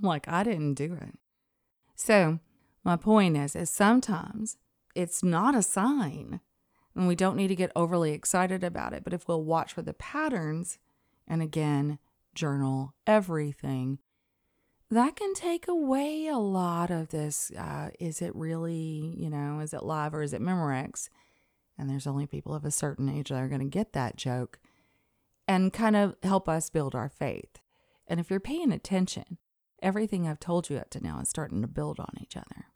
like, 0.00 0.26
I 0.26 0.42
didn't 0.42 0.74
do 0.74 0.94
it. 1.00 1.16
So, 1.94 2.40
my 2.82 2.96
point 2.96 3.36
is, 3.36 3.54
is 3.54 3.70
sometimes 3.70 4.56
it's 4.96 5.22
not 5.22 5.54
a 5.54 5.62
sign, 5.62 6.40
and 6.96 7.06
we 7.06 7.14
don't 7.14 7.36
need 7.36 7.46
to 7.46 7.54
get 7.54 7.70
overly 7.76 8.10
excited 8.10 8.64
about 8.64 8.94
it. 8.94 9.04
But 9.04 9.12
if 9.12 9.28
we'll 9.28 9.44
watch 9.44 9.72
for 9.72 9.82
the 9.82 9.94
patterns, 9.94 10.80
and 11.28 11.40
again, 11.40 12.00
journal 12.34 12.92
everything, 13.06 14.00
that 14.90 15.14
can 15.14 15.34
take 15.34 15.68
away 15.68 16.26
a 16.26 16.38
lot 16.38 16.90
of 16.90 17.10
this. 17.10 17.52
Uh, 17.56 17.90
is 18.00 18.22
it 18.22 18.34
really, 18.34 19.14
you 19.16 19.30
know, 19.30 19.60
is 19.60 19.72
it 19.72 19.84
live 19.84 20.14
or 20.14 20.22
is 20.22 20.32
it 20.32 20.42
Memorex? 20.42 21.10
And 21.78 21.88
there's 21.88 22.08
only 22.08 22.26
people 22.26 22.56
of 22.56 22.64
a 22.64 22.72
certain 22.72 23.08
age 23.08 23.28
that 23.28 23.40
are 23.40 23.46
going 23.46 23.60
to 23.60 23.66
get 23.66 23.92
that 23.92 24.16
joke 24.16 24.58
and 25.52 25.72
kind 25.72 25.96
of 25.96 26.16
help 26.22 26.48
us 26.48 26.70
build 26.70 26.94
our 26.94 27.08
faith. 27.08 27.58
And 28.06 28.18
if 28.18 28.30
you're 28.30 28.40
paying 28.40 28.72
attention, 28.72 29.38
everything 29.82 30.26
I've 30.26 30.40
told 30.40 30.70
you 30.70 30.78
up 30.78 30.90
to 30.90 31.02
now 31.02 31.20
is 31.20 31.28
starting 31.28 31.60
to 31.62 31.68
build 31.68 32.00
on 32.00 32.14
each 32.20 32.36
other. 32.36 32.66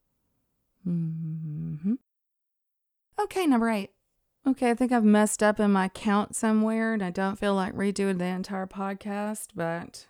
Mm-hmm. 0.87 1.95
Okay, 3.19 3.47
number 3.47 3.71
eight. 3.71 3.91
Okay, 4.47 4.71
I 4.71 4.75
think 4.75 4.93
I've 4.93 5.05
messed 5.05 5.43
up 5.43 5.59
in 5.59 5.73
my 5.73 5.89
count 5.89 6.37
somewhere 6.37 6.93
and 6.95 7.03
I 7.03 7.11
don't 7.11 7.39
feel 7.39 7.55
like 7.55 7.75
redoing 7.75 8.19
the 8.19 8.27
entire 8.27 8.67
podcast, 8.67 9.49
but 9.57 10.07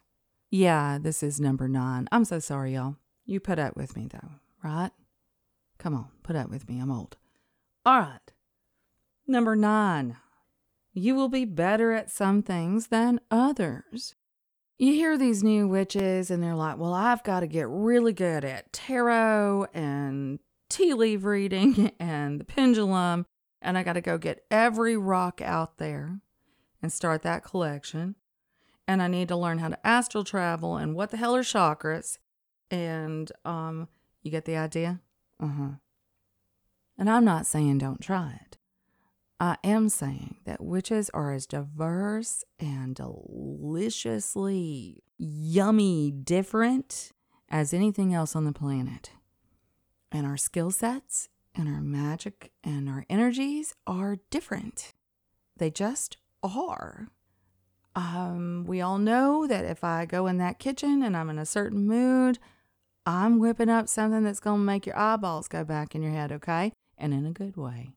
yeah, 0.50 0.98
this 1.00 1.22
is 1.22 1.40
number 1.40 1.68
nine. 1.68 2.08
I'm 2.12 2.24
so 2.24 2.38
sorry, 2.38 2.74
y'all. 2.74 2.96
You 3.24 3.40
put 3.40 3.58
up 3.58 3.76
with 3.76 3.96
me 3.96 4.08
though, 4.12 4.30
right? 4.62 4.90
Come 5.78 5.94
on, 5.94 6.08
put 6.22 6.36
up 6.36 6.50
with 6.50 6.68
me. 6.68 6.78
I'm 6.78 6.90
old. 6.90 7.16
All 7.86 8.00
right. 8.00 8.32
Number 9.26 9.56
nine 9.56 10.18
you 10.96 11.14
will 11.14 11.28
be 11.28 11.44
better 11.44 11.92
at 11.92 12.10
some 12.10 12.42
things 12.42 12.88
than 12.88 13.20
others. 13.30 14.14
You 14.78 14.92
hear 14.92 15.16
these 15.16 15.42
new 15.44 15.68
witches 15.68 16.30
and 16.30 16.42
they're 16.42 16.54
like, 16.54 16.78
well, 16.78 16.92
I've 16.94 17.22
got 17.22 17.40
to 17.40 17.46
get 17.46 17.68
really 17.68 18.12
good 18.12 18.44
at 18.44 18.72
tarot 18.72 19.66
and 19.72 20.38
tea 20.68 20.92
leaf 20.94 21.24
reading 21.24 21.92
and 22.00 22.40
the 22.40 22.44
pendulum, 22.44 23.26
and 23.62 23.78
I 23.78 23.82
got 23.82 23.94
to 23.94 24.00
go 24.00 24.18
get 24.18 24.44
every 24.50 24.96
rock 24.96 25.40
out 25.40 25.78
there 25.78 26.20
and 26.82 26.92
start 26.92 27.22
that 27.22 27.44
collection. 27.44 28.16
and 28.88 29.02
I 29.02 29.08
need 29.08 29.28
to 29.28 29.36
learn 29.36 29.58
how 29.58 29.68
to 29.68 29.86
astral 29.86 30.24
travel 30.24 30.76
and 30.76 30.94
what 30.94 31.10
the 31.10 31.16
hell 31.16 31.34
are 31.34 31.42
chakras. 31.42 32.18
And 32.70 33.30
um 33.44 33.88
you 34.22 34.30
get 34.30 34.44
the 34.44 34.56
idea? 34.56 35.00
Uh-huh. 35.40 35.76
And 36.98 37.08
I'm 37.10 37.24
not 37.24 37.46
saying 37.46 37.78
don't 37.78 38.00
try 38.00 38.40
it. 38.44 38.58
I 39.38 39.58
am 39.62 39.90
saying 39.90 40.36
that 40.44 40.64
witches 40.64 41.10
are 41.10 41.32
as 41.32 41.46
diverse 41.46 42.42
and 42.58 42.94
deliciously 42.94 45.02
yummy 45.18 46.10
different 46.10 47.12
as 47.50 47.74
anything 47.74 48.14
else 48.14 48.34
on 48.34 48.46
the 48.46 48.52
planet. 48.52 49.10
And 50.10 50.26
our 50.26 50.38
skill 50.38 50.70
sets 50.70 51.28
and 51.54 51.68
our 51.68 51.82
magic 51.82 52.52
and 52.64 52.88
our 52.88 53.04
energies 53.10 53.74
are 53.86 54.16
different. 54.30 54.94
They 55.58 55.70
just 55.70 56.16
are. 56.42 57.08
Um, 57.94 58.64
we 58.66 58.80
all 58.80 58.98
know 58.98 59.46
that 59.46 59.66
if 59.66 59.84
I 59.84 60.06
go 60.06 60.26
in 60.26 60.38
that 60.38 60.58
kitchen 60.58 61.02
and 61.02 61.16
I'm 61.16 61.28
in 61.28 61.38
a 61.38 61.46
certain 61.46 61.86
mood, 61.86 62.38
I'm 63.04 63.38
whipping 63.38 63.68
up 63.68 63.88
something 63.88 64.24
that's 64.24 64.40
going 64.40 64.60
to 64.60 64.64
make 64.64 64.86
your 64.86 64.98
eyeballs 64.98 65.48
go 65.48 65.62
back 65.62 65.94
in 65.94 66.02
your 66.02 66.12
head, 66.12 66.32
okay? 66.32 66.72
And 66.96 67.12
in 67.12 67.26
a 67.26 67.32
good 67.32 67.56
way. 67.56 67.90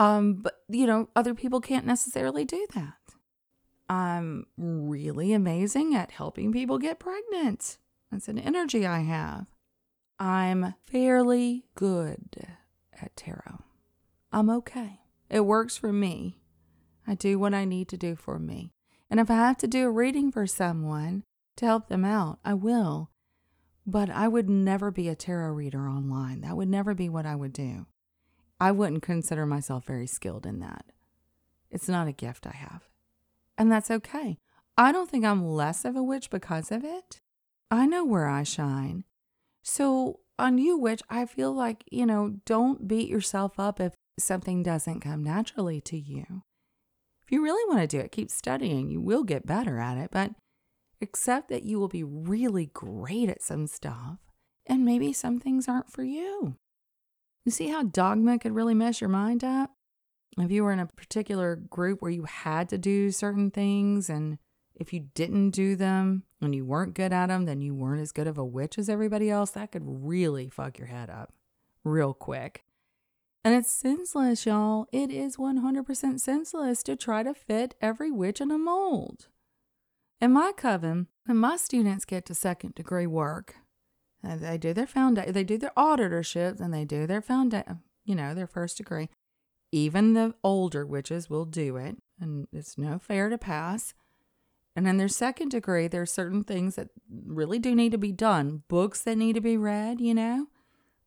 Um, 0.00 0.36
but 0.36 0.54
you 0.70 0.86
know, 0.86 1.10
other 1.14 1.34
people 1.34 1.60
can't 1.60 1.84
necessarily 1.84 2.46
do 2.46 2.66
that. 2.74 2.94
I'm 3.86 4.46
really 4.56 5.34
amazing 5.34 5.94
at 5.94 6.12
helping 6.12 6.52
people 6.52 6.78
get 6.78 6.98
pregnant. 6.98 7.76
That's 8.10 8.26
an 8.26 8.38
energy 8.38 8.86
I 8.86 9.00
have. 9.00 9.48
I'm 10.18 10.74
fairly 10.86 11.66
good 11.74 12.46
at 12.98 13.14
tarot. 13.14 13.62
I'm 14.32 14.48
okay. 14.48 15.00
It 15.28 15.40
works 15.40 15.76
for 15.76 15.92
me. 15.92 16.38
I 17.06 17.14
do 17.14 17.38
what 17.38 17.52
I 17.52 17.66
need 17.66 17.88
to 17.88 17.98
do 17.98 18.16
for 18.16 18.38
me. 18.38 18.72
And 19.10 19.20
if 19.20 19.30
I 19.30 19.34
have 19.34 19.58
to 19.58 19.68
do 19.68 19.86
a 19.86 19.90
reading 19.90 20.32
for 20.32 20.46
someone 20.46 21.24
to 21.56 21.66
help 21.66 21.88
them 21.88 22.06
out, 22.06 22.38
I 22.42 22.54
will. 22.54 23.10
But 23.86 24.08
I 24.08 24.28
would 24.28 24.48
never 24.48 24.90
be 24.90 25.08
a 25.08 25.14
tarot 25.14 25.52
reader 25.52 25.88
online. 25.88 26.40
That 26.40 26.56
would 26.56 26.68
never 26.68 26.94
be 26.94 27.10
what 27.10 27.26
I 27.26 27.36
would 27.36 27.52
do. 27.52 27.86
I 28.60 28.72
wouldn't 28.72 29.02
consider 29.02 29.46
myself 29.46 29.86
very 29.86 30.06
skilled 30.06 30.44
in 30.44 30.60
that. 30.60 30.84
It's 31.70 31.88
not 31.88 32.08
a 32.08 32.12
gift 32.12 32.46
I 32.46 32.54
have. 32.54 32.88
And 33.56 33.72
that's 33.72 33.90
okay. 33.90 34.38
I 34.76 34.92
don't 34.92 35.10
think 35.10 35.24
I'm 35.24 35.46
less 35.46 35.84
of 35.84 35.96
a 35.96 36.02
witch 36.02 36.30
because 36.30 36.70
of 36.70 36.84
it. 36.84 37.20
I 37.70 37.86
know 37.86 38.04
where 38.04 38.26
I 38.26 38.42
shine. 38.42 39.04
So, 39.62 40.20
on 40.38 40.58
you, 40.58 40.76
witch, 40.78 41.02
I 41.08 41.26
feel 41.26 41.52
like, 41.52 41.84
you 41.90 42.06
know, 42.06 42.36
don't 42.46 42.88
beat 42.88 43.08
yourself 43.08 43.58
up 43.58 43.78
if 43.80 43.92
something 44.18 44.62
doesn't 44.62 45.00
come 45.00 45.22
naturally 45.22 45.80
to 45.82 45.98
you. 45.98 46.42
If 47.22 47.30
you 47.30 47.42
really 47.42 47.62
want 47.68 47.80
to 47.80 47.86
do 47.86 48.02
it, 48.02 48.10
keep 48.10 48.30
studying. 48.30 48.90
You 48.90 49.00
will 49.00 49.22
get 49.22 49.46
better 49.46 49.78
at 49.78 49.98
it, 49.98 50.10
but 50.10 50.32
accept 51.00 51.48
that 51.50 51.64
you 51.64 51.78
will 51.78 51.88
be 51.88 52.02
really 52.02 52.66
great 52.66 53.28
at 53.28 53.42
some 53.42 53.66
stuff 53.66 54.18
and 54.66 54.84
maybe 54.84 55.12
some 55.12 55.38
things 55.38 55.68
aren't 55.68 55.92
for 55.92 56.02
you. 56.02 56.56
You 57.44 57.52
see 57.52 57.68
how 57.68 57.82
dogma 57.82 58.38
could 58.38 58.54
really 58.54 58.74
mess 58.74 59.00
your 59.00 59.10
mind 59.10 59.44
up? 59.44 59.70
if 60.38 60.50
you 60.50 60.64
were 60.64 60.72
in 60.72 60.78
a 60.78 60.86
particular 60.86 61.56
group 61.56 62.00
where 62.00 62.10
you 62.10 62.24
had 62.24 62.68
to 62.70 62.78
do 62.78 63.10
certain 63.10 63.50
things 63.50 64.08
and 64.08 64.38
if 64.74 64.92
you 64.92 65.08
didn't 65.14 65.50
do 65.50 65.76
them 65.76 66.22
and 66.40 66.54
you 66.54 66.64
weren't 66.64 66.94
good 66.94 67.12
at 67.12 67.26
them, 67.26 67.44
then 67.44 67.60
you 67.60 67.74
weren't 67.74 68.00
as 68.00 68.12
good 68.12 68.26
of 68.26 68.38
a 68.38 68.44
witch 68.44 68.78
as 68.78 68.88
everybody 68.88 69.28
else. 69.28 69.50
That 69.50 69.72
could 69.72 69.82
really 69.84 70.48
fuck 70.48 70.78
your 70.78 70.86
head 70.86 71.10
up 71.10 71.34
real 71.84 72.14
quick. 72.14 72.64
And 73.44 73.54
it's 73.54 73.70
senseless, 73.70 74.46
y'all. 74.46 74.86
It 74.92 75.10
is 75.10 75.36
100% 75.36 76.20
senseless 76.20 76.82
to 76.84 76.96
try 76.96 77.22
to 77.22 77.34
fit 77.34 77.74
every 77.80 78.10
witch 78.10 78.40
in 78.40 78.50
a 78.50 78.58
mold. 78.58 79.28
In 80.20 80.32
my 80.32 80.52
coven, 80.56 81.08
when 81.24 81.38
my 81.38 81.56
students 81.56 82.04
get 82.04 82.26
to 82.26 82.34
second 82.34 82.74
degree 82.74 83.06
work, 83.06 83.56
Uh, 84.22 84.36
they 84.36 84.58
do 84.58 84.74
their 84.74 84.86
foundation, 84.86 85.32
they 85.32 85.44
do 85.44 85.56
their 85.56 85.72
auditorships, 85.76 86.60
and 86.60 86.74
they 86.74 86.84
do 86.84 87.06
their 87.06 87.22
foundation, 87.22 87.80
you 88.04 88.14
know, 88.14 88.34
their 88.34 88.46
first 88.46 88.76
degree. 88.76 89.08
Even 89.72 90.14
the 90.14 90.34
older 90.42 90.84
witches 90.84 91.30
will 91.30 91.44
do 91.44 91.76
it, 91.76 91.96
and 92.20 92.48
it's 92.52 92.76
no 92.76 92.98
fair 92.98 93.28
to 93.28 93.38
pass. 93.38 93.94
And 94.76 94.86
in 94.86 94.98
their 94.98 95.08
second 95.08 95.50
degree, 95.50 95.88
there 95.88 96.02
are 96.02 96.06
certain 96.06 96.44
things 96.44 96.76
that 96.76 96.88
really 97.08 97.58
do 97.58 97.74
need 97.74 97.92
to 97.92 97.98
be 97.98 98.12
done, 98.12 98.62
books 98.68 99.02
that 99.02 99.16
need 99.16 99.34
to 99.34 99.40
be 99.40 99.56
read, 99.56 100.00
you 100.00 100.14
know, 100.14 100.46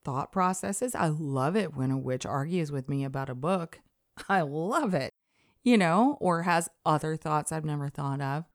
thought 0.04 0.32
processes. 0.32 0.96
I 0.96 1.08
love 1.08 1.56
it 1.56 1.76
when 1.76 1.92
a 1.92 1.98
witch 1.98 2.26
argues 2.26 2.72
with 2.72 2.90
me 2.90 3.04
about 3.04 3.30
a 3.30 3.36
book. 3.36 3.80
I 4.30 4.42
love 4.42 4.94
it, 4.94 5.12
you 5.64 5.78
know, 5.78 6.18
or 6.20 6.44
has 6.44 6.70
other 6.86 7.16
thoughts 7.16 7.52
I've 7.52 7.66
never 7.66 7.90
thought 7.90 8.22
of. 8.22 8.46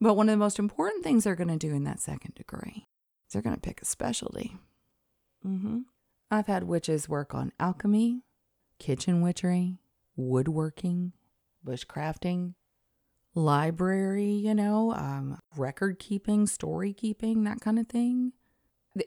But 0.00 0.14
one 0.14 0.28
of 0.28 0.32
the 0.32 0.38
most 0.38 0.58
important 0.58 1.04
things 1.04 1.24
they're 1.24 1.34
going 1.34 1.48
to 1.48 1.56
do 1.56 1.74
in 1.74 1.84
that 1.84 2.00
second 2.00 2.34
degree 2.34 2.86
they're 3.32 3.42
going 3.42 3.56
to 3.56 3.60
pick 3.60 3.82
a 3.82 3.84
specialty. 3.84 4.56
Mm-hmm. 5.46 5.80
I've 6.30 6.46
had 6.46 6.64
witches 6.64 7.08
work 7.08 7.34
on 7.34 7.52
alchemy, 7.60 8.22
kitchen 8.78 9.20
witchery, 9.20 9.78
woodworking, 10.16 11.12
bushcrafting, 11.66 12.54
library, 13.34 14.30
you 14.30 14.54
know, 14.54 14.92
um, 14.94 15.38
record 15.56 15.98
keeping, 15.98 16.46
story 16.46 16.92
keeping, 16.92 17.44
that 17.44 17.60
kind 17.60 17.78
of 17.78 17.88
thing. 17.88 18.32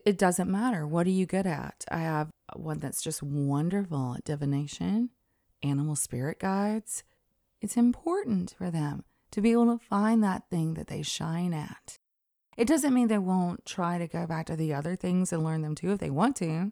It 0.05 0.17
doesn't 0.17 0.51
matter. 0.51 0.85
What 0.85 1.07
are 1.07 1.11
you 1.11 1.25
good 1.25 1.47
at? 1.47 1.85
I 1.89 1.99
have 1.99 2.29
one 2.55 2.79
that's 2.79 3.01
just 3.01 3.23
wonderful 3.23 4.15
at 4.17 4.25
divination, 4.25 5.11
animal 5.63 5.95
spirit 5.95 6.39
guides. 6.39 7.03
It's 7.61 7.77
important 7.77 8.53
for 8.57 8.69
them 8.69 9.05
to 9.31 9.41
be 9.41 9.53
able 9.53 9.77
to 9.77 9.85
find 9.85 10.23
that 10.23 10.49
thing 10.49 10.73
that 10.73 10.87
they 10.87 11.03
shine 11.03 11.53
at. 11.53 11.97
It 12.57 12.67
doesn't 12.67 12.93
mean 12.93 13.07
they 13.07 13.19
won't 13.19 13.65
try 13.65 13.99
to 13.99 14.07
go 14.07 14.25
back 14.25 14.47
to 14.47 14.55
the 14.55 14.73
other 14.73 14.95
things 14.95 15.31
and 15.31 15.43
learn 15.43 15.61
them 15.61 15.75
too 15.75 15.91
if 15.91 15.99
they 15.99 16.09
want 16.09 16.35
to. 16.37 16.71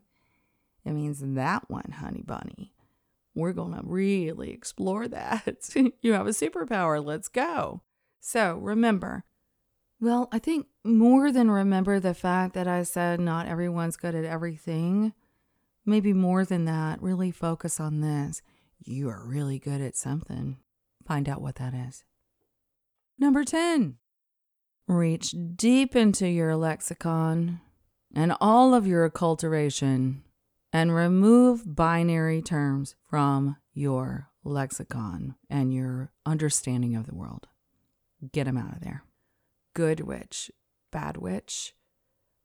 It 0.83 0.91
means 0.91 1.21
that 1.21 1.69
one, 1.69 1.93
honey 1.99 2.23
bunny, 2.25 2.73
we're 3.36 3.53
going 3.53 3.73
to 3.73 3.81
really 3.83 4.51
explore 4.51 5.07
that. 5.07 5.69
you 6.01 6.13
have 6.13 6.27
a 6.27 6.31
superpower. 6.31 7.03
Let's 7.03 7.27
go. 7.27 7.81
So 8.19 8.55
remember, 8.55 9.23
well, 9.99 10.27
I 10.31 10.39
think 10.39 10.67
more 10.83 11.31
than 11.31 11.51
remember 11.51 11.99
the 11.99 12.13
fact 12.15 12.55
that 12.55 12.67
I 12.67 12.83
said 12.83 13.19
not 13.19 13.47
everyone's 13.47 13.97
good 13.97 14.15
at 14.15 14.25
everything, 14.25 15.13
maybe 15.86 16.13
more 16.13 16.45
than 16.45 16.65
that, 16.65 17.01
really 17.01 17.31
focus 17.31 17.79
on 17.79 18.01
this. 18.01 18.41
You 18.83 19.09
are 19.09 19.23
really 19.23 19.59
good 19.59 19.81
at 19.81 19.95
something. 19.95 20.57
Find 21.07 21.29
out 21.29 21.41
what 21.41 21.55
that 21.55 21.73
is. 21.73 22.03
Number 23.17 23.43
10, 23.43 23.97
reach 24.88 25.33
deep 25.55 25.95
into 25.95 26.27
your 26.27 26.55
lexicon 26.55 27.61
and 28.13 28.36
all 28.39 28.73
of 28.73 28.86
your 28.86 29.09
acculturation 29.09 30.21
and 30.71 30.93
remove 30.93 31.75
binary 31.75 32.41
terms 32.41 32.95
from 33.09 33.57
your 33.73 34.29
lexicon 34.43 35.36
and 35.49 35.73
your 35.73 36.11
understanding 36.25 36.95
of 36.95 37.07
the 37.07 37.15
world. 37.15 37.47
Get 38.31 38.45
them 38.45 38.57
out 38.57 38.73
of 38.73 38.81
there. 38.81 39.03
Good 39.73 40.01
witch, 40.01 40.51
bad 40.91 41.17
witch, 41.17 41.73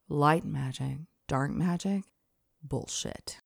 light 0.08 0.44
magic, 0.44 0.98
dark 1.28 1.52
magic, 1.52 2.04
bullshit. 2.62 3.38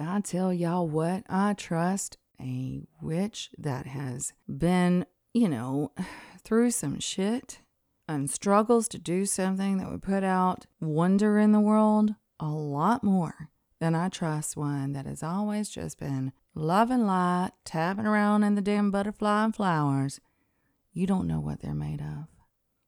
I 0.00 0.20
tell 0.20 0.52
y'all 0.52 0.88
what, 0.88 1.24
I 1.28 1.54
trust 1.54 2.18
a 2.40 2.86
witch 3.02 3.50
that 3.58 3.86
has 3.86 4.32
been, 4.48 5.04
you 5.34 5.48
know, 5.48 5.92
through 6.44 6.70
some 6.70 7.00
shit 7.00 7.60
and 8.08 8.30
struggles 8.30 8.88
to 8.88 8.98
do 8.98 9.26
something 9.26 9.76
that 9.76 9.90
would 9.90 10.02
put 10.02 10.24
out 10.24 10.66
wonder 10.80 11.38
in 11.38 11.52
the 11.52 11.60
world 11.60 12.14
a 12.40 12.48
lot 12.48 13.04
more 13.04 13.50
than 13.80 13.94
I 13.94 14.08
trust 14.08 14.56
one 14.56 14.92
that 14.92 15.06
has 15.06 15.22
always 15.22 15.68
just 15.68 15.98
been 15.98 16.32
love 16.54 16.90
and 16.90 17.06
light, 17.06 17.50
tapping 17.64 18.06
around 18.06 18.42
in 18.42 18.54
the 18.54 18.60
damn 18.60 18.90
butterfly 18.90 19.44
and 19.44 19.54
flowers. 19.54 20.20
You 20.92 21.06
don't 21.06 21.28
know 21.28 21.40
what 21.40 21.60
they're 21.60 21.74
made 21.74 22.00
of. 22.00 22.26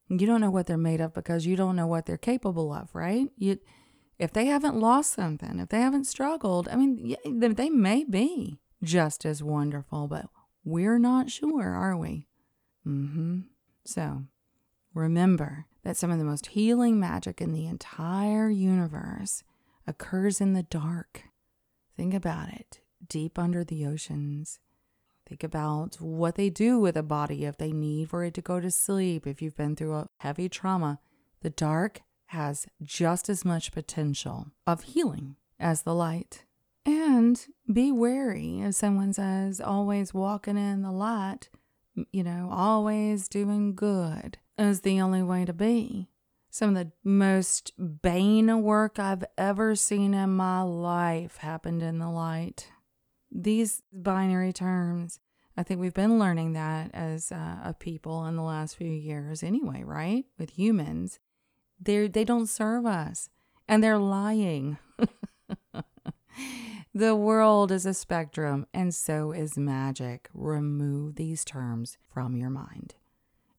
You 0.08 0.26
don't 0.26 0.40
know 0.40 0.50
what 0.50 0.66
they're 0.66 0.76
made 0.76 1.00
of 1.00 1.14
because 1.14 1.46
you 1.46 1.54
don't 1.54 1.76
know 1.76 1.86
what 1.86 2.06
they're 2.06 2.16
capable 2.16 2.72
of, 2.72 2.92
right? 2.94 3.28
You, 3.36 3.58
if 4.18 4.32
they 4.32 4.46
haven't 4.46 4.76
lost 4.76 5.12
something, 5.12 5.60
if 5.60 5.68
they 5.68 5.80
haven't 5.80 6.04
struggled, 6.04 6.68
I 6.68 6.76
mean, 6.76 7.16
they 7.24 7.70
may 7.70 8.02
be 8.02 8.58
just 8.82 9.24
as 9.24 9.42
wonderful, 9.42 10.08
but 10.08 10.26
we're 10.64 10.98
not 10.98 11.30
sure, 11.30 11.70
are 11.70 11.96
we? 11.96 12.26
Mm-hmm. 12.86 13.40
So 13.84 14.24
remember 14.94 15.66
that 15.82 15.96
some 15.96 16.10
of 16.10 16.18
the 16.18 16.24
most 16.24 16.48
healing 16.48 16.98
magic 16.98 17.40
in 17.40 17.52
the 17.52 17.66
entire 17.66 18.50
universe 18.50 19.42
occurs 19.86 20.40
in 20.40 20.52
the 20.52 20.62
dark. 20.62 21.24
Think 21.96 22.14
about 22.14 22.48
it 22.52 22.80
deep 23.06 23.38
under 23.38 23.64
the 23.64 23.86
oceans. 23.86 24.58
Think 25.26 25.42
about 25.42 25.96
what 25.96 26.34
they 26.34 26.50
do 26.50 26.78
with 26.78 26.96
a 26.96 27.02
body 27.02 27.44
if 27.44 27.56
they 27.56 27.72
need 27.72 28.10
for 28.10 28.24
it 28.24 28.34
to 28.34 28.42
go 28.42 28.60
to 28.60 28.70
sleep, 28.70 29.26
if 29.26 29.40
you've 29.40 29.56
been 29.56 29.76
through 29.76 29.94
a 29.94 30.08
heavy 30.18 30.48
trauma. 30.48 30.98
The 31.42 31.50
dark 31.50 32.02
has 32.26 32.66
just 32.82 33.28
as 33.28 33.44
much 33.44 33.72
potential 33.72 34.48
of 34.66 34.82
healing 34.82 35.36
as 35.58 35.82
the 35.82 35.94
light. 35.94 36.44
And 36.84 37.44
be 37.72 37.92
wary 37.92 38.60
if 38.60 38.74
someone 38.74 39.12
says 39.12 39.60
always 39.60 40.12
walking 40.12 40.56
in 40.56 40.82
the 40.82 40.92
light 40.92 41.48
you 42.12 42.22
know, 42.22 42.48
always 42.52 43.28
doing 43.28 43.74
good 43.74 44.38
is 44.68 44.80
the 44.80 45.00
only 45.00 45.22
way 45.22 45.44
to 45.44 45.52
be. 45.52 46.08
Some 46.50 46.70
of 46.70 46.74
the 46.74 46.92
most 47.08 47.72
bane 48.02 48.62
work 48.62 48.98
I've 48.98 49.24
ever 49.38 49.76
seen 49.76 50.14
in 50.14 50.30
my 50.30 50.62
life 50.62 51.38
happened 51.38 51.82
in 51.82 51.98
the 51.98 52.10
light. 52.10 52.68
These 53.30 53.82
binary 53.92 54.52
terms, 54.52 55.20
I 55.56 55.62
think 55.62 55.80
we've 55.80 55.94
been 55.94 56.18
learning 56.18 56.54
that 56.54 56.90
as 56.92 57.30
uh, 57.30 57.58
a 57.64 57.74
people 57.78 58.26
in 58.26 58.36
the 58.36 58.42
last 58.42 58.76
few 58.76 58.90
years 58.90 59.42
anyway, 59.42 59.82
right? 59.84 60.24
With 60.38 60.50
humans. 60.50 61.20
They 61.80 62.08
they 62.08 62.24
don't 62.24 62.48
serve 62.48 62.84
us 62.84 63.30
and 63.68 63.82
they're 63.82 63.98
lying. 63.98 64.76
the 66.94 67.14
world 67.14 67.72
is 67.72 67.86
a 67.86 67.94
spectrum 67.94 68.66
and 68.74 68.94
so 68.94 69.32
is 69.32 69.56
magic. 69.56 70.28
Remove 70.34 71.14
these 71.14 71.44
terms 71.44 71.96
from 72.12 72.36
your 72.36 72.50
mind 72.50 72.96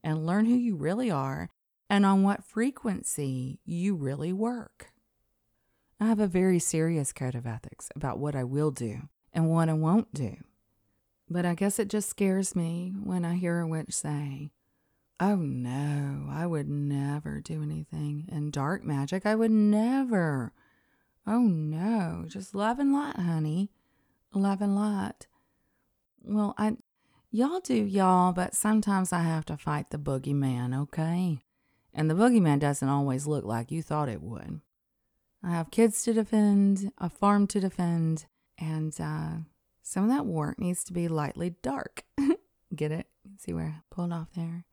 and 0.03 0.25
learn 0.25 0.45
who 0.45 0.55
you 0.55 0.75
really 0.75 1.11
are 1.11 1.49
and 1.89 2.05
on 2.05 2.23
what 2.23 2.43
frequency 2.43 3.59
you 3.65 3.95
really 3.95 4.33
work. 4.33 4.91
I 5.99 6.07
have 6.07 6.19
a 6.19 6.27
very 6.27 6.57
serious 6.57 7.11
code 7.11 7.35
of 7.35 7.45
ethics 7.45 7.89
about 7.95 8.17
what 8.17 8.35
I 8.35 8.43
will 8.43 8.71
do 8.71 9.09
and 9.33 9.49
what 9.49 9.69
I 9.69 9.73
won't 9.73 10.13
do. 10.13 10.37
But 11.29 11.45
I 11.45 11.53
guess 11.53 11.79
it 11.79 11.89
just 11.89 12.09
scares 12.09 12.55
me 12.55 12.93
when 13.03 13.23
I 13.23 13.35
hear 13.35 13.59
a 13.59 13.67
witch 13.67 13.93
say, 13.93 14.51
Oh 15.19 15.35
no, 15.35 16.27
I 16.31 16.47
would 16.47 16.67
never 16.67 17.41
do 17.41 17.61
anything 17.61 18.27
in 18.31 18.49
dark 18.49 18.83
magic. 18.83 19.25
I 19.25 19.35
would 19.35 19.51
never. 19.51 20.51
Oh 21.27 21.41
no, 21.41 22.25
just 22.27 22.55
love 22.55 22.79
and 22.79 22.91
light, 22.91 23.17
honey. 23.17 23.69
Love 24.33 24.61
and 24.61 24.75
light. 24.75 25.27
Well, 26.23 26.55
I 26.57 26.77
y'all 27.31 27.61
do 27.61 27.73
y'all, 27.73 28.33
but 28.33 28.53
sometimes 28.53 29.13
I 29.13 29.21
have 29.21 29.45
to 29.45 29.57
fight 29.57 29.89
the 29.89 29.97
boogeyman, 29.97 30.77
okay? 30.83 31.39
And 31.93 32.09
the 32.09 32.13
boogeyman 32.13 32.59
doesn't 32.59 32.87
always 32.87 33.25
look 33.25 33.45
like 33.45 33.71
you 33.71 33.81
thought 33.81 34.09
it 34.09 34.21
would. 34.21 34.61
I 35.43 35.51
have 35.51 35.71
kids 35.71 36.03
to 36.03 36.13
defend, 36.13 36.91
a 36.97 37.09
farm 37.09 37.47
to 37.47 37.59
defend, 37.59 38.25
and 38.59 38.93
uh, 38.99 39.29
some 39.81 40.03
of 40.03 40.09
that 40.11 40.25
work 40.25 40.59
needs 40.59 40.83
to 40.85 40.93
be 40.93 41.07
lightly 41.07 41.55
dark. 41.61 42.03
Get 42.75 42.91
it? 42.91 43.07
See 43.37 43.53
where 43.53 43.65
I 43.65 43.81
pulled 43.89 44.13
off 44.13 44.29
there? 44.35 44.65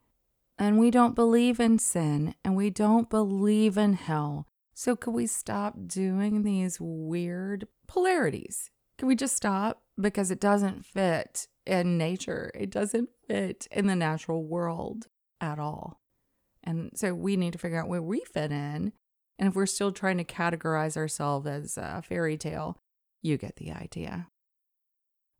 And 0.57 0.77
we 0.77 0.91
don't 0.91 1.15
believe 1.15 1.59
in 1.59 1.79
sin 1.79 2.35
and 2.43 2.55
we 2.55 2.69
don't 2.69 3.09
believe 3.09 3.77
in 3.77 3.93
hell. 3.93 4.45
So, 4.73 4.95
could 4.95 5.13
we 5.13 5.25
stop 5.27 5.75
doing 5.87 6.43
these 6.43 6.77
weird 6.79 7.67
polarities? 7.87 8.69
Can 8.97 9.07
we 9.07 9.15
just 9.15 9.35
stop? 9.35 9.81
Because 9.99 10.31
it 10.31 10.39
doesn't 10.39 10.85
fit 10.85 11.47
in 11.69 11.97
nature, 11.97 12.51
it 12.55 12.71
doesn't 12.71 13.09
fit 13.27 13.67
in 13.71 13.87
the 13.87 13.95
natural 13.95 14.43
world 14.43 15.07
at 15.39 15.59
all. 15.59 15.99
And 16.63 16.91
so 16.95 17.13
we 17.13 17.37
need 17.37 17.53
to 17.53 17.59
figure 17.59 17.79
out 17.79 17.87
where 17.87 18.01
we 18.01 18.21
fit 18.21 18.51
in. 18.51 18.91
And 19.37 19.47
if 19.47 19.55
we're 19.55 19.65
still 19.65 19.91
trying 19.91 20.17
to 20.17 20.23
categorize 20.23 20.97
ourselves 20.97 21.47
as 21.47 21.77
a 21.77 22.01
fairy 22.01 22.37
tale, 22.37 22.77
you 23.21 23.37
get 23.37 23.55
the 23.55 23.71
idea. 23.71 24.27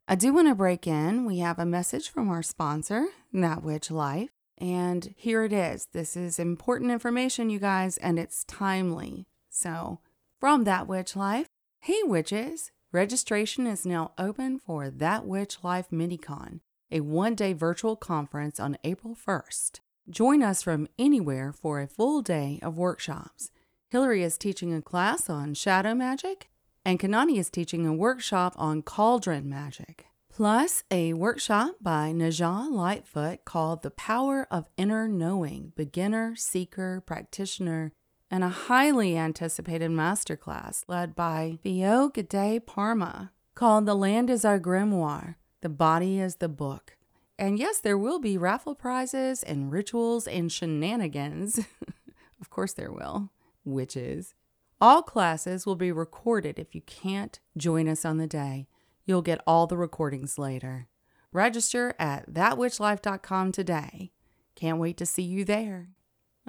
I 0.08 0.16
do 0.16 0.34
want 0.34 0.48
to 0.48 0.56
break 0.56 0.88
in. 0.88 1.26
We 1.26 1.40
have 1.40 1.60
a 1.60 1.66
message 1.66 2.10
from 2.10 2.30
our 2.30 2.42
sponsor, 2.42 3.08
That 3.34 3.64
Witch 3.64 3.92
Life. 3.92 4.30
And 4.58 5.14
here 5.16 5.44
it 5.44 5.54
is. 5.54 5.88
This 5.94 6.16
is 6.18 6.40
important 6.40 6.92
information, 6.92 7.50
you 7.50 7.60
guys, 7.60 7.98
and 7.98 8.18
it's 8.18 8.44
timely. 8.46 9.28
So, 9.50 10.00
from 10.40 10.64
That 10.64 10.88
Witch 10.88 11.16
Life, 11.16 11.48
hey 11.82 12.02
witches, 12.04 12.72
registration 12.92 13.68
is 13.68 13.86
now 13.86 14.12
open 14.18 14.58
for 14.58 14.90
That 14.90 15.26
Witch 15.26 15.58
Life 15.64 15.90
MiniCon, 15.92 16.60
a 16.92 17.02
one 17.02 17.36
day 17.36 17.54
virtual 17.54 17.96
conference 17.96 18.60
on 18.60 18.78
April 18.84 19.16
1st. 19.16 19.80
Join 20.10 20.42
us 20.42 20.64
from 20.64 20.88
anywhere 20.98 21.54
for 21.54 21.80
a 21.80 21.88
full 21.88 22.22
day 22.22 22.60
of 22.64 22.78
workshops. 22.78 23.52
Hillary 23.90 24.24
is 24.24 24.38
teaching 24.38 24.74
a 24.74 24.82
class 24.82 25.30
on 25.30 25.54
shadow 25.54 25.94
magic, 25.94 26.50
and 26.84 27.00
Kanani 27.00 27.38
is 27.38 27.50
teaching 27.50 27.86
a 27.86 27.94
workshop 27.94 28.54
on 28.58 28.82
cauldron 28.82 29.48
magic. 29.48 30.08
Plus, 30.32 30.84
a 30.90 31.14
workshop 31.14 31.76
by 31.82 32.12
Najah 32.12 32.72
Lightfoot 32.72 33.46
called 33.46 33.84
The 33.84 33.92
Power 33.92 34.48
of 34.50 34.70
Inner 34.78 35.08
Knowing 35.08 35.74
Beginner, 35.76 36.36
Seeker, 36.36 37.04
Practitioner, 37.06 37.92
and 38.32 38.44
a 38.44 38.50
highly 38.50 39.18
anticipated 39.18 39.92
masterclass 39.92 40.84
led 40.88 41.16
by 41.16 41.58
Theo 41.64 42.10
Gade 42.10 42.66
Parma 42.66 43.32
called 43.56 43.86
The 43.86 43.96
Land 43.96 44.30
is 44.30 44.46
Our 44.46 44.60
Grimoire, 44.60 45.36
The 45.62 45.70
Body 45.70 46.20
is 46.20 46.38
the 46.38 46.50
Book. 46.50 46.98
And 47.38 47.58
yes, 47.58 47.80
there 47.80 47.98
will 47.98 48.20
be 48.20 48.38
raffle 48.38 48.76
prizes 48.76 49.44
and 49.44 49.72
rituals 49.72 50.28
and 50.28 50.52
shenanigans. 50.52 51.60
of 52.42 52.50
course, 52.50 52.74
there 52.74 52.92
will. 52.92 53.32
Witches. 53.64 54.36
All 54.82 55.02
classes 55.02 55.66
will 55.66 55.76
be 55.76 55.92
recorded 55.92 56.60
if 56.60 56.74
you 56.74 56.82
can't 56.82 57.40
join 57.58 57.88
us 57.88 58.06
on 58.06 58.18
the 58.18 58.28
day. 58.28 58.68
You'll 59.06 59.22
get 59.22 59.42
all 59.48 59.68
the 59.68 59.78
recordings 59.78 60.38
later. 60.38 60.88
Register 61.32 61.96
at 62.00 62.34
thatwitchlife.com 62.34 63.52
today. 63.52 64.12
Can't 64.56 64.80
wait 64.80 64.98
to 64.98 65.06
see 65.06 65.24
you 65.24 65.46
there. 65.46 65.90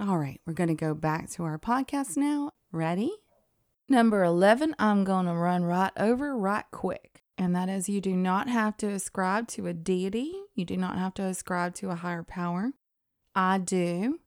All 0.00 0.18
right, 0.18 0.40
we're 0.46 0.54
going 0.54 0.68
to 0.68 0.74
go 0.74 0.94
back 0.94 1.28
to 1.32 1.44
our 1.44 1.58
podcast 1.58 2.16
now. 2.16 2.52
Ready? 2.72 3.12
Number 3.86 4.24
11, 4.24 4.74
I'm 4.78 5.04
going 5.04 5.26
to 5.26 5.34
run 5.34 5.64
right 5.64 5.92
over 5.96 6.36
right 6.36 6.64
quick 6.70 7.20
and 7.40 7.56
that 7.56 7.70
is 7.70 7.88
you 7.88 8.02
do 8.02 8.14
not 8.14 8.48
have 8.48 8.76
to 8.76 8.86
ascribe 8.88 9.48
to 9.48 9.66
a 9.66 9.72
deity, 9.72 10.34
you 10.54 10.66
do 10.66 10.76
not 10.76 10.98
have 10.98 11.14
to 11.14 11.22
ascribe 11.22 11.74
to 11.76 11.88
a 11.88 11.94
higher 11.94 12.22
power. 12.22 12.72
I 13.34 13.56
do. 13.56 14.20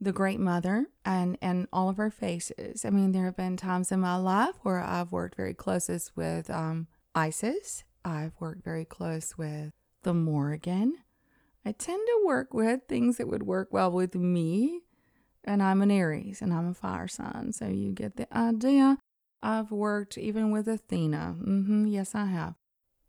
The 0.00 0.12
Great 0.12 0.40
Mother 0.40 0.86
and 1.04 1.36
and 1.42 1.66
all 1.72 1.88
of 1.88 1.96
her 1.98 2.10
faces. 2.10 2.84
I 2.84 2.90
mean, 2.90 3.12
there 3.12 3.26
have 3.26 3.36
been 3.36 3.56
times 3.56 3.92
in 3.92 4.00
my 4.00 4.16
life 4.16 4.54
where 4.62 4.80
I've 4.80 5.12
worked 5.12 5.36
very 5.36 5.52
closest 5.52 6.16
with 6.16 6.48
um, 6.48 6.86
Isis. 7.14 7.84
I've 8.04 8.32
worked 8.40 8.64
very 8.64 8.84
close 8.84 9.36
with 9.36 9.72
the 10.02 10.14
Morrigan. 10.14 10.94
I 11.66 11.72
tend 11.72 12.00
to 12.06 12.22
work 12.24 12.54
with 12.54 12.82
things 12.88 13.18
that 13.18 13.28
would 13.28 13.42
work 13.42 13.68
well 13.72 13.90
with 13.90 14.14
me. 14.14 14.82
And 15.44 15.62
I'm 15.62 15.82
an 15.82 15.90
Aries 15.90 16.42
and 16.42 16.52
I'm 16.52 16.68
a 16.68 16.74
fire 16.74 17.08
sign. 17.08 17.52
So 17.52 17.66
you 17.66 17.92
get 17.92 18.16
the 18.16 18.32
idea. 18.36 18.98
I've 19.42 19.70
worked 19.70 20.18
even 20.18 20.50
with 20.50 20.68
Athena. 20.68 21.36
Mm-hmm, 21.40 21.86
yes, 21.86 22.14
I 22.14 22.26
have. 22.26 22.54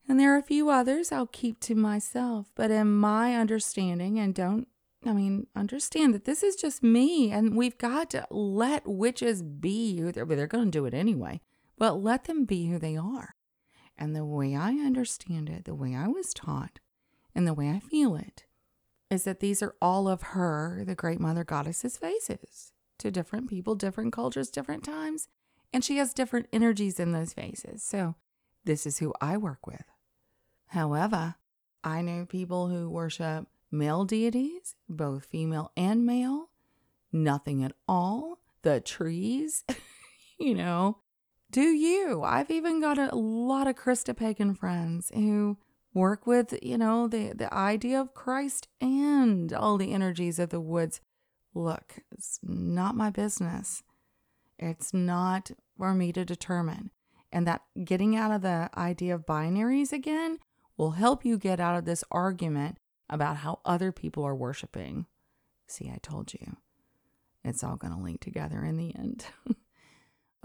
And 0.08 0.20
there 0.20 0.34
are 0.34 0.38
a 0.38 0.44
few 0.44 0.70
others 0.70 1.12
I'll 1.12 1.28
keep 1.28 1.60
to 1.62 1.76
myself. 1.76 2.52
But 2.56 2.72
in 2.72 2.92
my 2.92 3.36
understanding, 3.36 4.18
and 4.20 4.34
don't, 4.34 4.68
I 5.06 5.14
mean, 5.14 5.48
understand 5.56 6.14
that 6.14 6.26
this 6.26 6.44
is 6.44 6.56
just 6.56 6.84
me, 6.84 7.32
and 7.32 7.56
we've 7.56 7.78
got 7.78 8.10
to 8.12 8.28
let 8.30 8.88
witches 8.88 9.42
be 9.42 10.00
who 10.00 10.12
they're, 10.12 10.26
but 10.26 10.38
they're 10.38 10.48
going 10.48 10.66
to 10.66 10.72
do 10.72 10.86
it 10.86 10.94
anyway. 10.94 11.42
But 11.78 12.02
let 12.02 12.26
them 12.26 12.46
be 12.46 12.68
who 12.68 12.78
they 12.78 12.96
are. 12.96 13.36
And 13.98 14.16
the 14.16 14.26
way 14.26 14.56
I 14.56 14.72
understand 14.72 15.50
it, 15.50 15.66
the 15.66 15.76
way 15.76 15.96
I 15.96 16.08
was 16.08 16.34
taught, 16.34 16.80
and 17.36 17.48
the 17.48 17.54
way 17.54 17.70
I 17.70 17.80
feel 17.80 18.16
it, 18.16 18.46
is 19.12 19.26
that 19.26 19.42
these 19.42 19.62
are 19.62 19.76
all 19.82 20.08
of 20.08 20.22
her, 20.22 20.84
the 20.86 20.96
great 20.96 21.20
mother 21.20 21.44
goddess's 21.44 21.98
faces 21.98 22.72
to 22.98 23.12
different 23.12 23.50
people, 23.50 23.76
different 23.76 24.14
cultures, 24.14 24.50
different 24.50 24.86
times. 24.86 25.28
And 25.74 25.84
she 25.84 25.98
has 25.98 26.14
different 26.14 26.48
energies 26.54 27.00
in 27.00 27.12
those 27.12 27.34
faces. 27.34 27.84
So 27.84 28.16
this 28.64 28.86
is 28.86 29.00
who 29.00 29.14
I 29.20 29.36
work 29.36 29.68
with. 29.68 29.84
However, 30.68 31.36
I 31.84 32.02
know 32.02 32.26
people 32.26 32.70
who 32.70 32.90
worship 32.90 33.48
male 33.70 34.06
deities, 34.06 34.76
both 34.88 35.26
female 35.26 35.72
and 35.76 36.06
male, 36.06 36.50
nothing 37.12 37.64
at 37.64 37.74
all, 37.88 38.40
the 38.62 38.80
trees, 38.80 39.66
you 40.40 40.56
know. 40.56 41.00
Do 41.50 41.64
you? 41.64 42.24
I've 42.24 42.50
even 42.50 42.80
got 42.80 42.98
a 42.98 43.14
lot 43.14 43.68
of 43.68 43.76
Christo-pagan 43.76 44.56
friends 44.56 45.12
who 45.14 45.58
work 45.94 46.26
with, 46.26 46.58
you 46.62 46.78
know, 46.78 47.08
the, 47.08 47.34
the 47.34 47.54
idea 47.54 48.00
of 48.00 48.14
Christ 48.14 48.68
and 48.80 49.52
all 49.52 49.78
the 49.78 49.94
energies 49.94 50.40
of 50.40 50.50
the 50.50 50.60
woods. 50.60 51.02
Look, 51.54 52.00
it's 52.12 52.40
not 52.44 52.96
my 52.96 53.10
business. 53.10 53.84
It's 54.58 54.94
not 54.94 55.52
for 55.78 55.94
me 55.94 56.14
to 56.14 56.24
determine. 56.24 56.92
And 57.32 57.48
that 57.48 57.64
getting 57.84 58.16
out 58.16 58.32
of 58.32 58.42
the 58.42 58.70
idea 58.78 59.16
of 59.16 59.26
binaries 59.26 59.92
again 59.92 60.40
will 60.78 60.92
help 60.92 61.26
you 61.26 61.38
get 61.38 61.60
out 61.60 61.78
of 61.78 61.86
this 61.86 62.04
argument 62.12 62.78
about 63.10 63.38
how 63.38 63.60
other 63.66 63.92
people 63.92 64.24
are 64.24 64.36
worshiping. 64.36 65.06
See, 65.68 65.90
I 65.90 66.00
told 66.02 66.34
you. 66.34 66.58
It's 67.44 67.64
all 67.64 67.76
going 67.76 67.94
to 67.94 68.00
link 68.00 68.22
together 68.22 68.64
in 68.64 68.78
the 68.78 68.96
end. 68.96 69.26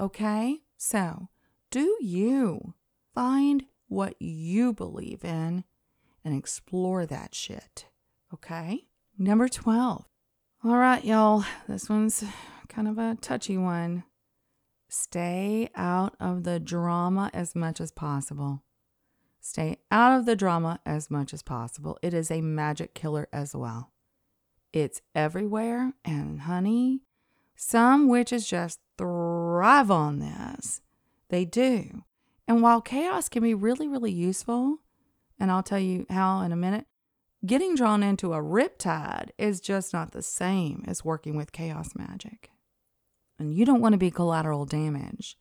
okay? 0.01 0.61
So, 0.77 1.29
do 1.71 1.97
you 2.01 2.75
find 3.15 3.65
what 3.89 4.21
you 4.21 4.73
believe 4.73 5.25
in 5.25 5.65
and 6.25 6.37
explore 6.37 7.07
that 7.07 7.35
shit? 7.35 7.87
Okay? 8.33 8.87
Number 9.19 9.49
12. 9.49 10.05
All 10.65 10.77
right, 10.77 11.05
y'all. 11.05 11.45
This 11.69 11.89
one's 11.89 12.25
kind 12.69 12.89
of 12.89 12.99
a 12.99 13.17
touchy 13.21 13.57
one. 13.57 14.05
Stay 14.89 15.71
out 15.75 16.15
of 16.21 16.45
the 16.45 16.61
drama 16.61 17.31
as 17.33 17.55
much 17.55 17.81
as 17.81 17.91
possible. 17.91 18.63
Stay 19.41 19.79
out 19.93 20.19
of 20.19 20.27
the 20.27 20.35
drama 20.35 20.81
as 20.85 21.11
much 21.11 21.33
as 21.33 21.43
possible. 21.43 21.99
It 22.03 22.13
is 22.13 22.31
a 22.31 22.41
magic 22.41 22.95
killer 22.95 23.29
as 23.33 23.55
well. 23.55 23.93
It's 24.73 25.01
everywhere, 25.15 25.93
and 26.05 26.43
honey, 26.43 27.03
some 27.55 28.09
witches 28.09 28.47
just 28.47 28.81
thrive 28.99 29.91
on 29.91 30.19
this. 30.19 30.81
They 31.29 31.45
do. 31.45 32.05
And 32.49 32.63
while 32.63 32.81
chaos 32.81 33.29
can 33.29 33.43
be 33.43 33.55
really, 33.55 33.89
really 33.89 34.13
useful, 34.13 34.79
and 35.39 35.51
I'll 35.51 35.63
tell 35.63 35.79
you 35.79 36.07
how 36.09 36.43
in 36.43 36.53
a 36.53 36.57
minute, 36.57 36.87
getting 37.45 37.75
drawn 37.75 38.03
into 38.03 38.33
a 38.33 38.43
riptide 38.43 39.31
is 39.39 39.61
just 39.61 39.93
not 39.93 40.13
the 40.13 40.23
same 40.23 40.85
as 40.87 41.05
working 41.05 41.37
with 41.37 41.53
chaos 41.53 41.91
magic. 41.97 42.51
And 43.39 43.55
you 43.55 43.65
don't 43.65 43.81
want 43.81 43.93
to 43.93 43.99
be 43.99 44.11
collateral 44.11 44.65
damage. 44.65 45.37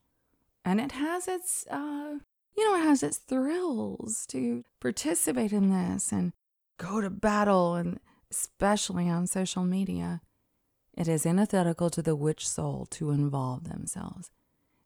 And 0.66 0.82
it 0.82 0.94
has 0.94 1.28
its, 1.28 1.66
uh, 1.70 2.16
you 2.58 2.66
know, 2.66 2.80
it 2.80 2.84
has 2.84 3.04
its 3.04 3.18
thrills 3.18 4.26
to 4.28 4.64
participate 4.80 5.54
in 5.54 5.70
this 5.70 6.12
and 6.12 6.34
go 6.78 7.00
to 7.02 7.10
battle, 7.10 7.76
and 7.76 8.00
especially 8.32 9.08
on 9.08 9.28
social 9.28 9.64
media. 9.64 10.22
It 10.98 11.08
is 11.08 11.26
antithetical 11.26 11.90
to 11.92 12.02
the 12.02 12.16
witch 12.16 12.48
soul 12.48 12.88
to 12.92 13.12
involve 13.12 13.66
themselves. 13.66 14.32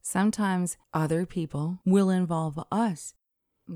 Sometimes 0.01 0.77
other 0.93 1.25
people 1.25 1.79
will 1.85 2.09
involve 2.09 2.59
us. 2.71 3.13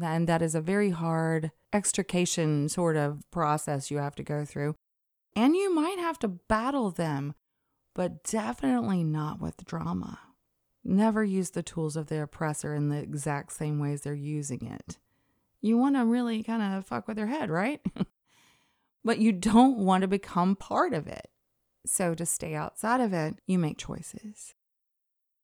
And 0.02 0.28
that 0.28 0.42
is 0.42 0.56
a 0.56 0.62
very 0.62 0.90
hard 0.90 1.52
extrication 1.72 2.70
sort 2.70 2.96
of 2.96 3.30
process 3.32 3.92
you 3.92 3.98
have 3.98 4.16
to 4.16 4.24
go 4.24 4.46
through. 4.46 4.76
And 5.36 5.56
you 5.56 5.74
might 5.74 6.00
have 6.00 6.20
to 6.20 6.28
battle 6.28 6.92
them, 6.92 7.34
but 7.94 8.24
definitely 8.24 9.04
not 9.04 9.42
with 9.42 9.66
drama. 9.66 10.20
Never 10.84 11.24
use 11.24 11.52
the 11.52 11.64
tools 11.64 11.96
of 11.96 12.08
the 12.08 12.22
oppressor 12.22 12.76
in 12.76 12.90
the 12.90 12.98
exact 12.98 13.54
same 13.54 13.80
ways 13.80 14.02
they're 14.02 14.14
using 14.14 14.66
it. 14.66 14.98
You 15.62 15.78
want 15.78 15.96
to 15.96 16.06
really 16.06 16.44
kind 16.44 16.62
of 16.62 16.86
fuck 16.86 17.08
with 17.08 17.16
their 17.16 17.28
head, 17.28 17.50
right? 17.50 17.82
but 19.06 19.20
you 19.20 19.32
don't 19.32 19.78
want 19.78 20.02
to 20.02 20.08
become 20.08 20.56
part 20.56 20.94
of 20.94 21.08
it. 21.08 21.30
So, 21.86 22.16
to 22.16 22.26
stay 22.26 22.54
outside 22.54 23.02
of 23.02 23.12
it, 23.12 23.36
you 23.46 23.60
make 23.60 23.78
choices. 23.78 24.56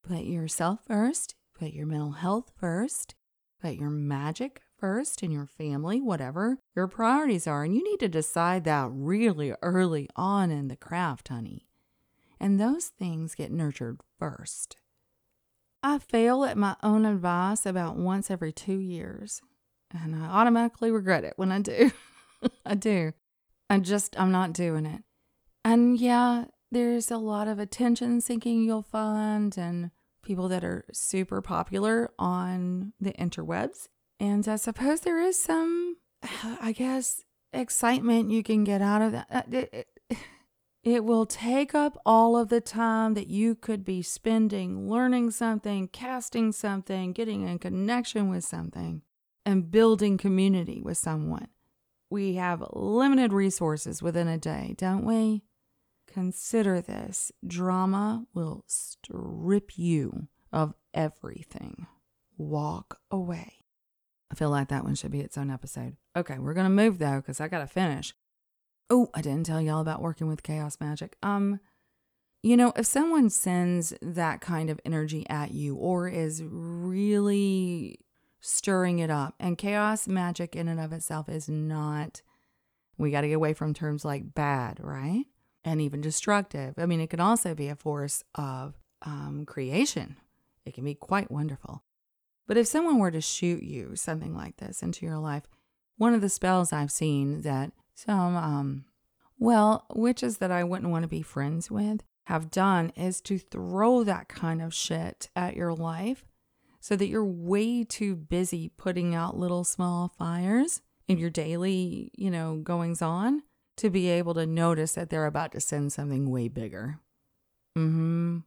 Put 0.09 0.23
yourself 0.23 0.79
first, 0.87 1.35
put 1.53 1.71
your 1.71 1.85
mental 1.85 2.13
health 2.13 2.51
first, 2.59 3.13
put 3.61 3.75
your 3.75 3.91
magic 3.91 4.59
first 4.79 5.21
in 5.21 5.29
your 5.29 5.45
family, 5.45 6.01
whatever 6.01 6.57
your 6.75 6.87
priorities 6.87 7.45
are. 7.45 7.63
And 7.63 7.75
you 7.75 7.83
need 7.83 7.99
to 7.99 8.07
decide 8.07 8.63
that 8.63 8.89
really 8.91 9.53
early 9.61 10.09
on 10.15 10.49
in 10.49 10.67
the 10.67 10.75
craft, 10.75 11.27
honey. 11.27 11.67
And 12.39 12.59
those 12.59 12.85
things 12.85 13.35
get 13.35 13.51
nurtured 13.51 13.99
first. 14.17 14.77
I 15.83 15.99
fail 15.99 16.43
at 16.43 16.57
my 16.57 16.75
own 16.81 17.05
advice 17.05 17.67
about 17.67 17.95
once 17.95 18.31
every 18.31 18.51
two 18.51 18.79
years, 18.79 19.43
and 19.91 20.15
I 20.15 20.25
automatically 20.25 20.89
regret 20.89 21.23
it 21.23 21.33
when 21.35 21.51
I 21.51 21.59
do. 21.59 21.91
I 22.65 22.73
do. 22.73 23.13
I 23.69 23.77
just, 23.77 24.19
I'm 24.19 24.31
not 24.31 24.53
doing 24.53 24.87
it. 24.87 25.03
And 25.63 25.99
yeah, 25.99 26.45
there's 26.71 27.11
a 27.11 27.17
lot 27.17 27.47
of 27.47 27.59
attention 27.59 28.21
seeking 28.21 28.63
you'll 28.63 28.81
find, 28.81 29.55
and 29.55 29.91
people 30.29 30.47
that 30.47 30.63
are 30.63 30.85
super 30.93 31.41
popular 31.41 32.11
on 32.19 32.93
the 33.01 33.11
interwebs. 33.13 33.87
And 34.19 34.47
I 34.47 34.57
suppose 34.57 35.01
there 35.01 35.19
is 35.19 35.41
some, 35.41 35.97
I 36.61 36.71
guess, 36.71 37.23
excitement 37.51 38.29
you 38.29 38.43
can 38.43 38.63
get 38.63 38.79
out 38.79 39.01
of 39.01 39.11
that. 39.13 39.27
Uh, 39.31 39.41
it, 39.51 39.87
it, 40.07 40.17
it 40.83 41.03
will 41.03 41.25
take 41.25 41.73
up 41.73 41.99
all 42.05 42.37
of 42.37 42.49
the 42.49 42.61
time 42.61 43.15
that 43.15 43.25
you 43.25 43.55
could 43.55 43.83
be 43.83 44.03
spending 44.03 44.87
learning 44.87 45.31
something, 45.31 45.87
casting 45.87 46.51
something, 46.51 47.11
getting 47.11 47.47
in 47.47 47.57
connection 47.57 48.29
with 48.29 48.43
something, 48.43 49.01
and 49.47 49.71
building 49.71 50.15
community 50.19 50.79
with 50.79 50.99
someone. 50.99 51.47
We 52.11 52.35
have 52.35 52.63
limited 52.71 53.33
resources 53.33 54.03
within 54.03 54.27
a 54.27 54.37
day, 54.37 54.75
don't 54.77 55.05
we? 55.05 55.41
Consider 56.11 56.81
this 56.81 57.31
drama 57.45 58.25
will 58.33 58.63
strip 58.67 59.77
you 59.77 60.27
of 60.51 60.73
everything. 60.93 61.85
Walk 62.37 62.99
away. 63.11 63.53
I 64.31 64.35
feel 64.35 64.49
like 64.49 64.69
that 64.69 64.83
one 64.83 64.95
should 64.95 65.11
be 65.11 65.19
its 65.19 65.37
own 65.37 65.51
episode. 65.51 65.97
Okay, 66.15 66.39
we're 66.39 66.55
going 66.55 66.65
to 66.65 66.69
move 66.69 66.97
though, 66.97 67.17
because 67.17 67.39
I 67.39 67.47
got 67.47 67.59
to 67.59 67.67
finish. 67.67 68.15
Oh, 68.89 69.09
I 69.13 69.21
didn't 69.21 69.45
tell 69.45 69.61
y'all 69.61 69.81
about 69.81 70.01
working 70.01 70.27
with 70.27 70.41
chaos 70.41 70.77
magic. 70.79 71.15
Um, 71.21 71.59
you 72.41 72.57
know, 72.57 72.73
if 72.75 72.87
someone 72.87 73.29
sends 73.29 73.93
that 74.01 74.41
kind 74.41 74.71
of 74.71 74.79
energy 74.83 75.27
at 75.29 75.51
you 75.51 75.75
or 75.75 76.07
is 76.07 76.41
really 76.43 77.99
stirring 78.39 78.97
it 78.97 79.11
up, 79.11 79.35
and 79.39 79.59
chaos 79.59 80.07
magic 80.07 80.55
in 80.55 80.67
and 80.67 80.79
of 80.79 80.91
itself 80.91 81.29
is 81.29 81.49
not, 81.49 82.23
we 82.97 83.11
got 83.11 83.21
to 83.21 83.27
get 83.27 83.33
away 83.33 83.53
from 83.53 83.75
terms 83.75 84.03
like 84.03 84.33
bad, 84.33 84.79
right? 84.81 85.25
And 85.69 85.79
even 85.81 86.01
destructive. 86.01 86.73
I 86.77 86.87
mean, 86.87 86.99
it 86.99 87.11
can 87.11 87.19
also 87.19 87.53
be 87.53 87.67
a 87.67 87.75
force 87.75 88.23
of 88.33 88.73
um, 89.03 89.45
creation, 89.45 90.17
it 90.65 90.73
can 90.73 90.83
be 90.83 90.95
quite 90.95 91.31
wonderful. 91.31 91.83
But 92.47 92.57
if 92.57 92.67
someone 92.67 92.97
were 92.97 93.11
to 93.11 93.21
shoot 93.21 93.61
you 93.61 93.95
something 93.95 94.35
like 94.35 94.57
this 94.57 94.81
into 94.81 95.05
your 95.05 95.19
life, 95.19 95.43
one 95.97 96.13
of 96.13 96.21
the 96.21 96.29
spells 96.29 96.73
I've 96.73 96.91
seen 96.91 97.41
that 97.43 97.71
some, 97.93 98.35
um, 98.35 98.85
well, 99.37 99.85
witches 99.93 100.39
that 100.39 100.51
I 100.51 100.63
wouldn't 100.63 100.91
want 100.91 101.03
to 101.03 101.07
be 101.07 101.21
friends 101.21 101.69
with 101.69 102.01
have 102.25 102.49
done 102.49 102.91
is 102.95 103.21
to 103.21 103.37
throw 103.37 104.03
that 104.03 104.27
kind 104.27 104.61
of 104.61 104.73
shit 104.73 105.29
at 105.35 105.55
your 105.55 105.73
life 105.73 106.25
so 106.79 106.95
that 106.95 107.07
you're 107.07 107.25
way 107.25 107.83
too 107.83 108.15
busy 108.15 108.69
putting 108.69 109.13
out 109.13 109.37
little 109.37 109.63
small 109.63 110.13
fires 110.17 110.81
in 111.07 111.19
your 111.19 111.29
daily, 111.29 112.11
you 112.15 112.31
know, 112.31 112.57
goings 112.63 113.01
on 113.01 113.43
to 113.79 113.89
be 113.89 114.09
able 114.09 114.33
to 114.35 114.45
notice 114.45 114.93
that 114.93 115.09
they're 115.09 115.25
about 115.25 115.51
to 115.53 115.59
send 115.59 115.91
something 115.91 116.29
way 116.29 116.47
bigger. 116.47 116.99
Mm-hmm. 117.77 118.39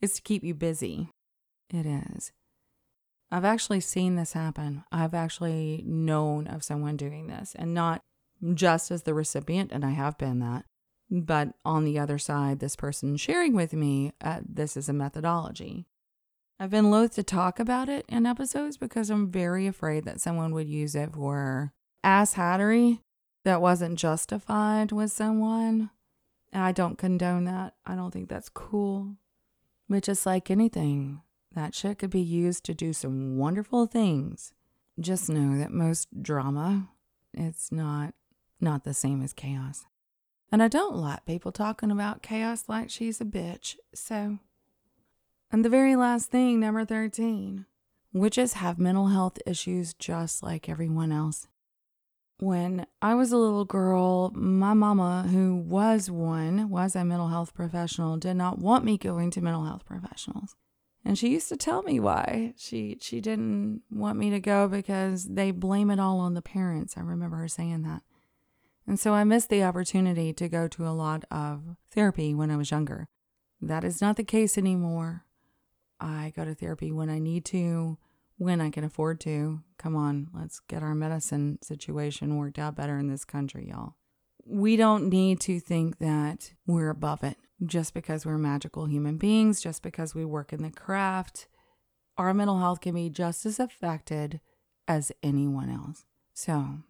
It's 0.00 0.16
to 0.16 0.22
keep 0.22 0.44
you 0.44 0.54
busy. 0.54 1.08
It 1.70 1.86
is. 1.86 2.32
I've 3.30 3.44
actually 3.44 3.80
seen 3.80 4.16
this 4.16 4.34
happen. 4.34 4.84
I've 4.92 5.14
actually 5.14 5.82
known 5.86 6.46
of 6.46 6.62
someone 6.62 6.96
doing 6.96 7.26
this 7.26 7.54
and 7.58 7.74
not 7.74 8.02
just 8.52 8.90
as 8.90 9.02
the 9.02 9.14
recipient, 9.14 9.72
and 9.72 9.84
I 9.84 9.90
have 9.90 10.18
been 10.18 10.40
that, 10.40 10.64
but 11.10 11.54
on 11.64 11.84
the 11.84 11.98
other 11.98 12.18
side, 12.18 12.58
this 12.58 12.76
person 12.76 13.16
sharing 13.16 13.54
with 13.54 13.72
me, 13.72 14.12
uh, 14.20 14.40
this 14.46 14.76
is 14.76 14.88
a 14.88 14.92
methodology. 14.92 15.86
I've 16.60 16.70
been 16.70 16.90
loath 16.90 17.14
to 17.14 17.22
talk 17.22 17.58
about 17.58 17.88
it 17.88 18.04
in 18.08 18.26
episodes 18.26 18.76
because 18.76 19.10
I'm 19.10 19.30
very 19.30 19.66
afraid 19.66 20.04
that 20.04 20.20
someone 20.20 20.52
would 20.54 20.68
use 20.68 20.94
it 20.94 21.14
for 21.14 21.72
ass 22.04 22.34
hattery 22.34 23.00
that 23.44 23.60
wasn't 23.60 23.98
justified 23.98 24.92
with 24.92 25.12
someone. 25.12 25.90
And 26.52 26.62
I 26.62 26.72
don't 26.72 26.98
condone 26.98 27.44
that. 27.44 27.74
I 27.86 27.94
don't 27.94 28.10
think 28.10 28.28
that's 28.28 28.48
cool. 28.48 29.16
But 29.88 30.02
just 30.02 30.26
like 30.26 30.50
anything, 30.50 31.22
that 31.54 31.74
shit 31.74 31.98
could 31.98 32.10
be 32.10 32.20
used 32.20 32.64
to 32.64 32.74
do 32.74 32.92
some 32.92 33.36
wonderful 33.36 33.86
things. 33.86 34.52
Just 34.98 35.28
know 35.28 35.58
that 35.58 35.70
most 35.70 36.22
drama, 36.22 36.88
it's 37.32 37.70
not 37.70 38.14
not 38.60 38.84
the 38.84 38.94
same 38.94 39.22
as 39.22 39.32
chaos. 39.32 39.84
And 40.50 40.62
I 40.62 40.68
don't 40.68 40.96
like 40.96 41.26
people 41.26 41.52
talking 41.52 41.90
about 41.90 42.22
chaos 42.22 42.64
like 42.68 42.88
she's 42.88 43.20
a 43.20 43.24
bitch. 43.24 43.76
So, 43.94 44.38
and 45.50 45.64
the 45.64 45.68
very 45.68 45.96
last 45.96 46.30
thing, 46.30 46.60
number 46.60 46.84
13, 46.84 47.66
witches 48.12 48.54
have 48.54 48.78
mental 48.78 49.08
health 49.08 49.38
issues 49.46 49.94
just 49.94 50.42
like 50.42 50.68
everyone 50.68 51.12
else. 51.12 51.48
When 52.40 52.86
I 53.00 53.14
was 53.14 53.30
a 53.30 53.36
little 53.36 53.64
girl, 53.64 54.30
my 54.34 54.74
mama, 54.74 55.28
who 55.30 55.56
was 55.56 56.10
one, 56.10 56.68
was 56.68 56.96
a 56.96 57.04
mental 57.04 57.28
health 57.28 57.54
professional, 57.54 58.16
did 58.16 58.34
not 58.34 58.58
want 58.58 58.84
me 58.84 58.98
going 58.98 59.30
to 59.32 59.40
mental 59.40 59.64
health 59.64 59.84
professionals. 59.84 60.56
And 61.04 61.18
she 61.18 61.28
used 61.28 61.48
to 61.50 61.56
tell 61.56 61.82
me 61.82 62.00
why. 62.00 62.54
She 62.56 62.98
she 63.00 63.20
didn't 63.20 63.82
want 63.90 64.18
me 64.18 64.30
to 64.30 64.40
go 64.40 64.68
because 64.68 65.24
they 65.26 65.50
blame 65.50 65.90
it 65.90 66.00
all 66.00 66.18
on 66.18 66.34
the 66.34 66.42
parents. 66.42 66.96
I 66.96 67.02
remember 67.02 67.36
her 67.36 67.48
saying 67.48 67.82
that. 67.82 68.02
And 68.86 68.98
so 68.98 69.12
I 69.12 69.24
missed 69.24 69.48
the 69.48 69.62
opportunity 69.62 70.32
to 70.32 70.48
go 70.48 70.66
to 70.68 70.86
a 70.86 70.90
lot 70.90 71.24
of 71.30 71.76
therapy 71.90 72.34
when 72.34 72.50
I 72.50 72.56
was 72.56 72.70
younger. 72.70 73.08
That 73.60 73.84
is 73.84 74.00
not 74.00 74.16
the 74.16 74.24
case 74.24 74.58
anymore. 74.58 75.24
I 76.00 76.32
go 76.34 76.44
to 76.44 76.54
therapy 76.54 76.90
when 76.90 77.08
I 77.08 77.18
need 77.18 77.44
to 77.46 77.98
when 78.36 78.60
I 78.60 78.70
can 78.70 78.84
afford 78.84 79.20
to. 79.20 79.60
Come 79.78 79.96
on, 79.96 80.28
let's 80.34 80.60
get 80.60 80.82
our 80.82 80.94
medicine 80.94 81.58
situation 81.62 82.36
worked 82.36 82.58
out 82.58 82.76
better 82.76 82.98
in 82.98 83.08
this 83.08 83.24
country, 83.24 83.68
y'all. 83.68 83.94
We 84.46 84.76
don't 84.76 85.08
need 85.08 85.40
to 85.40 85.58
think 85.60 85.98
that 85.98 86.52
we're 86.66 86.90
above 86.90 87.24
it 87.24 87.38
just 87.64 87.94
because 87.94 88.26
we're 88.26 88.38
magical 88.38 88.86
human 88.86 89.16
beings, 89.16 89.62
just 89.62 89.82
because 89.82 90.14
we 90.14 90.24
work 90.24 90.52
in 90.52 90.62
the 90.62 90.70
craft. 90.70 91.48
Our 92.18 92.34
mental 92.34 92.58
health 92.58 92.80
can 92.80 92.94
be 92.94 93.08
just 93.08 93.46
as 93.46 93.58
affected 93.58 94.40
as 94.86 95.12
anyone 95.22 95.70
else. 95.70 96.04
So, 96.34 96.80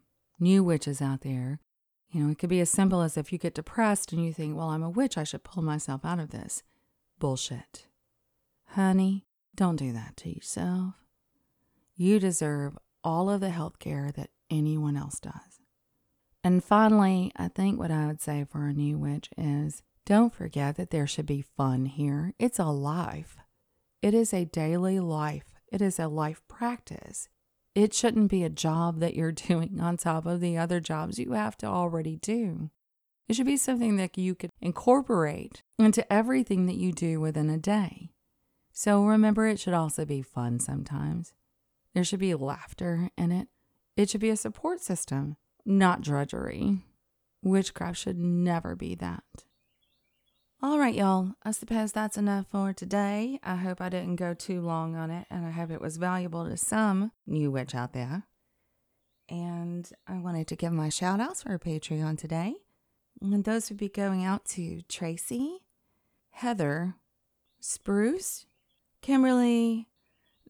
new 0.40 0.64
witches 0.64 1.00
out 1.00 1.20
there, 1.20 1.60
you 2.10 2.22
know, 2.22 2.30
it 2.30 2.38
could 2.38 2.50
be 2.50 2.60
as 2.60 2.70
simple 2.70 3.02
as 3.02 3.16
if 3.16 3.32
you 3.32 3.38
get 3.38 3.54
depressed 3.54 4.12
and 4.12 4.24
you 4.24 4.32
think, 4.32 4.56
well, 4.56 4.70
I'm 4.70 4.82
a 4.82 4.90
witch, 4.90 5.16
I 5.16 5.24
should 5.24 5.44
pull 5.44 5.62
myself 5.62 6.04
out 6.04 6.18
of 6.18 6.30
this. 6.30 6.62
Bullshit. 7.18 7.86
Honey, 8.70 9.26
don't 9.54 9.76
do 9.76 9.92
that 9.92 10.16
to 10.18 10.34
yourself. 10.34 11.03
You 11.96 12.18
deserve 12.18 12.76
all 13.04 13.30
of 13.30 13.40
the 13.40 13.50
health 13.50 13.78
care 13.78 14.10
that 14.16 14.30
anyone 14.50 14.96
else 14.96 15.20
does. 15.20 15.60
And 16.42 16.62
finally, 16.62 17.32
I 17.36 17.48
think 17.48 17.78
what 17.78 17.90
I 17.90 18.06
would 18.06 18.20
say 18.20 18.44
for 18.44 18.66
a 18.66 18.72
new 18.72 18.98
witch 18.98 19.30
is 19.38 19.82
don't 20.04 20.34
forget 20.34 20.76
that 20.76 20.90
there 20.90 21.06
should 21.06 21.26
be 21.26 21.40
fun 21.40 21.86
here. 21.86 22.34
It's 22.38 22.58
a 22.58 22.66
life, 22.66 23.36
it 24.02 24.12
is 24.12 24.34
a 24.34 24.44
daily 24.44 25.00
life, 25.00 25.54
it 25.72 25.80
is 25.80 25.98
a 25.98 26.08
life 26.08 26.42
practice. 26.48 27.28
It 27.74 27.92
shouldn't 27.94 28.30
be 28.30 28.44
a 28.44 28.50
job 28.50 29.00
that 29.00 29.14
you're 29.14 29.32
doing 29.48 29.80
on 29.80 29.96
top 29.96 30.26
of 30.26 30.40
the 30.40 30.58
other 30.58 30.80
jobs 30.80 31.18
you 31.18 31.32
have 31.32 31.56
to 31.58 31.66
already 31.66 32.16
do. 32.16 32.70
It 33.26 33.36
should 33.36 33.46
be 33.46 33.56
something 33.56 33.96
that 33.96 34.18
you 34.18 34.34
could 34.34 34.50
incorporate 34.60 35.62
into 35.78 36.12
everything 36.12 36.66
that 36.66 36.76
you 36.76 36.92
do 36.92 37.20
within 37.20 37.48
a 37.48 37.56
day. 37.56 38.10
So 38.72 39.04
remember, 39.04 39.46
it 39.46 39.58
should 39.58 39.72
also 39.72 40.04
be 40.04 40.20
fun 40.20 40.58
sometimes. 40.58 41.32
There 41.94 42.04
should 42.04 42.20
be 42.20 42.34
laughter 42.34 43.10
in 43.16 43.30
it. 43.30 43.48
It 43.96 44.10
should 44.10 44.20
be 44.20 44.30
a 44.30 44.36
support 44.36 44.80
system, 44.80 45.36
not 45.64 46.00
drudgery. 46.00 46.78
Witchcraft 47.42 47.98
should 47.98 48.18
never 48.18 48.74
be 48.74 48.94
that. 48.96 49.22
All 50.62 50.78
right, 50.78 50.94
y'all. 50.94 51.34
I 51.42 51.50
suppose 51.50 51.92
that's 51.92 52.16
enough 52.16 52.46
for 52.50 52.72
today. 52.72 53.38
I 53.44 53.56
hope 53.56 53.80
I 53.80 53.90
didn't 53.90 54.16
go 54.16 54.34
too 54.34 54.60
long 54.60 54.96
on 54.96 55.10
it, 55.10 55.26
and 55.30 55.46
I 55.46 55.50
hope 55.50 55.70
it 55.70 55.80
was 55.80 55.98
valuable 55.98 56.48
to 56.48 56.56
some 56.56 57.12
new 57.26 57.50
witch 57.50 57.74
out 57.74 57.92
there. 57.92 58.24
And 59.28 59.88
I 60.06 60.14
wanted 60.14 60.48
to 60.48 60.56
give 60.56 60.72
my 60.72 60.88
shout 60.88 61.20
outs 61.20 61.42
for 61.42 61.58
Patreon 61.58 62.18
today. 62.18 62.54
And 63.20 63.44
those 63.44 63.68
would 63.68 63.78
be 63.78 63.88
going 63.88 64.24
out 64.24 64.44
to 64.46 64.82
Tracy, 64.88 65.60
Heather, 66.30 66.94
Spruce, 67.60 68.46
Kimberly, 69.02 69.88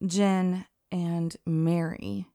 Jen, 0.05 0.65
and 0.95 1.35
Mary. 1.45 2.25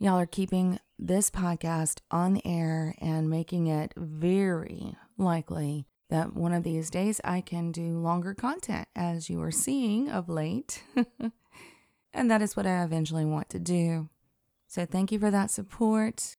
Y'all 0.00 0.18
are 0.18 0.26
keeping 0.26 0.80
this 0.98 1.30
podcast 1.30 2.00
on 2.10 2.34
the 2.34 2.44
air 2.44 2.96
and 3.00 3.30
making 3.30 3.68
it 3.68 3.94
very 3.96 4.96
likely 5.16 5.86
that 6.10 6.34
one 6.34 6.52
of 6.52 6.64
these 6.64 6.90
days 6.90 7.20
I 7.22 7.40
can 7.40 7.70
do 7.70 8.00
longer 8.00 8.34
content, 8.34 8.88
as 8.96 9.30
you 9.30 9.40
are 9.42 9.52
seeing 9.52 10.10
of 10.10 10.28
late. 10.28 10.82
and 12.12 12.28
that 12.28 12.42
is 12.42 12.56
what 12.56 12.66
I 12.66 12.82
eventually 12.82 13.24
want 13.24 13.48
to 13.50 13.60
do. 13.60 14.08
So 14.66 14.84
thank 14.84 15.12
you 15.12 15.20
for 15.20 15.30
that 15.30 15.52
support 15.52 16.36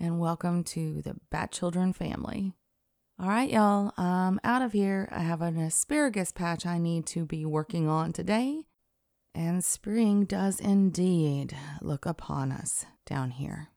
and 0.00 0.18
welcome 0.18 0.64
to 0.64 1.02
the 1.02 1.14
Bat 1.30 1.52
Children 1.52 1.92
family. 1.92 2.52
All 3.16 3.28
right, 3.28 3.48
y'all, 3.48 3.92
I'm 3.96 4.40
out 4.42 4.62
of 4.62 4.72
here. 4.72 5.08
I 5.12 5.20
have 5.20 5.40
an 5.40 5.56
asparagus 5.56 6.32
patch 6.32 6.66
I 6.66 6.78
need 6.78 7.06
to 7.06 7.24
be 7.24 7.44
working 7.44 7.86
on 7.86 8.12
today. 8.12 8.64
And 9.34 9.64
spring 9.64 10.24
does 10.24 10.60
indeed 10.60 11.56
look 11.80 12.04
upon 12.04 12.52
us 12.52 12.84
down 13.06 13.30
here. 13.30 13.68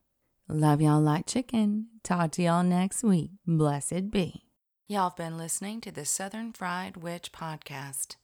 Love 0.49 0.82
y'all 0.82 1.01
like 1.01 1.26
chicken. 1.28 1.88
Talk 2.04 2.32
to 2.32 2.43
y'all 2.43 2.64
next 2.64 3.04
week. 3.04 3.32
Blessed 3.45 4.12
be. 4.12 4.43
Y'all 4.88 5.10
have 5.10 5.16
been 5.16 5.38
listening 5.38 5.80
to 5.82 5.91
the 5.91 6.06
Southern 6.06 6.51
Fried 6.51 6.97
Witch 6.97 7.32
Podcast. 7.32 8.18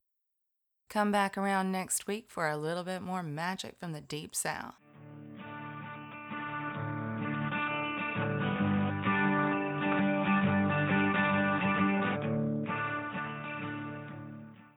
Come 0.90 1.12
back 1.12 1.38
around 1.38 1.72
next 1.72 2.08
week 2.08 2.26
for 2.30 2.50
a 2.50 2.58
little 2.58 2.84
bit 2.84 3.02
more 3.02 3.24
magic 3.24 3.80
from 3.80 3.94
the 3.94 4.02
Deep 4.02 4.36
South. 4.36 4.76